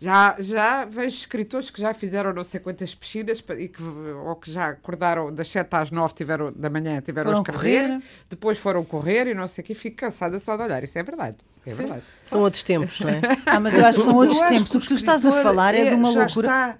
já, 0.00 0.36
já 0.38 0.84
vejo 0.84 1.16
escritores 1.16 1.70
que 1.70 1.80
já 1.80 1.94
fizeram 1.94 2.32
não 2.32 2.44
sei 2.44 2.60
quantas 2.60 2.94
piscinas 2.94 3.42
e 3.58 3.68
que, 3.68 3.82
ou 3.82 4.36
que 4.36 4.52
já 4.52 4.68
acordaram 4.68 5.32
das 5.32 5.50
7 5.50 5.74
às 5.74 5.90
9 5.90 6.14
tiveram, 6.14 6.52
da 6.52 6.68
manhã 6.68 7.00
tiveram 7.00 7.30
Foram 7.30 7.38
a 7.38 7.42
escrever, 7.42 7.88
correr. 7.88 8.02
depois 8.28 8.58
foram 8.58 8.84
correr 8.84 9.26
e 9.28 9.34
não 9.34 9.48
sei 9.48 9.62
o 9.64 9.66
quê, 9.66 9.74
fico 9.74 9.96
cansada 9.96 10.38
só 10.38 10.56
de 10.56 10.62
olhar. 10.64 10.84
Isso 10.84 10.98
é 10.98 11.02
verdade. 11.02 11.36
É 11.64 11.72
verdade. 11.74 12.02
São 12.26 12.42
outros 12.42 12.62
tempos, 12.62 13.00
não 13.00 13.08
é? 13.08 13.20
Ah, 13.46 13.58
mas 13.58 13.76
eu 13.76 13.84
acho 13.86 13.98
que 13.98 14.04
são 14.04 14.14
outros 14.14 14.38
tempos. 14.40 14.70
que 14.70 14.76
O 14.76 14.80
que 14.80 14.88
tu 14.88 14.94
estás 14.94 15.24
a 15.24 15.32
falar 15.42 15.74
é, 15.74 15.90
de 15.90 15.94
uma 15.94 16.12
já 16.12 16.24
loucura. 16.24 16.46
Está, 16.46 16.78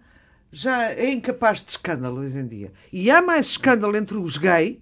já 0.53 0.93
é 0.93 1.11
incapaz 1.11 1.63
de 1.63 1.71
escândalo 1.71 2.21
hoje 2.21 2.39
em 2.39 2.47
dia. 2.47 2.73
E 2.93 3.11
há 3.11 3.23
mais 3.23 3.47
escândalo 3.47 3.97
entre 3.97 4.17
os 4.17 4.37
gays, 4.37 4.77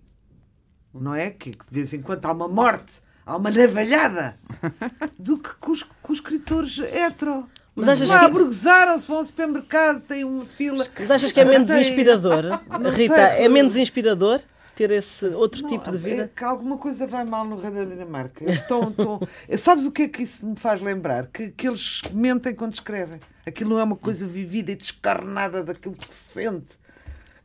não 0.92 1.14
é? 1.14 1.31
Que 1.31 1.51
de 1.51 1.57
vez 1.70 1.92
em 1.94 2.03
quando 2.03 2.27
há 2.27 2.33
uma 2.33 2.49
morte, 2.49 2.94
há 3.25 3.37
uma 3.37 3.51
navalhada, 3.51 4.38
do 5.18 5.38
que 5.38 5.55
com 5.55 5.73
os, 5.73 5.83
com 5.83 6.12
os 6.12 6.18
escritores 6.18 6.79
hetero. 6.81 7.49
Mas 7.77 7.87
Mas 7.87 8.03
achas 8.03 8.09
lá 8.09 8.19
que- 8.21 8.25
aburguesaram-se, 8.27 9.07
vão 9.09 9.17
ao 9.19 9.25
supermercado, 9.25 10.01
têm 10.03 10.23
uma 10.25 10.47
fila. 10.47 10.87
Mas 10.99 11.11
achas 11.11 11.33
que 11.33 11.41
é 11.41 11.45
menos 11.45 11.69
Tem- 11.69 11.81
inspirador? 11.81 12.43
Não 12.81 12.91
Rita, 12.91 13.15
sei, 13.17 13.45
é 13.45 13.49
menos 13.49 13.77
inspirador 13.77 14.41
ter 14.77 14.91
esse 14.93 15.27
outro 15.27 15.61
Não, 15.63 15.69
tipo 15.69 15.91
de 15.91 15.97
É 15.97 16.01
vida? 16.01 16.33
que 16.37 16.45
alguma 16.45 16.77
coisa 16.79 17.07
vai 17.07 17.25
mal 17.25 17.45
no 17.45 17.57
rei 17.57 17.71
da 17.73 17.85
Dinamarca. 17.85 18.45
Eles 18.45 18.61
estão, 18.61 18.89
estão... 18.91 19.21
Sabes 19.59 19.87
o 19.87 19.91
que 19.93 20.03
é 20.03 20.09
que 20.09 20.23
isso 20.23 20.47
me 20.47 20.55
faz 20.57 20.81
lembrar? 20.83 21.27
Que, 21.33 21.51
que 21.51 21.67
eles 21.67 22.03
mentem 22.13 22.55
quando 22.55 22.75
escrevem. 22.75 23.19
Aquilo 23.47 23.71
não 23.71 23.81
é 23.81 23.85
uma 23.85 23.97
coisa 23.97 24.27
vivida 24.27 24.71
e 24.73 24.77
descarnada 24.77 25.63
daquilo 25.65 25.95
que 25.95 26.13
se 26.15 26.35
sente. 26.41 26.79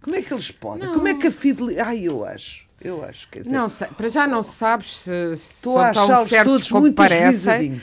Como 0.02 0.15
é 0.15 0.22
que 0.22 0.34
eles 0.34 0.50
podem? 0.52 0.88
Como 0.89 1.08
é 1.08 1.13
que 1.15 1.28
a 1.28 1.32
fidelidade. 1.32 1.88
Ai, 1.89 2.00
eu 2.08 2.24
acho. 2.24 2.65
Eu 2.82 3.04
acho. 3.04 3.28
Quer 3.30 3.44
dizer, 3.44 3.54
Não 3.56 3.68
sei, 3.68 3.88
para 3.89 4.08
já 4.10 4.26
não 4.26 4.42
sabes 4.42 5.00
se, 5.02 5.36
se 5.36 5.54
estou 5.56 5.74
são 5.74 5.82
a 5.82 5.92
tão 5.92 6.04
achá-los 6.06 6.30
certos 6.30 6.52
todos 6.54 6.70
como 6.70 6.82
muito 6.82 6.96
parecem. 6.96 7.82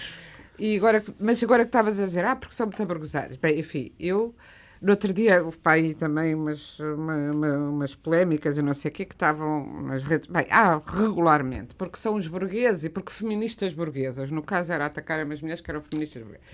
E 0.58 0.76
agora, 0.76 1.02
mas 1.20 1.42
agora 1.42 1.64
que 1.64 1.68
estavas 1.68 1.98
a 2.00 2.06
dizer, 2.06 2.24
ah, 2.24 2.36
porque 2.36 2.54
são 2.54 2.66
muito 2.66 2.82
aburguesados. 2.82 3.36
Bem, 3.36 3.58
enfim, 3.58 3.92
eu 3.98 4.34
No 4.78 4.90
outro 4.90 5.10
dia, 5.10 5.42
houve 5.42 5.56
para 5.56 5.72
aí 5.72 5.94
também 5.94 6.34
umas, 6.34 6.78
uma- 6.78 7.32
uma- 7.32 7.58
umas 7.70 7.94
polémicas 7.94 8.58
e 8.58 8.62
não 8.62 8.74
sei 8.74 8.90
o 8.90 8.94
quê 8.94 9.06
que 9.06 9.14
estavam 9.14 9.66
nas 9.84 10.04
redes. 10.04 10.28
Bem, 10.28 10.46
ah, 10.50 10.82
regularmente, 10.86 11.74
porque 11.74 11.98
são 11.98 12.14
os 12.14 12.28
burgueses 12.28 12.84
e 12.84 12.90
porque 12.90 13.10
feministas 13.10 13.72
burguesas. 13.72 14.30
No 14.30 14.42
caso, 14.42 14.70
era 14.74 14.84
atacar 14.84 15.18
as 15.18 15.40
mulheres 15.40 15.62
que 15.62 15.70
eram 15.70 15.80
feministas 15.80 16.22
burguesas. 16.22 16.46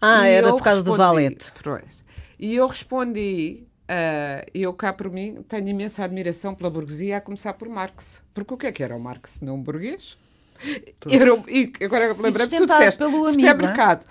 Ah, 0.00 0.26
E 0.28 0.32
era 0.32 0.52
por 0.54 0.62
causa 0.62 0.82
do 0.82 0.92
respondi- 0.92 1.06
valete. 1.06 1.52
Pois. 1.62 2.02
E 2.38 2.54
eu 2.54 2.66
respondi, 2.66 3.64
ah, 3.88 4.44
eu 4.54 4.72
cá 4.72 4.90
por 4.94 5.10
mim 5.10 5.44
tenho 5.46 5.68
imensa 5.68 6.02
admiração 6.02 6.54
pela 6.54 6.70
burguesia, 6.70 7.18
a 7.18 7.20
começar 7.20 7.52
por 7.52 7.68
Marx. 7.68 8.22
Porque 8.32 8.54
o 8.54 8.56
que 8.56 8.66
é 8.68 8.72
que 8.72 8.82
era 8.82 8.96
o 8.96 9.00
Marx? 9.00 9.38
Não 9.42 9.56
um 9.56 9.62
burguês? 9.62 10.16
Era, 11.10 11.34
um- 11.34 11.44
e 11.48 11.72
agora 11.84 12.08
lembrei-me 12.08 12.32
que 12.32 12.38
tu 12.38 12.38
sustentado 12.40 12.78
disseste, 12.78 12.98
pelo 12.98 13.26
amigo, 13.26 13.30
supermercado. 13.48 14.04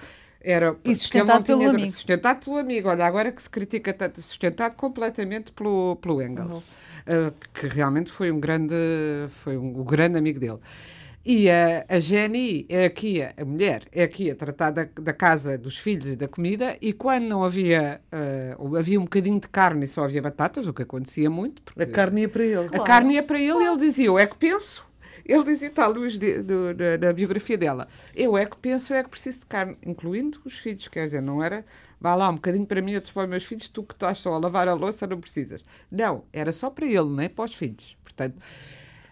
Era, 0.46 0.76
E 0.84 0.90
ele 0.90 0.96
sustentado 1.00 1.44
pelo 1.46 1.60
tinha- 1.60 1.70
amigo. 1.72 1.92
Sustentado 1.92 2.44
pelo 2.44 2.58
amigo. 2.58 2.90
Olha, 2.90 3.06
agora 3.06 3.32
que 3.32 3.42
se 3.42 3.50
critica 3.50 3.94
tanto, 3.94 4.22
sustentado 4.22 4.76
completamente 4.76 5.54
pelo, 5.54 5.96
pelo 6.02 6.22
Engels, 6.22 6.76
ah, 7.08 7.32
que 7.54 7.68
realmente 7.68 8.12
foi 8.12 8.30
um 8.30 8.40
grande, 8.42 8.76
foi 9.30 9.56
um, 9.58 9.80
o 9.80 9.86
grande 9.86 10.18
amigo 10.18 10.40
dele. 10.42 10.60
E 11.26 11.50
a, 11.50 11.86
a 11.88 11.98
Jenny 12.02 12.66
é 12.68 12.84
aqui, 12.84 13.22
a 13.22 13.46
mulher, 13.46 13.84
é 13.94 14.04
aqui 14.04 14.30
a 14.30 14.36
tratar 14.36 14.72
da, 14.72 14.86
da 15.00 15.14
casa, 15.14 15.58
dos 15.58 15.78
filhos 15.78 16.08
e 16.12 16.16
da 16.18 16.28
comida, 16.28 16.76
e 16.82 16.92
quando 16.92 17.24
não 17.24 17.46
havia, 17.46 18.02
ou 18.58 18.76
havia 18.76 19.00
um 19.00 19.04
bocadinho 19.04 19.40
de 19.40 19.48
carne 19.48 19.86
e 19.86 19.88
só 19.88 20.04
havia 20.04 20.22
batatas, 20.22 20.68
o 20.68 20.74
que 20.74 20.82
acontecia 20.82 21.30
muito, 21.30 21.62
porque 21.62 21.82
A 21.84 21.88
carne 21.88 22.24
ia 22.24 22.28
para 22.28 22.44
ele. 22.44 22.68
a 22.76 22.80
carne 22.84 23.14
ia 23.14 23.24
para 23.24 23.40
ele 23.40 23.64
e 23.64 23.66
ele 23.68 23.78
dizia, 23.78 24.08
eu 24.08 24.20
é 24.20 24.28
que 24.28 24.36
penso. 24.36 24.86
Ele 25.26 25.44
dizia, 25.44 25.68
está 25.70 25.86
à 25.86 25.88
luz 25.88 26.18
de- 26.18 26.42
do- 26.42 26.74
da, 26.74 26.98
da 26.98 27.14
biografia 27.14 27.58
dela, 27.58 27.88
eu 28.16 28.38
é 28.38 28.46
que 28.46 28.58
penso, 28.58 28.94
eu 28.94 28.98
é 28.98 29.04
que 29.04 29.10
preciso 29.10 29.40
de 29.42 29.46
carne, 29.46 29.78
incluindo 29.86 30.40
os 30.46 30.58
filhos, 30.60 30.88
quer 30.88 31.06
dizer, 31.06 31.22
não 31.22 31.44
era, 31.44 31.66
vá 32.00 32.16
lá 32.16 32.30
um 32.30 32.36
bocadinho 32.36 32.66
para 32.66 32.82
mim, 32.82 32.96
outros 32.96 33.14
para 33.14 33.24
os 33.24 33.30
meus 33.30 33.44
filhos, 33.46 33.68
tu 33.68 33.84
que 33.84 33.94
estás 33.94 34.20
só 34.20 34.34
a 34.34 34.38
lavar 34.38 34.68
a 34.68 34.74
louça 34.74 35.08
não 35.08 35.20
precisas. 35.20 35.64
Não, 35.92 36.26
era 36.34 36.52
só 36.52 36.70
para 36.70 36.86
ele, 36.86 37.10
nem 37.10 37.30
para 37.30 37.46
os 37.46 37.56
filhos. 37.56 37.96
Portanto, 38.04 38.36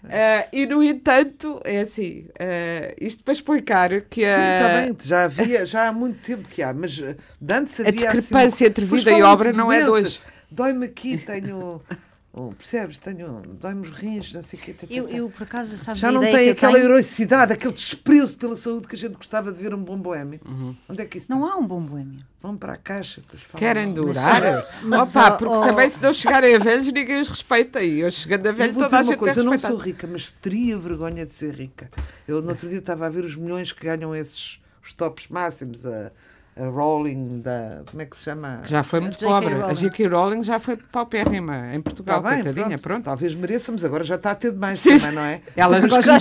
ah, 0.09 0.47
e 0.51 0.65
no 0.65 0.83
entanto, 0.83 1.61
é 1.63 1.81
assim, 1.81 2.27
ah, 2.39 2.93
isto 2.99 3.23
para 3.23 3.33
explicar 3.33 4.01
que 4.01 4.25
Sim, 4.25 4.53
a, 4.53 4.69
bem, 4.69 4.95
já 5.03 5.23
havia, 5.25 5.65
já 5.65 5.87
há 5.87 5.91
muito 5.91 6.19
tempo 6.21 6.47
que 6.47 6.61
há, 6.61 6.73
mas 6.73 6.97
eh, 6.99 7.15
antes 7.51 7.79
A 7.83 7.83
havia 7.83 7.91
discrepância 7.91 8.67
assim, 8.67 8.67
entre 8.67 8.85
vida 8.85 9.11
e 9.11 9.21
obra 9.21 9.51
não 9.53 9.71
é 9.71 9.81
de 9.81 9.89
hoje. 9.89 10.21
Dói-me 10.49 10.85
aqui, 10.85 11.17
tenho. 11.17 11.81
oh, 12.33 12.51
percebes? 12.53 12.99
Tenho. 12.99 13.41
Dói-me 13.59 13.87
os 13.87 13.89
rins, 13.97 14.33
não 14.33 14.41
sei 14.41 14.59
o 14.59 14.61
quê. 14.61 14.73
tá, 14.73 14.87
tá, 14.87 14.93
Eu, 14.93 15.07
tá. 15.07 15.13
eu, 15.15 15.29
por 15.29 15.43
acaso, 15.43 15.77
sabes 15.77 16.01
Já 16.01 16.11
não 16.11 16.21
tem 16.21 16.49
aquela 16.49 16.73
tenho? 16.73 16.85
heroicidade, 16.85 17.53
aquele 17.53 17.73
desprezo 17.73 18.37
pela 18.37 18.55
saúde 18.55 18.87
que 18.87 18.95
a 18.95 18.97
gente 18.97 19.15
gostava 19.15 19.51
de 19.51 19.61
ver 19.61 19.73
um 19.73 19.83
bom 19.83 19.97
boémio. 19.99 20.39
Uhum. 20.45 20.75
Onde 20.89 21.01
é 21.01 21.05
que 21.05 21.17
isso 21.17 21.27
Não 21.29 21.43
está? 21.43 21.55
há 21.55 21.57
um 21.57 21.67
bom 21.67 21.81
boêmio. 21.81 22.19
Vão 22.41 22.57
para 22.57 22.73
a 22.73 22.77
caixa. 22.77 23.21
Querem 23.55 23.87
mal. 23.87 23.95
durar? 23.95 24.65
mas, 24.83 25.15
Opa, 25.15 25.31
porque 25.31 25.53
ó, 25.53 25.67
também 25.67 25.89
se 25.89 26.01
não 26.01 26.13
chegarem 26.13 26.55
a 26.55 26.59
velhos, 26.59 26.87
ninguém 26.87 27.21
os 27.21 27.27
respeita. 27.27 27.83
E 27.83 27.99
eu 27.99 28.11
chegando 28.11 28.47
a 28.47 28.49
Eu 28.49 28.55
velho, 28.55 28.73
vou 28.73 28.83
toda 28.83 28.97
a 28.97 29.01
dizer 29.01 29.09
uma 29.09 29.13
gente 29.13 29.19
coisa, 29.19 29.39
é 29.39 29.41
eu 29.41 29.45
não 29.45 29.57
sou 29.57 29.77
rica, 29.77 30.07
mas 30.07 30.31
teria 30.31 30.77
vergonha 30.77 31.25
de 31.25 31.31
ser 31.31 31.53
rica. 31.53 31.89
Eu 32.27 32.41
no 32.41 32.49
outro 32.49 32.67
dia 32.67 32.79
estava 32.79 33.05
a 33.05 33.09
ver 33.09 33.23
os 33.23 33.35
milhões 33.35 33.71
que 33.71 33.85
ganham 33.85 34.15
esses 34.15 34.59
os 34.83 34.93
tops 34.93 35.27
máximos, 35.29 35.85
a, 35.85 36.07
a 36.07 36.11
Rowling 36.57 37.39
da. 37.39 37.81
Como 37.89 38.01
é 38.01 38.05
que 38.05 38.15
se 38.17 38.23
chama? 38.23 38.61
Já 38.65 38.83
foi 38.83 38.99
muito 38.99 39.17
pobre. 39.23 39.53
A 39.53 39.57
Rowling. 39.61 39.75
J.K. 39.75 40.07
Rowling 40.07 40.43
já 40.43 40.59
foi 40.59 40.75
paupérrima 40.77 41.73
em 41.73 41.81
Portugal, 41.81 42.21
Tá 42.21 42.29
bem, 42.29 42.43
coitadinha, 42.43 42.77
pronto. 42.77 42.81
pronto. 42.81 43.03
Talvez 43.05 43.33
mereçamos, 43.35 43.83
agora 43.85 44.03
já 44.03 44.15
está 44.15 44.31
a 44.31 44.35
ter 44.35 44.51
demais 44.51 44.79
Sim. 44.79 44.97
também, 44.99 45.15
não 45.15 45.21
é? 45.23 45.41
Ela 45.55 45.77
uma 45.77 45.85
agora 45.85 46.01
já 46.01 46.19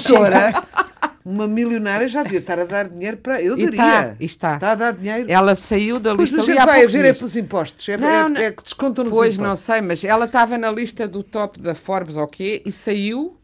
uma 1.25 1.47
milionária 1.47 2.09
já 2.09 2.23
devia 2.23 2.38
estar 2.38 2.59
a 2.59 2.64
dar 2.64 2.88
dinheiro 2.88 3.16
para. 3.19 3.43
Eu 3.43 3.59
E 3.59 3.64
daria. 3.71 3.77
está, 3.79 4.16
está. 4.21 4.55
Está 4.55 4.73
a 4.73 4.75
dar 4.75 4.93
dinheiro. 4.93 5.31
Ela 5.31 5.55
saiu 5.55 6.01
da 6.01 6.14
Pois 6.14 6.31
lista 6.31 6.40
a 6.40 6.62
há 6.62 6.66
vai 6.66 6.75
a 6.77 6.79
poucos 6.79 6.93
ver 6.93 6.99
é 7.01 7.03
dias. 7.03 7.19
pelos 7.19 7.37
impostos. 7.37 7.88
É, 7.88 7.97
Não, 7.97 8.09
é- 8.09 8.29
não. 8.29 8.40
é 8.40 8.51
que 8.51 8.62
descontam 8.62 9.05
nos 9.05 9.12
Pois, 9.12 9.37
não 9.37 9.47
impostos. 9.47 9.66
sei, 9.66 9.81
mas 9.83 10.03
ela 10.05 10.25
estava 10.25 10.57
na 10.57 10.71
lista 10.71 11.07
do 11.07 11.23
top 11.23 11.61
da 11.61 11.75
Forbes 11.75 12.16
quê 12.27 12.62
e 12.64 12.73
saiu. 12.73 13.37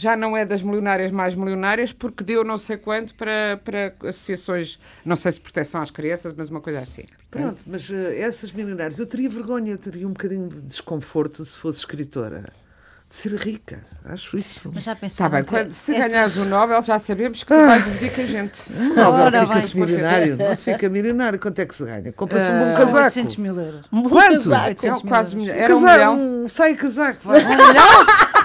Já 0.00 0.16
não 0.16 0.36
é 0.36 0.44
das 0.44 0.62
milionárias 0.62 1.10
mais 1.10 1.34
milionárias 1.34 1.92
porque 1.92 2.22
deu 2.22 2.44
não 2.44 2.56
sei 2.56 2.76
quanto 2.76 3.14
para, 3.16 3.60
para 3.64 3.92
associações, 4.08 4.78
não 5.04 5.16
sei 5.16 5.32
se 5.32 5.40
proteção 5.40 5.82
às 5.82 5.90
crianças, 5.90 6.32
mas 6.36 6.50
uma 6.50 6.60
coisa 6.60 6.78
assim. 6.80 7.04
Pronto, 7.30 7.60
mas 7.66 7.90
eh, 7.90 8.20
essas 8.20 8.52
milionárias, 8.52 8.98
eu 9.00 9.06
teria 9.06 9.28
vergonha, 9.28 9.72
eu 9.72 9.78
teria 9.78 10.06
um 10.06 10.12
bocadinho 10.12 10.48
de 10.48 10.60
desconforto 10.60 11.44
se 11.44 11.56
fosse 11.56 11.80
escritora. 11.80 12.44
De 13.10 13.14
ser 13.14 13.32
rica, 13.36 13.78
acho 14.04 14.36
isso. 14.36 14.60
Mas 14.72 14.84
já 14.84 14.92
Está 14.92 15.00
pensaram 15.00 15.30
bem, 15.34 15.42
que 15.42 15.48
quando, 15.48 15.72
se 15.72 15.92
ganhares 15.98 16.36
o 16.36 16.44
Nobel 16.44 16.82
já 16.82 16.98
sabemos 16.98 17.42
que 17.42 17.46
tu 17.46 17.54
Ah. 17.54 17.66
vais 17.66 17.84
dividir 17.84 18.14
com 18.14 18.20
a 18.20 18.24
gente. 18.26 18.62
Nobel 18.70 19.04
Ora 19.24 19.46
fica-se 19.46 19.74
bem. 19.74 19.86
milionário. 19.86 20.36
Não 20.36 20.54
se 20.56 20.64
fica 20.64 20.88
milionário. 20.90 21.38
Quanto 21.40 21.58
é 21.58 21.64
que 21.64 21.74
se 21.74 21.84
ganha? 21.86 22.12
Compra-se 22.12 22.50
um 22.52 22.58
bom 22.58 22.64
São 22.66 22.76
casaco. 22.76 22.98
800 23.04 23.36
mil 23.38 23.58
euros. 23.58 23.80
Quanto? 24.10 24.44
Casaco. 24.50 24.68
800 24.68 25.00
É 25.00 25.02
mil 25.02 25.10
quase 25.10 25.34
euros. 25.34 25.34
milhão. 25.34 25.56
Era 25.56 25.74
um 25.76 25.80
Casaco, 25.80 25.96
milhão. 26.16 26.42
um 26.44 26.48
sai 26.48 26.74
casaco. 26.74 27.18
Vai. 27.24 27.40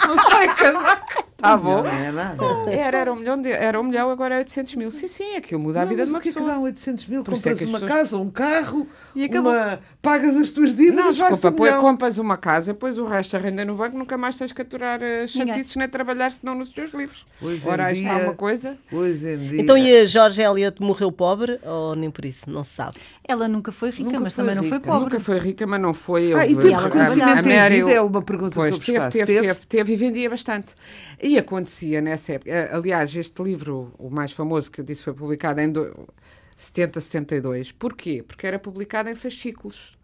Não 0.08 0.18
sei 0.26 0.48
casar. 0.48 1.06
Não 1.44 1.86
é 1.86 2.12
nada. 2.12 2.44
Era, 2.72 2.98
era, 3.00 3.14
um 3.14 3.16
milhão 3.18 3.42
de, 3.42 3.50
era 3.52 3.80
um 3.80 3.84
milhão, 3.84 4.10
agora 4.10 4.36
é 4.36 4.38
800 4.40 4.76
mil. 4.76 4.92
Sim, 4.92 5.08
sim, 5.08 5.36
aquilo 5.36 5.60
muda 5.60 5.80
a 5.80 5.84
Não, 5.84 5.90
vida 5.90 6.02
mas 6.04 6.08
de 6.10 6.14
uma 6.16 6.22
que 6.22 6.30
é 6.30 6.32
que 6.32 6.38
pessoa. 6.40 6.54
dá 6.56 6.60
800 6.60 7.08
mil? 7.08 7.24
Por 7.24 7.32
é 7.34 7.36
Compras 7.36 7.58
que 7.58 7.64
as 7.64 7.70
uma 7.70 7.80
pessoas- 7.80 8.00
casa, 8.02 8.18
um 8.18 8.30
carro, 8.30 8.88
E 9.16 9.24
acabou. 9.26 9.52
uma... 9.52 9.80
pagas 10.02 10.36
as 10.38 10.52
tuas 10.52 10.74
dívidas, 10.74 10.96
Não, 10.96 11.04
vai 11.14 11.30
desculpa, 11.32 11.48
um 11.50 11.52
põe, 11.58 11.70
milhão. 11.70 11.82
compras 11.82 12.18
uma 12.18 12.38
casa, 12.38 12.74
depois 12.74 12.98
o 12.98 13.06
resto 13.06 13.36
a 13.36 13.40
renda 13.40 13.66
no 13.66 13.76
banco, 13.76 13.98
nunca 13.98 14.18
mais 14.18 14.36
tens 14.36 14.52
que 14.54 14.62
aturar 14.62 15.00
chatices 15.28 15.76
nem 15.76 15.88
trabalhar 15.88 16.32
senão 16.32 16.56
nos 16.56 16.70
teus 16.70 16.92
livros. 16.94 17.26
Hoje 17.42 17.62
Ora, 17.68 17.86
aí 17.88 18.02
está 18.04 18.16
dia- 18.16 18.24
uma 18.26 18.34
coisa. 18.36 18.78
Hoje 18.92 19.28
em 19.28 19.38
dia. 19.38 19.62
Então 19.62 19.78
e 19.78 19.98
a 19.98 20.06
George 20.06 20.42
Eliot 20.42 20.82
morreu 20.82 21.12
pobre 21.12 21.60
ou 21.64 21.96
nem 21.96 22.10
por 22.10 22.24
isso? 22.26 22.50
Não 22.50 22.64
se 22.64 22.72
sabe. 22.76 22.98
Ela 23.28 23.48
nunca 23.48 23.72
foi 23.72 23.90
rica, 23.90 24.04
Nunca 24.04 24.20
mas 24.22 24.34
foi 24.34 24.44
também 24.44 24.56
não 24.56 24.64
foi 24.64 24.78
rica. 24.78 24.90
pobre. 24.92 25.04
Nunca 25.06 25.20
foi 25.20 25.40
rica, 25.40 25.68
mas 25.68 25.82
não 25.82 25.94
foi. 25.94 26.34
Ah, 26.34 26.46
e 26.48 26.56
teve 26.56 26.74
reconhecimento 26.74 27.48
a 27.50 27.68
em 27.68 27.70
vida? 27.70 27.92
É 27.92 28.02
uma 28.02 28.22
pergunta 28.22 28.56
Pois, 28.56 28.78
que 28.80 28.92
eu 28.92 29.10
teve, 29.10 29.26
teve, 29.26 29.42
teve, 29.42 29.60
teve 29.68 29.94
e 29.94 29.96
vendia 29.96 30.30
bastante. 30.30 30.74
E 31.22 31.33
acontecia 31.38 32.02
nessa 32.02 32.34
época. 32.34 32.52
eh, 32.52 32.70
Aliás, 32.74 33.16
este 33.16 33.42
livro, 33.44 33.94
o 33.98 34.10
mais 34.10 34.32
famoso 34.32 34.72
que 34.72 34.82
eu 34.82 34.86
disse, 34.86 35.04
foi 35.04 35.14
publicado 35.14 35.60
em 35.62 35.72
do- 35.72 36.08
70, 36.56 37.00
72. 37.02 37.72
Porquê? 37.72 38.24
Porque 38.28 38.46
era 38.48 38.60
publicado 38.60 39.10
em 39.10 39.16
fascículos. 39.16 39.98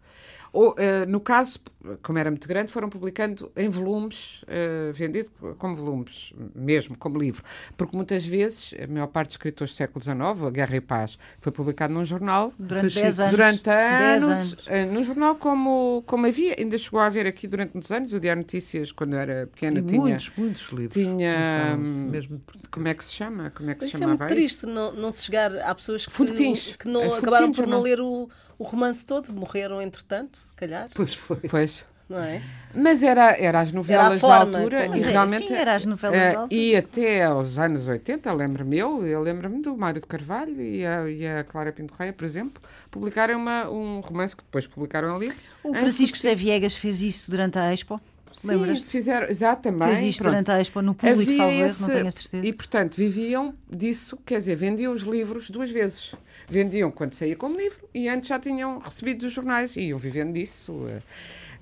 Ou, 0.52 0.74
eh, 0.78 1.06
no 1.06 1.20
caso, 1.20 1.60
como 2.02 2.18
era 2.18 2.30
muito 2.30 2.46
grande, 2.46 2.70
foram 2.70 2.88
publicando 2.88 3.50
em 3.56 3.68
volumes, 3.68 4.44
eh, 4.46 4.90
vendido 4.92 5.30
como 5.58 5.74
volumes, 5.74 6.32
mesmo, 6.54 6.96
como 6.98 7.18
livro. 7.18 7.42
Porque 7.76 7.96
muitas 7.96 8.24
vezes, 8.24 8.74
a 8.82 8.86
maior 8.86 9.06
parte 9.06 9.28
dos 9.28 9.34
escritores 9.36 9.72
do 9.72 9.76
século 9.76 10.02
XIX, 10.02 10.42
A 10.46 10.50
Guerra 10.50 10.76
e 10.76 10.80
Paz, 10.80 11.18
foi 11.40 11.50
publicado 11.52 11.92
num 11.94 12.04
jornal 12.04 12.52
Durante 12.58 12.92
Fascículo. 12.94 13.02
10 13.02 13.20
anos. 13.20 13.30
durante 13.30 13.70
10 13.88 14.28
anos, 14.28 14.28
anos. 14.28 14.56
eh, 14.66 14.84
num 14.86 15.02
jornal 15.02 15.36
como, 15.36 16.02
como 16.06 16.26
havia, 16.26 16.54
ainda 16.58 16.76
chegou 16.76 17.00
a 17.00 17.06
haver 17.06 17.26
aqui 17.26 17.46
durante 17.48 17.72
muitos 17.74 17.90
anos, 17.90 18.12
o 18.12 18.20
Diário 18.20 18.42
Notícias, 18.42 18.92
quando 18.92 19.14
eu 19.14 19.18
era 19.20 19.46
pequena, 19.46 19.78
E 19.78 19.82
tinha. 19.82 19.98
muitos, 20.00 20.30
muitos 20.36 20.68
livros. 20.72 20.92
tinha, 20.92 21.76
hum, 21.78 22.10
Mesmo. 22.10 22.42
Como 22.70 22.88
é 22.88 22.94
que 22.94 23.04
se 23.04 23.12
chama? 23.12 23.50
Como 23.50 23.70
é 23.70 23.74
que 23.74 23.84
se 23.84 23.88
Isso 23.88 23.96
é 23.96 24.00
chamava 24.00 24.18
muito 24.18 24.26
triste, 24.26 24.66
não, 24.66 24.92
não 24.92 25.10
se 25.12 25.24
chegar. 25.24 25.54
Há 25.60 25.74
pessoas 25.74 26.06
que, 26.06 26.12
Folhetins. 26.12 26.76
que 26.76 26.86
não 26.88 27.02
É, 27.02 27.18
acabaram 27.18 27.52
por 27.52 27.66
não 27.66 27.78
não. 27.78 27.82
ler 27.82 28.00
o, 28.00 28.28
o 28.58 28.64
romance 28.64 29.04
todo, 29.06 29.32
morreram 29.32 29.80
entretanto, 29.80 30.36
se 30.38 30.52
calhar, 30.54 30.88
Pois 30.94 31.14
foi. 31.14 31.36
Pois. 31.48 31.69
Não 32.10 32.18
é? 32.18 32.42
Mas 32.74 33.02
era, 33.02 33.36
era 33.36 33.60
as 33.60 33.72
novelas 33.72 34.20
forma, 34.20 34.46
da 34.46 34.58
altura 34.58 34.82
como- 34.84 34.96
e 34.96 35.02
é, 35.02 35.06
realmente. 35.08 35.46
sim, 35.48 35.52
era 35.54 35.74
as 35.74 35.84
novelas 35.84 36.16
eh, 36.18 36.32
da 36.34 36.40
altura. 36.40 36.60
E 36.60 36.76
até 36.76 37.24
aos 37.24 37.58
anos 37.58 37.88
80, 37.88 38.32
lembro-me 38.32 38.78
eu, 38.78 39.04
eu 39.06 39.20
lembro-me 39.22 39.60
do 39.62 39.76
Mário 39.76 40.00
de 40.00 40.06
Carvalho 40.06 40.60
e 40.60 40.86
a, 40.86 41.08
e 41.10 41.26
a 41.26 41.42
Clara 41.44 41.72
Pinto 41.72 41.92
Correia, 41.94 42.12
por 42.12 42.24
exemplo, 42.24 42.62
publicaram 42.90 43.36
uma, 43.38 43.68
um 43.68 44.00
romance 44.00 44.36
que 44.36 44.42
depois 44.44 44.66
publicaram 44.66 45.16
ali. 45.16 45.32
O 45.64 45.74
Francisco 45.74 46.16
José 46.16 46.34
Viegas 46.34 46.76
fez 46.76 47.00
isso 47.02 47.30
durante 47.30 47.58
a 47.58 47.72
Expo. 47.72 48.00
Sim, 48.34 48.46
Lembras-te? 48.48 48.86
fizeram, 48.86 49.28
exato, 49.28 49.62
também. 49.62 49.88
Fez 49.88 50.02
isto 50.02 50.18
pronto. 50.22 50.30
durante 50.32 50.50
a 50.52 50.60
Expo 50.60 50.80
no 50.80 50.94
público, 50.94 51.22
esse- 51.30 51.82
não 51.82 51.88
tenho 51.90 52.06
a 52.06 52.10
certeza. 52.10 52.46
E, 52.46 52.52
portanto, 52.52 52.94
viviam 52.96 53.52
disso, 53.68 54.16
quer 54.24 54.38
dizer, 54.38 54.54
vendiam 54.54 54.92
os 54.92 55.02
livros 55.02 55.50
duas 55.50 55.70
vezes. 55.70 56.14
Vendiam 56.50 56.90
quando 56.90 57.14
saía 57.14 57.36
como 57.36 57.56
livro 57.56 57.88
e 57.94 58.08
antes 58.08 58.28
já 58.28 58.38
tinham 58.38 58.78
recebido 58.80 59.20
dos 59.20 59.32
jornais 59.32 59.76
e 59.76 59.82
iam 59.88 59.98
vivendo 59.98 60.32
disso. 60.34 60.86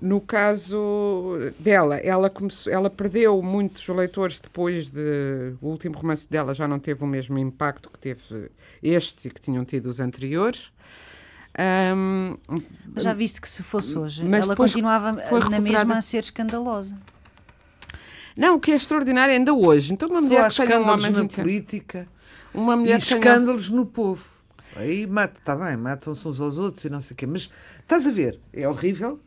No 0.01 0.21
caso 0.21 1.37
dela, 1.59 1.97
ela, 1.99 2.31
começou, 2.31 2.73
ela 2.73 2.89
perdeu 2.89 3.43
muitos 3.43 3.87
leitores 3.89 4.39
depois 4.39 4.89
de. 4.89 5.55
O 5.61 5.67
último 5.69 5.97
romance 5.99 6.27
dela 6.31 6.55
já 6.55 6.67
não 6.69 6.79
teve 6.79 7.03
o 7.03 7.07
mesmo 7.07 7.37
impacto 7.39 7.91
que 7.91 7.99
teve 7.99 8.51
este 8.83 9.29
e 9.29 9.31
que 9.31 9.41
tinham 9.41 9.65
tido 9.65 9.87
os 9.87 9.99
anteriores. 10.01 10.73
Ahm, 11.59 12.37
Mas 12.95 13.03
já 13.03 13.13
viste 13.13 13.41
que 13.41 13.49
se 13.49 13.63
fosse 13.65 13.99
hoje, 13.99 14.23
ela 14.33 14.55
continuava 14.55 15.13
na 15.51 15.59
mesma 15.61 15.99
a 15.99 16.01
ser 16.03 16.23
escandalosa. 16.23 16.97
não, 18.37 18.55
o 18.57 18.61
que 18.61 18.71
é 18.71 18.77
extraordinário 18.77 19.35
ainda 19.35 19.53
hoje. 19.53 19.93
Então, 19.93 20.09
uma 20.09 20.21
Só 20.21 20.27
mulher 20.29 20.45
há 20.45 20.49
que 20.49 20.57
tenha 20.57 20.69
um 20.69 20.83
escândalos 20.83 21.03
homem 21.05 21.13
na 21.13 21.21
20 21.23 21.33
anos. 21.33 21.35
política 21.35 22.09
Uma 22.55 22.75
e 22.75 22.77
mulher 22.77 23.03
tenha- 23.03 23.19
escândalos 23.21 23.69
no 23.69 23.85
povo. 23.85 24.25
Aí 24.77 25.07
mata, 25.07 25.35
está 25.39 25.57
bem, 25.57 25.77
matam-se 25.77 26.27
uns 26.29 26.41
aos 26.41 26.59
outros 26.59 26.85
e 26.85 26.91
não 26.91 27.01
sei 27.01 27.15
o 27.15 27.17
quê. 27.17 27.27
Mas 27.27 27.51
estás 27.81 28.07
a 28.07 28.11
ver, 28.11 28.39
é 28.53 28.69
horrível. 28.69 29.21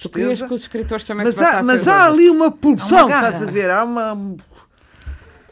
Tu 0.00 0.08
querias 0.10 0.42
que 0.42 0.52
os 0.52 0.60
escritores 0.62 1.04
também 1.04 1.24
Mas, 1.26 1.34
se 1.36 1.42
há, 1.42 1.62
mas 1.62 1.88
há 1.88 2.06
ali 2.06 2.28
uma 2.28 2.50
pulsão, 2.50 3.08
garra. 3.08 3.28
estás 3.30 3.46
a 3.48 3.50
ver? 3.50 3.70
Há 3.70 3.82
uma. 3.84 4.36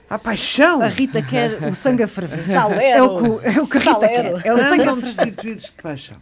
A 0.08 0.18
paixão! 0.18 0.82
A 0.82 0.86
Rita 0.86 1.22
quer 1.22 1.62
o 1.66 1.74
sangue 1.74 2.02
a 2.02 2.08
ferver. 2.08 2.38
É 2.54 3.02
o 3.02 3.16
que, 3.40 3.46
é 3.48 3.60
o 3.60 3.66
que 3.66 3.78
a 3.78 3.80
Rita 3.80 3.92
Salero. 4.00 4.38
quer. 4.42 4.46
É 4.46 4.54
o 4.54 4.58
sangue 4.58 4.80
a 4.82 4.92
Andam 4.92 5.00
destituídos 5.00 5.64
de 5.64 5.72
paixão. 5.82 6.16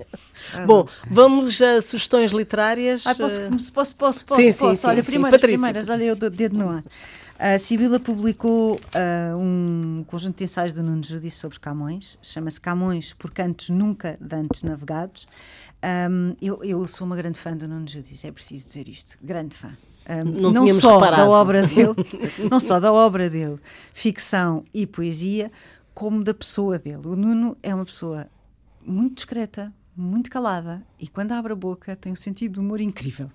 Andam. 0.55 0.67
Bom, 0.67 0.89
vamos 1.11 1.61
a 1.61 1.83
sugestões 1.83 2.31
literárias. 2.31 3.05
Ah, 3.07 3.15
posso, 3.15 3.41
Eh, 3.41 3.49
posso, 3.75 3.97
posso, 3.97 4.25
posso, 4.25 4.41
Sim, 4.41 4.53
sim, 4.53 4.59
posso. 4.61 4.81
sim, 4.83 4.87
Olha, 4.87 5.03
sim. 5.03 5.11
primeiras, 5.11 5.41
Patrícia. 5.41 5.59
primeiras, 5.59 5.89
olha 5.89 6.05
eu 6.05 6.17
do 6.17 6.31
dedo 6.31 6.57
no 6.57 6.71
ar. 6.71 6.85
A 7.45 7.59
Sibila 7.59 7.99
publicou 7.99 8.79
ah, 8.95 9.37
um 9.37 10.05
conjunto 10.07 10.39
de 10.39 10.45
ensaios 10.45 10.75
do 10.75 10.81
Nuno 10.81 11.03
Judice 11.03 11.37
sobre 11.39 11.59
Camões, 11.59 12.17
chama-se 12.23 12.61
Camões 12.61 13.13
por 13.15 13.33
Cantos 13.33 13.69
Nunca 13.69 14.17
Dantes 14.21 14.63
Navegados. 14.63 15.27
Ahm, 15.83 16.37
eu, 16.41 16.63
eu 16.63 16.87
sou 16.87 17.05
uma 17.05 17.17
grande 17.17 17.41
fã 17.41 17.57
do 17.57 17.67
Nuno 17.67 17.89
Judice, 17.89 18.29
é 18.29 18.31
preciso 18.31 18.65
dizer 18.67 18.89
isto, 18.89 19.19
grande 19.21 19.57
fã. 19.57 19.77
Ahm, 20.09 20.41
Não 20.41 20.53
não 20.53 20.69
só 20.69 21.01
da 21.01 21.07
reparado. 21.07 21.31
obra 21.33 21.67
dele, 21.67 21.95
não 22.49 22.61
só 22.61 22.79
da 22.79 22.93
obra 22.93 23.29
dele, 23.29 23.59
ficção 23.93 24.65
e 24.73 24.87
poesia, 24.87 25.51
como 25.93 26.23
da 26.23 26.33
pessoa 26.33 26.79
dele. 26.79 27.03
O 27.09 27.17
Nuno 27.17 27.57
é 27.61 27.75
uma 27.75 27.85
pessoa 27.85 28.29
muito 28.87 29.17
discreta, 29.17 29.73
muito 29.97 30.31
calada 30.31 30.81
e 30.97 31.09
quando 31.09 31.33
abre 31.33 31.53
a 31.53 31.57
boca 31.57 31.97
tem 31.97 32.13
um 32.13 32.17
sentido 32.17 32.53
de 32.55 32.61
humor 32.61 32.81
incrível. 32.81 33.29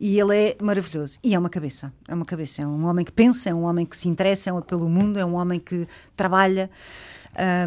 E 0.00 0.18
ele 0.18 0.36
é 0.36 0.56
maravilhoso. 0.60 1.18
E 1.22 1.34
é 1.34 1.38
uma 1.38 1.48
cabeça. 1.48 1.92
É 2.08 2.14
uma 2.14 2.24
cabeça. 2.24 2.62
É 2.62 2.66
um 2.66 2.86
homem 2.86 3.04
que 3.04 3.12
pensa, 3.12 3.50
é 3.50 3.54
um 3.54 3.64
homem 3.64 3.84
que 3.86 3.96
se 3.96 4.08
interessa 4.08 4.50
é 4.50 4.52
um- 4.52 4.60
pelo 4.62 4.88
mundo, 4.88 5.18
é 5.18 5.24
um 5.24 5.34
homem 5.34 5.60
que 5.60 5.86
trabalha. 6.16 6.70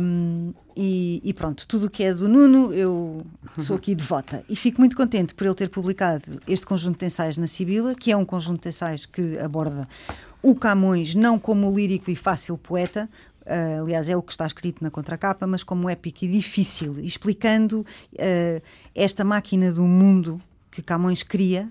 Hum, 0.02 0.54
e, 0.78 1.22
e 1.24 1.34
pronto, 1.34 1.66
tudo 1.68 1.88
o 1.88 1.90
que 1.90 2.04
é 2.04 2.14
do 2.14 2.28
Nuno, 2.28 2.72
eu 2.74 3.26
sou 3.64 3.78
aqui 3.78 3.96
devota. 3.96 4.44
E 4.48 4.56
fico 4.56 4.80
muito 4.80 4.96
contente 4.96 5.34
por 5.34 5.46
ele 5.46 5.56
ter 5.56 5.70
publicado 5.70 6.40
este 6.48 6.66
conjunto 6.66 7.00
de 7.00 7.06
ensaios 7.06 7.38
na 7.38 7.48
Sibila, 7.48 7.96
que 7.96 8.12
é 8.12 8.18
um 8.18 8.26
conjunto 8.26 8.62
de 8.64 8.70
ensaios 8.70 9.06
que 9.06 9.38
aborda 9.40 9.88
o 10.44 10.54
Camões 10.54 11.16
não 11.16 11.40
como 11.40 11.74
lírico 11.76 12.12
e 12.12 12.16
fácil 12.16 12.58
poeta, 12.58 13.10
ah, 13.46 13.80
aliás, 13.82 14.08
é 14.10 14.16
o 14.16 14.22
que 14.22 14.32
está 14.32 14.46
escrito 14.46 14.84
na 14.84 14.92
contracapa, 14.92 15.48
mas 15.48 15.64
como 15.64 15.90
épico 15.90 16.26
e 16.26 16.28
difícil, 16.28 17.00
explicando 17.00 17.84
ah, 18.20 18.62
esta 18.94 19.24
máquina 19.24 19.72
do 19.72 19.84
mundo 19.84 20.40
que 20.70 20.82
Camões 20.82 21.24
cria 21.24 21.70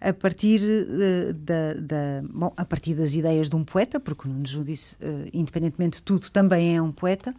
a 0.00 0.12
partir, 0.12 0.60
eh, 0.62 1.32
da, 1.32 1.72
da- 1.74 2.22
bom, 2.32 2.52
a 2.56 2.64
partir 2.64 2.94
das 2.94 3.14
ideias 3.14 3.50
de 3.50 3.56
um 3.56 3.64
poeta, 3.64 3.98
porque 3.98 4.28
o 4.28 4.30
Nuno 4.30 4.46
Judice, 4.46 4.96
eh, 5.00 5.28
independentemente 5.32 5.98
de 5.98 6.02
tudo, 6.02 6.30
também 6.30 6.76
é 6.76 6.80
um 6.82 6.92
poeta. 6.92 7.34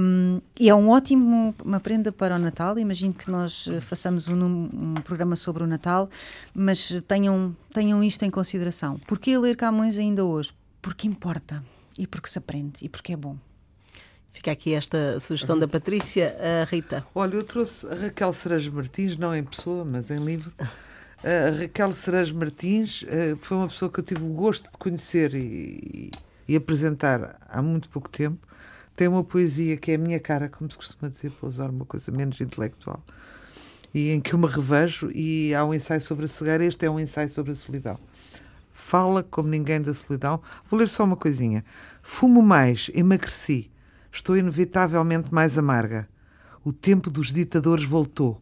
Um, 0.00 0.40
e 0.58 0.68
é 0.68 0.74
um 0.74 0.88
ótimo, 0.88 1.54
uma 1.64 1.78
prenda 1.78 2.10
para 2.10 2.34
o 2.34 2.38
Natal. 2.38 2.78
Imagino 2.78 3.14
que 3.14 3.30
nós 3.30 3.68
eh, 3.70 3.80
façamos 3.80 4.26
um, 4.26 4.34
um 4.72 4.94
programa 5.04 5.36
sobre 5.36 5.62
o 5.62 5.66
Natal, 5.66 6.10
mas 6.52 6.92
tenham, 7.06 7.54
tenham 7.72 8.02
isto 8.02 8.24
em 8.24 8.30
consideração. 8.30 8.98
Porquê 9.06 9.38
ler 9.38 9.56
Camões 9.56 9.96
ainda 9.98 10.24
hoje? 10.24 10.52
Porque 10.82 11.06
importa, 11.06 11.62
e 11.98 12.06
porque 12.06 12.28
se 12.28 12.38
aprende, 12.38 12.84
e 12.84 12.88
porque 12.88 13.12
é 13.12 13.16
bom. 13.16 13.36
Fica 14.32 14.50
aqui 14.50 14.74
esta 14.74 15.18
sugestão 15.18 15.58
da 15.58 15.66
Patrícia. 15.66 16.36
A 16.62 16.64
Rita. 16.64 17.06
Olha, 17.14 17.36
eu 17.36 17.42
trouxe 17.42 17.86
a 17.86 17.94
Raquel 17.94 18.32
Cerejo 18.34 18.70
Martins, 18.72 19.16
não 19.16 19.34
em 19.34 19.42
pessoa, 19.42 19.82
mas 19.84 20.10
em 20.10 20.18
livro. 20.22 20.52
A 21.26 21.50
Raquel 21.50 21.92
Cerejo 21.92 22.36
Martins 22.36 23.04
eh, 23.08 23.34
foi 23.40 23.56
uma 23.56 23.66
pessoa 23.66 23.90
que 23.90 23.98
eu 23.98 24.04
tive 24.04 24.22
o 24.22 24.28
gosto 24.28 24.70
de 24.70 24.78
conhecer 24.78 25.34
e, 25.34 26.08
e 26.46 26.54
apresentar 26.54 27.36
há 27.48 27.60
muito 27.60 27.88
pouco 27.88 28.08
tempo. 28.08 28.46
Tem 28.94 29.08
uma 29.08 29.24
poesia 29.24 29.76
que 29.76 29.90
é 29.90 29.96
a 29.96 29.98
minha 29.98 30.20
cara, 30.20 30.48
como 30.48 30.70
se 30.70 30.76
costuma 30.76 31.10
dizer, 31.10 31.32
para 31.32 31.48
usar 31.48 31.68
uma 31.68 31.84
coisa 31.84 32.12
menos 32.12 32.40
intelectual, 32.40 33.02
e 33.92 34.10
em 34.10 34.20
que 34.20 34.34
eu 34.34 34.38
me 34.38 34.46
revejo. 34.46 35.10
E 35.12 35.52
há 35.52 35.64
um 35.64 35.74
ensaio 35.74 36.00
sobre 36.00 36.26
a 36.26 36.28
cegueira, 36.28 36.64
este 36.64 36.86
é 36.86 36.90
um 36.90 37.00
ensaio 37.00 37.28
sobre 37.28 37.50
a 37.50 37.56
solidão. 37.56 37.98
Fala 38.72 39.24
como 39.24 39.48
ninguém 39.48 39.82
da 39.82 39.94
solidão. 39.94 40.40
Vou 40.70 40.78
ler 40.78 40.88
só 40.88 41.02
uma 41.02 41.16
coisinha. 41.16 41.64
Fumo 42.02 42.40
mais, 42.40 42.88
emagreci. 42.94 43.68
Estou 44.12 44.36
inevitavelmente 44.36 45.34
mais 45.34 45.58
amarga. 45.58 46.08
O 46.62 46.72
tempo 46.72 47.10
dos 47.10 47.32
ditadores 47.32 47.84
voltou. 47.84 48.40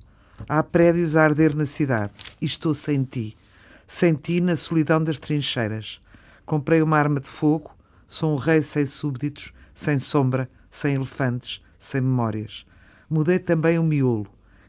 Há 0.49 0.62
prédios 0.62 1.16
a 1.16 1.24
arder 1.24 1.55
na 1.55 1.66
cidade. 1.66 2.12
E 2.41 2.47
estou 2.47 2.74
sem 2.74 3.05
ti. 3.05 3.37
Sem 3.87 4.14
ti 4.14 4.41
na 4.41 4.57
solidão 4.57 5.03
das 5.03 5.18
trincheiras. 5.18 6.01
Comprei 6.45 6.82
uma 6.82 6.99
arma 6.99 7.20
de 7.20 7.28
fogo. 7.28 7.74
Sou 8.07 8.35
um 8.35 8.37
rei 8.37 8.62
sem 8.62 8.87
súbditos, 8.87 9.53
sem 9.74 9.99
sombra, 9.99 10.49
sem 10.70 10.95
elefantes, 10.95 11.62
sem 11.78 12.01
memórias. 12.01 12.66
Mudei 13.09 13.39
também 13.39 13.78
o 13.78 13.82
miolo. 13.82 14.26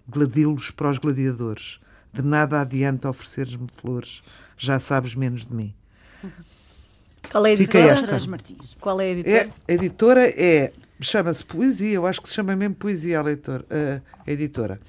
Gladilos 0.07 0.71
para 0.71 0.89
os 0.89 0.97
gladiadores. 0.97 1.79
De 2.13 2.21
nada 2.21 2.61
adianta 2.61 3.09
ofereceres-me 3.09 3.67
flores. 3.75 4.23
Já 4.57 4.79
sabes 4.79 5.15
menos 5.15 5.45
de 5.45 5.53
mim. 5.53 5.73
Qual 7.31 7.45
é 7.45 7.53
a 7.53 7.57
Fica 7.57 7.77
editora? 7.77 7.93
esta. 7.93 8.05
Cerejo 8.07 8.29
Martins. 8.29 8.77
Qual 8.79 9.01
é 9.01 9.05
a 9.05 9.09
editora? 9.09 9.35
É, 9.35 9.71
a 9.71 9.73
editora 9.73 10.27
é. 10.27 10.71
Chama-se 11.01 11.43
Poesia, 11.43 11.93
eu 11.93 12.07
acho 12.07 12.21
que 12.21 12.29
se 12.29 12.35
chama 12.35 12.55
mesmo 12.55 12.73
Poesia 12.75 13.19
a, 13.19 13.21
leitor, 13.21 13.65
a 13.69 14.31
editora. 14.31 14.79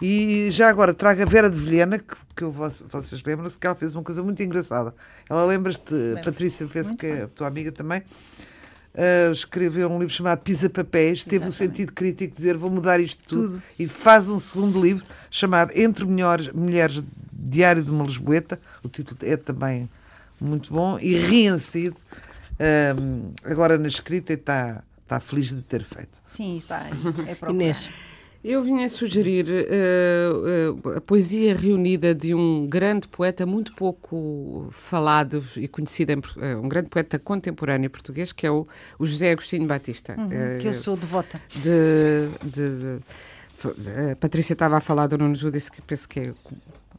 E 0.00 0.50
já 0.50 0.70
agora 0.70 0.94
trago 0.94 1.20
a 1.20 1.26
Vera 1.26 1.50
de 1.50 1.58
Vilhena, 1.58 1.98
que, 1.98 2.16
que 2.34 2.42
eu, 2.42 2.50
vocês 2.50 3.22
lembram-se 3.22 3.58
que 3.58 3.66
ela 3.66 3.76
fez 3.76 3.94
uma 3.94 4.02
coisa 4.02 4.22
muito 4.22 4.42
engraçada. 4.42 4.94
Ela 5.28 5.44
lembras-te, 5.44 5.94
Patrícia, 6.24 6.66
penso 6.66 6.96
que 6.96 7.04
é 7.04 7.22
a 7.24 7.28
tua 7.28 7.48
amiga 7.48 7.70
também, 7.70 8.02
ah, 8.94 9.30
escreveu 9.30 9.90
um 9.90 9.98
livro 9.98 10.12
chamado 10.12 10.40
Pisa 10.40 10.68
Papéis, 10.68 11.24
teve 11.24 11.48
o 11.48 11.52
sentido 11.52 11.92
crítico 11.92 12.32
de 12.32 12.36
dizer 12.38 12.56
vou 12.56 12.70
mudar 12.70 13.00
isto 13.00 13.22
tudo, 13.26 13.48
Tudo. 13.50 13.62
e 13.78 13.88
faz 13.88 14.28
um 14.28 14.38
segundo 14.38 14.80
livro 14.80 15.04
chamado 15.30 15.72
Entre 15.74 16.04
Melhores, 16.04 16.50
Mulheres, 16.52 17.02
Diário 17.32 17.82
de 17.82 17.90
uma 17.90 18.04
Lisboeta, 18.04 18.60
o 18.82 18.88
título 18.88 19.18
é 19.22 19.36
também 19.36 19.88
muito 20.42 20.72
bom, 20.72 20.98
e 20.98 21.14
riem-se 21.14 21.92
ahm, 22.58 23.30
agora 23.44 23.78
na 23.78 23.88
escrita 23.88 24.32
e 24.32 24.36
está 24.36 24.82
está 25.02 25.20
feliz 25.20 25.48
de 25.50 25.62
ter 25.62 25.84
feito. 25.84 26.20
Sim, 26.28 26.56
está. 26.56 26.86
É 27.26 27.34
procurar. 27.34 27.52
Inês. 27.52 27.90
Eu 28.44 28.60
vinha 28.60 28.88
sugerir 28.90 29.46
eh, 29.48 29.68
eh, 29.70 30.96
a 30.96 31.00
poesia 31.00 31.54
reunida 31.54 32.12
de 32.12 32.34
um 32.34 32.66
grande 32.66 33.06
poeta 33.06 33.46
muito 33.46 33.72
pouco 33.74 34.66
falado 34.72 35.44
e 35.56 35.68
conhecido, 35.68 36.10
em 36.10 36.20
eh, 36.40 36.56
um 36.56 36.66
grande 36.68 36.88
poeta 36.88 37.20
contemporâneo 37.20 37.88
português, 37.88 38.32
que 38.32 38.44
é 38.44 38.50
o, 38.50 38.66
o 38.98 39.06
José 39.06 39.30
Agostinho 39.30 39.66
Batista. 39.66 40.16
Uhum, 40.18 40.58
que 40.60 40.66
eu 40.66 40.74
sou 40.74 40.96
devota. 40.96 41.40
de, 41.54 42.28
de- 42.42 42.98
de- 42.98 44.10
a 44.12 44.16
Patrícia 44.16 44.54
estava 44.54 44.76
a 44.78 44.80
falar 44.80 45.06
do 45.06 45.16
Nuno 45.18 45.36
Judice, 45.36 45.70
que 45.70 45.80
penso 45.80 46.08
que 46.08 46.18
é 46.18 46.34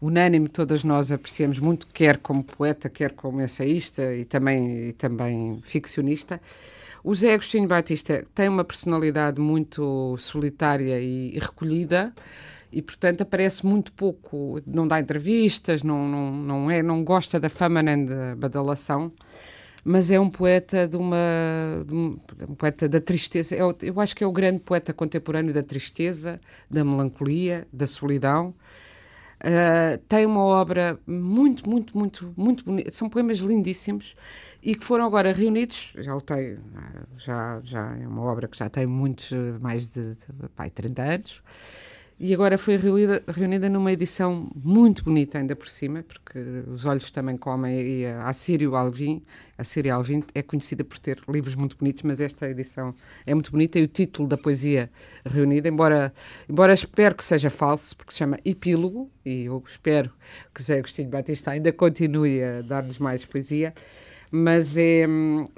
unânime, 0.06 0.48
todas 0.48 0.84
nós 0.84 1.12
apreciamos 1.12 1.60
muito, 1.60 1.88
quer 1.88 2.18
como 2.18 2.44
poeta, 2.44 2.90
quer 2.90 3.14
como 3.14 3.42
ensaísta 3.42 4.14
e 4.14 4.26
também, 4.26 4.90
e 4.90 4.94
também 4.94 5.60
ficcionista. 5.64 6.42
O 7.04 7.14
José 7.14 7.34
Agostinho 7.34 7.68
Batista 7.68 8.24
tem 8.34 8.50
uma 8.50 8.64
personalidade 8.64 9.40
muito 9.40 10.16
solitária 10.18 11.00
e, 11.00 11.38
recolhida 11.40 12.14
e, 12.72 12.82
portanto, 12.82 13.22
aparece 13.22 13.66
muito 13.66 13.92
pouco, 13.94 14.62
não 14.66 14.88
dá 14.88 15.00
entrevistas, 15.00 15.84
não, 15.84 16.08
não, 16.08 16.32
não, 16.32 16.72
é, 16.72 16.82
não 16.82 17.04
gosta 17.04 17.40
da 17.40 17.50
fama 17.50 17.82
nem 17.82 18.06
da 18.06 18.36
badalação 18.36 19.12
mas 19.86 20.10
é 20.10 20.20
um 20.20 20.30
poeta 20.30 20.88
de 20.88 20.96
uma 20.96 21.18
de 21.86 21.94
um, 21.94 22.18
poeta 22.58 22.88
da 22.88 23.02
tristeza. 23.02 23.54
Eu, 23.56 23.76
eu 23.82 24.00
acho 24.00 24.16
que 24.16 24.24
é 24.24 24.28
o 24.28 24.32
grande 24.32 24.60
poeta 24.60 24.94
contemporâneo 24.94 25.54
da 25.54 25.62
tristeza, 25.62 26.40
da 26.70 26.84
melancolia, 26.86 27.68
da 27.72 27.86
solidão. 27.86 28.54
Ah, 29.44 30.00
tem 30.08 30.26
uma 30.26 30.42
obra 30.42 31.00
muito, 31.06 31.70
muito, 31.70 31.98
muito, 31.98 32.34
muito 32.38 32.64
bonita. 32.64 32.92
São 32.94 33.10
poemas 33.10 33.40
lindíssimos 33.40 34.16
e 34.62 34.74
que 34.76 34.84
foram 34.86 35.06
agora 35.06 35.34
reunidos. 35.34 35.94
Ele 35.98 36.22
tem, 36.22 36.58
ah, 36.76 37.04
já, 37.18 37.62
já 37.64 37.98
é 37.98 38.08
uma 38.08 38.22
obra 38.24 38.48
que 38.48 38.58
já 38.58 38.70
tem 38.70 38.86
muitos, 38.86 39.32
eh, 39.34 39.58
mais 39.60 39.88
de, 39.88 40.16
de 40.16 40.50
pai, 40.56 40.70
30 40.70 41.02
anos. 41.04 41.44
E 42.26 42.34
agora 42.34 42.58
foi 42.58 42.78
reunida, 42.78 43.22
reunida 43.28 43.68
numa 43.68 43.92
edição 43.92 44.50
muito 44.56 45.04
bonita, 45.04 45.40
ainda 45.40 45.58
por 45.58 45.68
cima, 45.68 46.04
porque 46.04 46.40
Os 46.74 46.86
Olhos 46.86 47.12
Também 47.12 47.36
Comem 47.36 47.82
e 47.82 48.06
a 48.06 48.30
Assírio 48.30 48.78
Alvim, 48.78 49.22
a 49.58 49.66
Síria 49.66 49.96
Alvim 49.96 50.24
é 50.34 50.42
conhecida 50.42 50.86
por 50.86 50.98
ter 51.00 51.22
livros 51.28 51.54
muito 51.54 51.76
bonitos, 51.76 52.02
mas 52.04 52.22
esta 52.22 52.50
edição 52.50 52.96
é 53.26 53.34
muito 53.34 53.52
bonita 53.52 53.78
e 53.78 53.84
o 53.84 53.90
título 53.90 54.26
da 54.26 54.38
poesia 54.38 54.90
reunida, 55.26 55.68
embora, 55.68 56.14
embora 56.50 56.72
espero 56.72 57.14
que 57.14 57.26
seja 57.26 57.50
falso, 57.50 57.94
porque 57.98 58.14
se 58.14 58.20
chama 58.20 58.40
Epílogo, 58.46 59.12
e 59.26 59.44
eu 59.44 59.62
espero 59.68 60.10
que 60.56 60.62
José 60.62 60.78
Agostinho 60.78 61.10
Batista 61.10 61.52
ainda 61.52 61.74
continue 61.74 62.42
a 62.42 62.62
dar-nos 62.62 63.00
mais 63.00 63.26
poesia, 63.26 63.74
mas 64.32 64.78
é, 64.78 65.02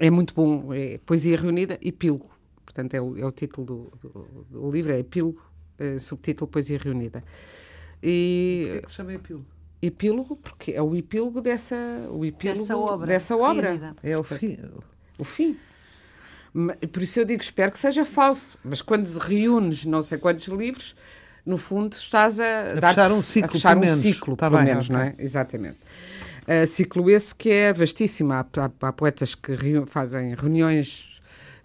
é 0.00 0.10
muito 0.10 0.34
bom, 0.34 0.74
é 0.74 0.98
poesia 1.06 1.36
reunida, 1.36 1.78
Epílogo. 1.80 2.28
Portanto, 2.64 2.92
é 2.92 3.00
o, 3.00 3.16
é 3.16 3.24
o 3.24 3.30
título 3.30 3.64
do, 3.64 3.92
do, 4.02 4.46
do 4.50 4.70
livro, 4.72 4.92
é 4.92 4.98
Epílogo, 4.98 5.45
subtítulo 6.00 6.48
Poesia 6.50 6.78
Reunida. 6.78 7.22
E 8.02 8.68
que 8.72 8.78
é 8.78 8.82
que 8.82 8.90
se 8.90 8.96
chama 8.96 9.12
epílogo? 9.14 9.46
epílogo, 9.82 10.36
porque 10.36 10.72
é 10.72 10.82
o 10.82 10.96
epílogo 10.96 11.40
dessa, 11.40 11.76
o 12.10 12.24
epílogo 12.24 12.58
Dessa 12.60 12.76
obra. 12.76 13.06
dessa 13.06 13.36
obra. 13.36 13.94
É 14.02 14.16
o 14.18 14.22
fim. 14.22 14.58
O 15.18 15.24
fim. 15.24 15.56
Por 16.92 17.02
isso 17.02 17.20
eu 17.20 17.24
digo, 17.24 17.42
espero 17.42 17.70
que 17.70 17.78
seja 17.78 18.04
falso. 18.04 18.58
Mas 18.64 18.80
quando 18.82 19.06
reúnes 19.18 19.84
não 19.84 20.00
sei 20.02 20.18
quantos 20.18 20.46
livros, 20.48 20.96
no 21.44 21.58
fundo 21.58 21.92
estás 21.94 22.40
a, 22.40 22.74
dar- 22.80 22.94
fechar 22.94 23.12
um 23.12 23.22
ciclo, 23.22 23.50
a 23.50 23.52
fechar 23.52 23.76
um 23.76 23.80
menos. 23.80 23.98
ciclo, 23.98 24.36
Tá 24.36 24.48
pelo 24.50 24.58
bem, 24.62 24.70
menos, 24.72 24.88
não 24.88 25.00
é? 25.00 25.14
Exatamente. 25.18 25.76
uh, 26.48 26.66
ciclo 26.66 27.10
esse 27.10 27.34
que 27.34 27.50
é 27.50 27.72
vastíssimo. 27.72 28.32
Há, 28.32 28.40
há, 28.56 28.70
há 28.88 28.92
poetas 28.92 29.34
que 29.34 29.52
fazem 29.86 30.34
reuniões 30.34 31.15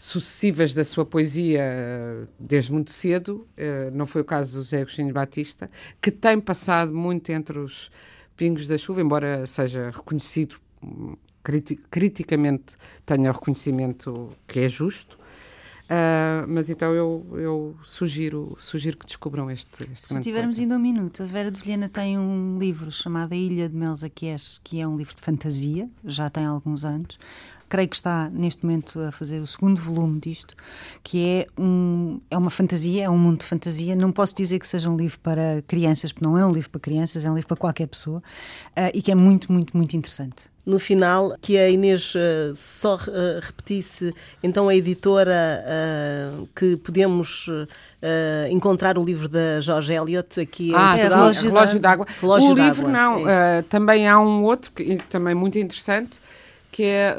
sucessivas 0.01 0.73
da 0.73 0.83
sua 0.83 1.05
poesia 1.05 2.27
desde 2.39 2.73
muito 2.73 2.89
cedo. 2.89 3.47
Uh, 3.55 3.95
não 3.95 4.07
foi 4.07 4.21
o 4.21 4.25
caso 4.25 4.53
do 4.53 4.63
José 4.63 4.81
Agostinho 4.81 5.13
Batista, 5.13 5.69
que 6.01 6.09
tem 6.09 6.39
passado 6.39 6.91
muito 6.91 7.29
entre 7.29 7.59
os 7.59 7.91
pingos 8.35 8.67
da 8.67 8.79
chuva, 8.79 8.99
embora 8.99 9.45
seja 9.45 9.91
reconhecido 9.91 10.55
criticamente 11.91 12.75
tenha 13.05 13.31
reconhecimento 13.31 14.29
que 14.47 14.61
é 14.61 14.67
justo. 14.67 15.19
Uh, 15.83 16.47
mas 16.47 16.71
então 16.71 16.95
eu, 16.95 17.27
eu 17.33 17.75
sugiro, 17.83 18.55
sugiro 18.57 18.97
que 18.97 19.05
descubram 19.05 19.51
este, 19.51 19.83
este 19.91 20.07
Se 20.07 20.21
tivermos 20.21 20.57
ainda 20.57 20.77
um 20.77 20.79
minuto, 20.79 21.21
a 21.21 21.25
Vera 21.27 21.51
de 21.51 21.61
Vilhena 21.61 21.89
tem 21.89 22.17
um 22.17 22.57
livro 22.57 22.91
chamado 22.91 23.33
A 23.33 23.35
Ilha 23.35 23.69
de 23.69 23.75
Melzaquies, 23.75 24.59
que 24.63 24.81
é 24.81 24.87
um 24.87 24.95
livro 24.95 25.15
de 25.15 25.21
fantasia, 25.21 25.87
já 26.03 26.27
tem 26.27 26.45
alguns 26.45 26.85
anos. 26.85 27.19
Creio 27.71 27.87
que 27.87 27.95
está 27.95 28.29
neste 28.29 28.65
momento 28.65 28.99
a 28.99 29.13
fazer 29.13 29.39
o 29.39 29.47
segundo 29.47 29.79
volume 29.79 30.19
disto, 30.19 30.53
que 31.01 31.25
é, 31.25 31.47
um, 31.57 32.19
é 32.29 32.37
uma 32.37 32.51
fantasia, 32.51 33.05
é 33.05 33.09
um 33.09 33.17
mundo 33.17 33.39
de 33.39 33.45
fantasia. 33.45 33.95
Não 33.95 34.11
posso 34.11 34.35
dizer 34.35 34.59
que 34.59 34.67
seja 34.67 34.89
um 34.89 34.97
livro 34.97 35.17
para 35.19 35.63
crianças, 35.65 36.11
porque 36.11 36.25
não 36.25 36.37
é 36.37 36.45
um 36.45 36.51
livro 36.51 36.69
para 36.69 36.81
crianças, 36.81 37.23
é 37.23 37.31
um 37.31 37.35
livro 37.35 37.47
para 37.47 37.55
qualquer 37.55 37.87
pessoa, 37.87 38.19
uh, 38.77 38.91
e 38.93 39.01
que 39.01 39.09
é 39.09 39.15
muito, 39.15 39.49
muito, 39.49 39.75
muito 39.77 39.95
interessante 39.95 40.51
no 40.65 40.77
final 40.77 41.35
que 41.41 41.57
a 41.57 41.69
Inês 41.69 42.13
uh, 42.13 42.53
só 42.53 42.95
uh, 42.95 43.39
repetisse 43.41 44.13
então 44.43 44.69
a 44.69 44.75
editora 44.75 45.63
uh, 45.65 46.47
que 46.55 46.77
podemos 46.77 47.49
encontrar 48.49 48.97
o 48.97 49.03
livro 49.03 49.29
da 49.29 49.59
Jorge 49.59 49.93
Eliot 49.93 50.39
aqui 50.39 50.73
ah, 50.73 50.97
em 50.97 51.01
Relógio, 51.01 51.43
Relógio 51.43 51.79
d'Água. 51.79 52.07
o 52.23 52.53
livro 52.55 52.87
não, 52.87 53.29
é 53.29 53.61
também 53.61 54.09
há 54.09 54.19
um 54.19 54.43
outro 54.43 54.71
que 54.71 54.97
também 55.07 55.35
muito 55.35 55.59
interessante 55.59 56.19
que 56.71 56.83
é 56.83 57.15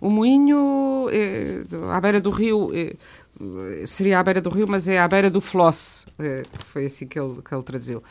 o 0.00 0.10
Moinho 0.10 1.06
à 1.92 2.00
beira 2.00 2.20
do 2.20 2.30
rio 2.30 2.70
seria 3.86 4.18
à 4.18 4.22
beira 4.22 4.40
do 4.40 4.50
rio, 4.50 4.66
mas 4.68 4.88
é 4.88 4.98
à 4.98 5.06
beira 5.06 5.30
do 5.30 5.40
Floss, 5.40 6.04
foi 6.64 6.86
assim 6.86 7.06
que 7.06 7.18
ele, 7.18 7.40
que 7.42 7.54
ele 7.54 7.62
traduziu. 7.62 8.02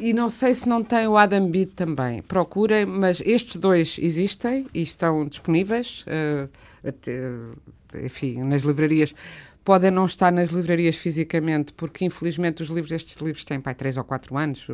E 0.00 0.12
não 0.12 0.28
sei 0.28 0.52
se 0.52 0.68
não 0.68 0.84
tem 0.84 1.06
o 1.06 1.16
Adam 1.16 1.50
Beat 1.50 1.70
também. 1.74 2.20
Procurem, 2.20 2.84
mas 2.84 3.22
estes 3.24 3.56
dois 3.56 3.96
existem 3.98 4.66
e 4.74 4.82
estão 4.82 5.26
disponíveis, 5.26 6.04
uh, 6.06 6.50
até, 6.86 7.12
enfim, 8.04 8.42
nas 8.42 8.62
livrarias. 8.62 9.14
Podem 9.64 9.90
não 9.90 10.04
estar 10.04 10.30
nas 10.30 10.50
livrarias 10.50 10.96
fisicamente, 10.96 11.72
porque 11.72 12.04
infelizmente 12.04 12.62
os 12.62 12.68
livros, 12.68 12.92
estes 12.92 13.16
livros 13.16 13.44
têm 13.44 13.58
pai, 13.58 13.74
3 13.74 13.96
ou 13.96 14.04
4 14.04 14.36
anos. 14.36 14.66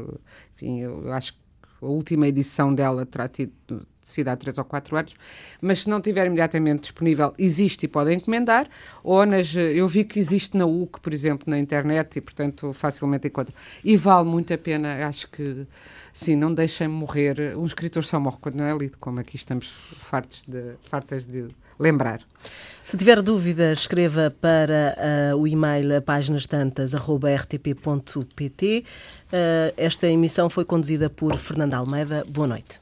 Enfim, 0.57 0.81
eu 0.81 1.13
acho 1.13 1.35
que 1.35 1.39
a 1.81 1.87
última 1.87 2.27
edição 2.27 2.75
dela 2.75 3.07
terá 3.07 3.29
tido 3.29 3.53
sido 4.03 4.28
há 4.28 4.36
3 4.36 4.59
ou 4.59 4.64
4 4.64 4.96
anos, 4.96 5.14
mas 5.61 5.82
se 5.82 5.90
não 5.90 6.00
tiver 6.00 6.26
imediatamente 6.26 6.82
disponível, 6.82 7.32
existe 7.38 7.84
e 7.84 7.88
podem 7.88 8.16
encomendar, 8.16 8.68
ou 9.03 9.24
nas, 9.24 9.55
eu 9.55 9.86
vi 9.86 10.05
que 10.05 10.18
existe 10.18 10.57
na 10.57 10.66
UC, 10.66 11.00
por 11.00 11.12
exemplo, 11.12 11.50
na 11.50 11.59
internet, 11.59 12.16
e 12.16 12.20
portanto 12.20 12.72
facilmente 12.72 13.28
encontro. 13.28 13.55
E 13.84 13.96
vale 13.96 14.28
muito 14.28 14.53
a 14.53 14.59
pena, 14.59 15.07
acho 15.07 15.28
que 15.30 15.66
sim, 16.12 16.36
não 16.36 16.53
deixem 16.53 16.88
morrer. 16.88 17.57
Um 17.57 17.66
escritor 17.66 18.05
só 18.05 18.20
morre 18.20 18.38
quando 18.40 18.57
não 18.57 18.64
é 18.64 18.76
lido, 18.76 18.98
como 18.98 19.20
aqui 19.20 19.36
estamos 19.36 19.68
fartos 19.98 20.42
de, 20.46 20.74
fartas 20.82 21.24
de 21.24 21.48
lembrar. 21.78 22.20
Se 22.82 22.96
tiver 22.96 23.22
dúvidas, 23.22 23.78
escreva 23.80 24.34
para 24.40 24.96
uh, 25.32 25.36
o 25.36 25.46
e-mail 25.46 26.03
páginastantas.rtp.pt. 26.03 28.84
Uh, 28.84 29.72
esta 29.76 30.09
emissão 30.09 30.50
foi 30.50 30.64
conduzida 30.64 31.09
por 31.09 31.36
Fernanda 31.36 31.76
Almeida. 31.76 32.24
Boa 32.28 32.48
noite. 32.48 32.80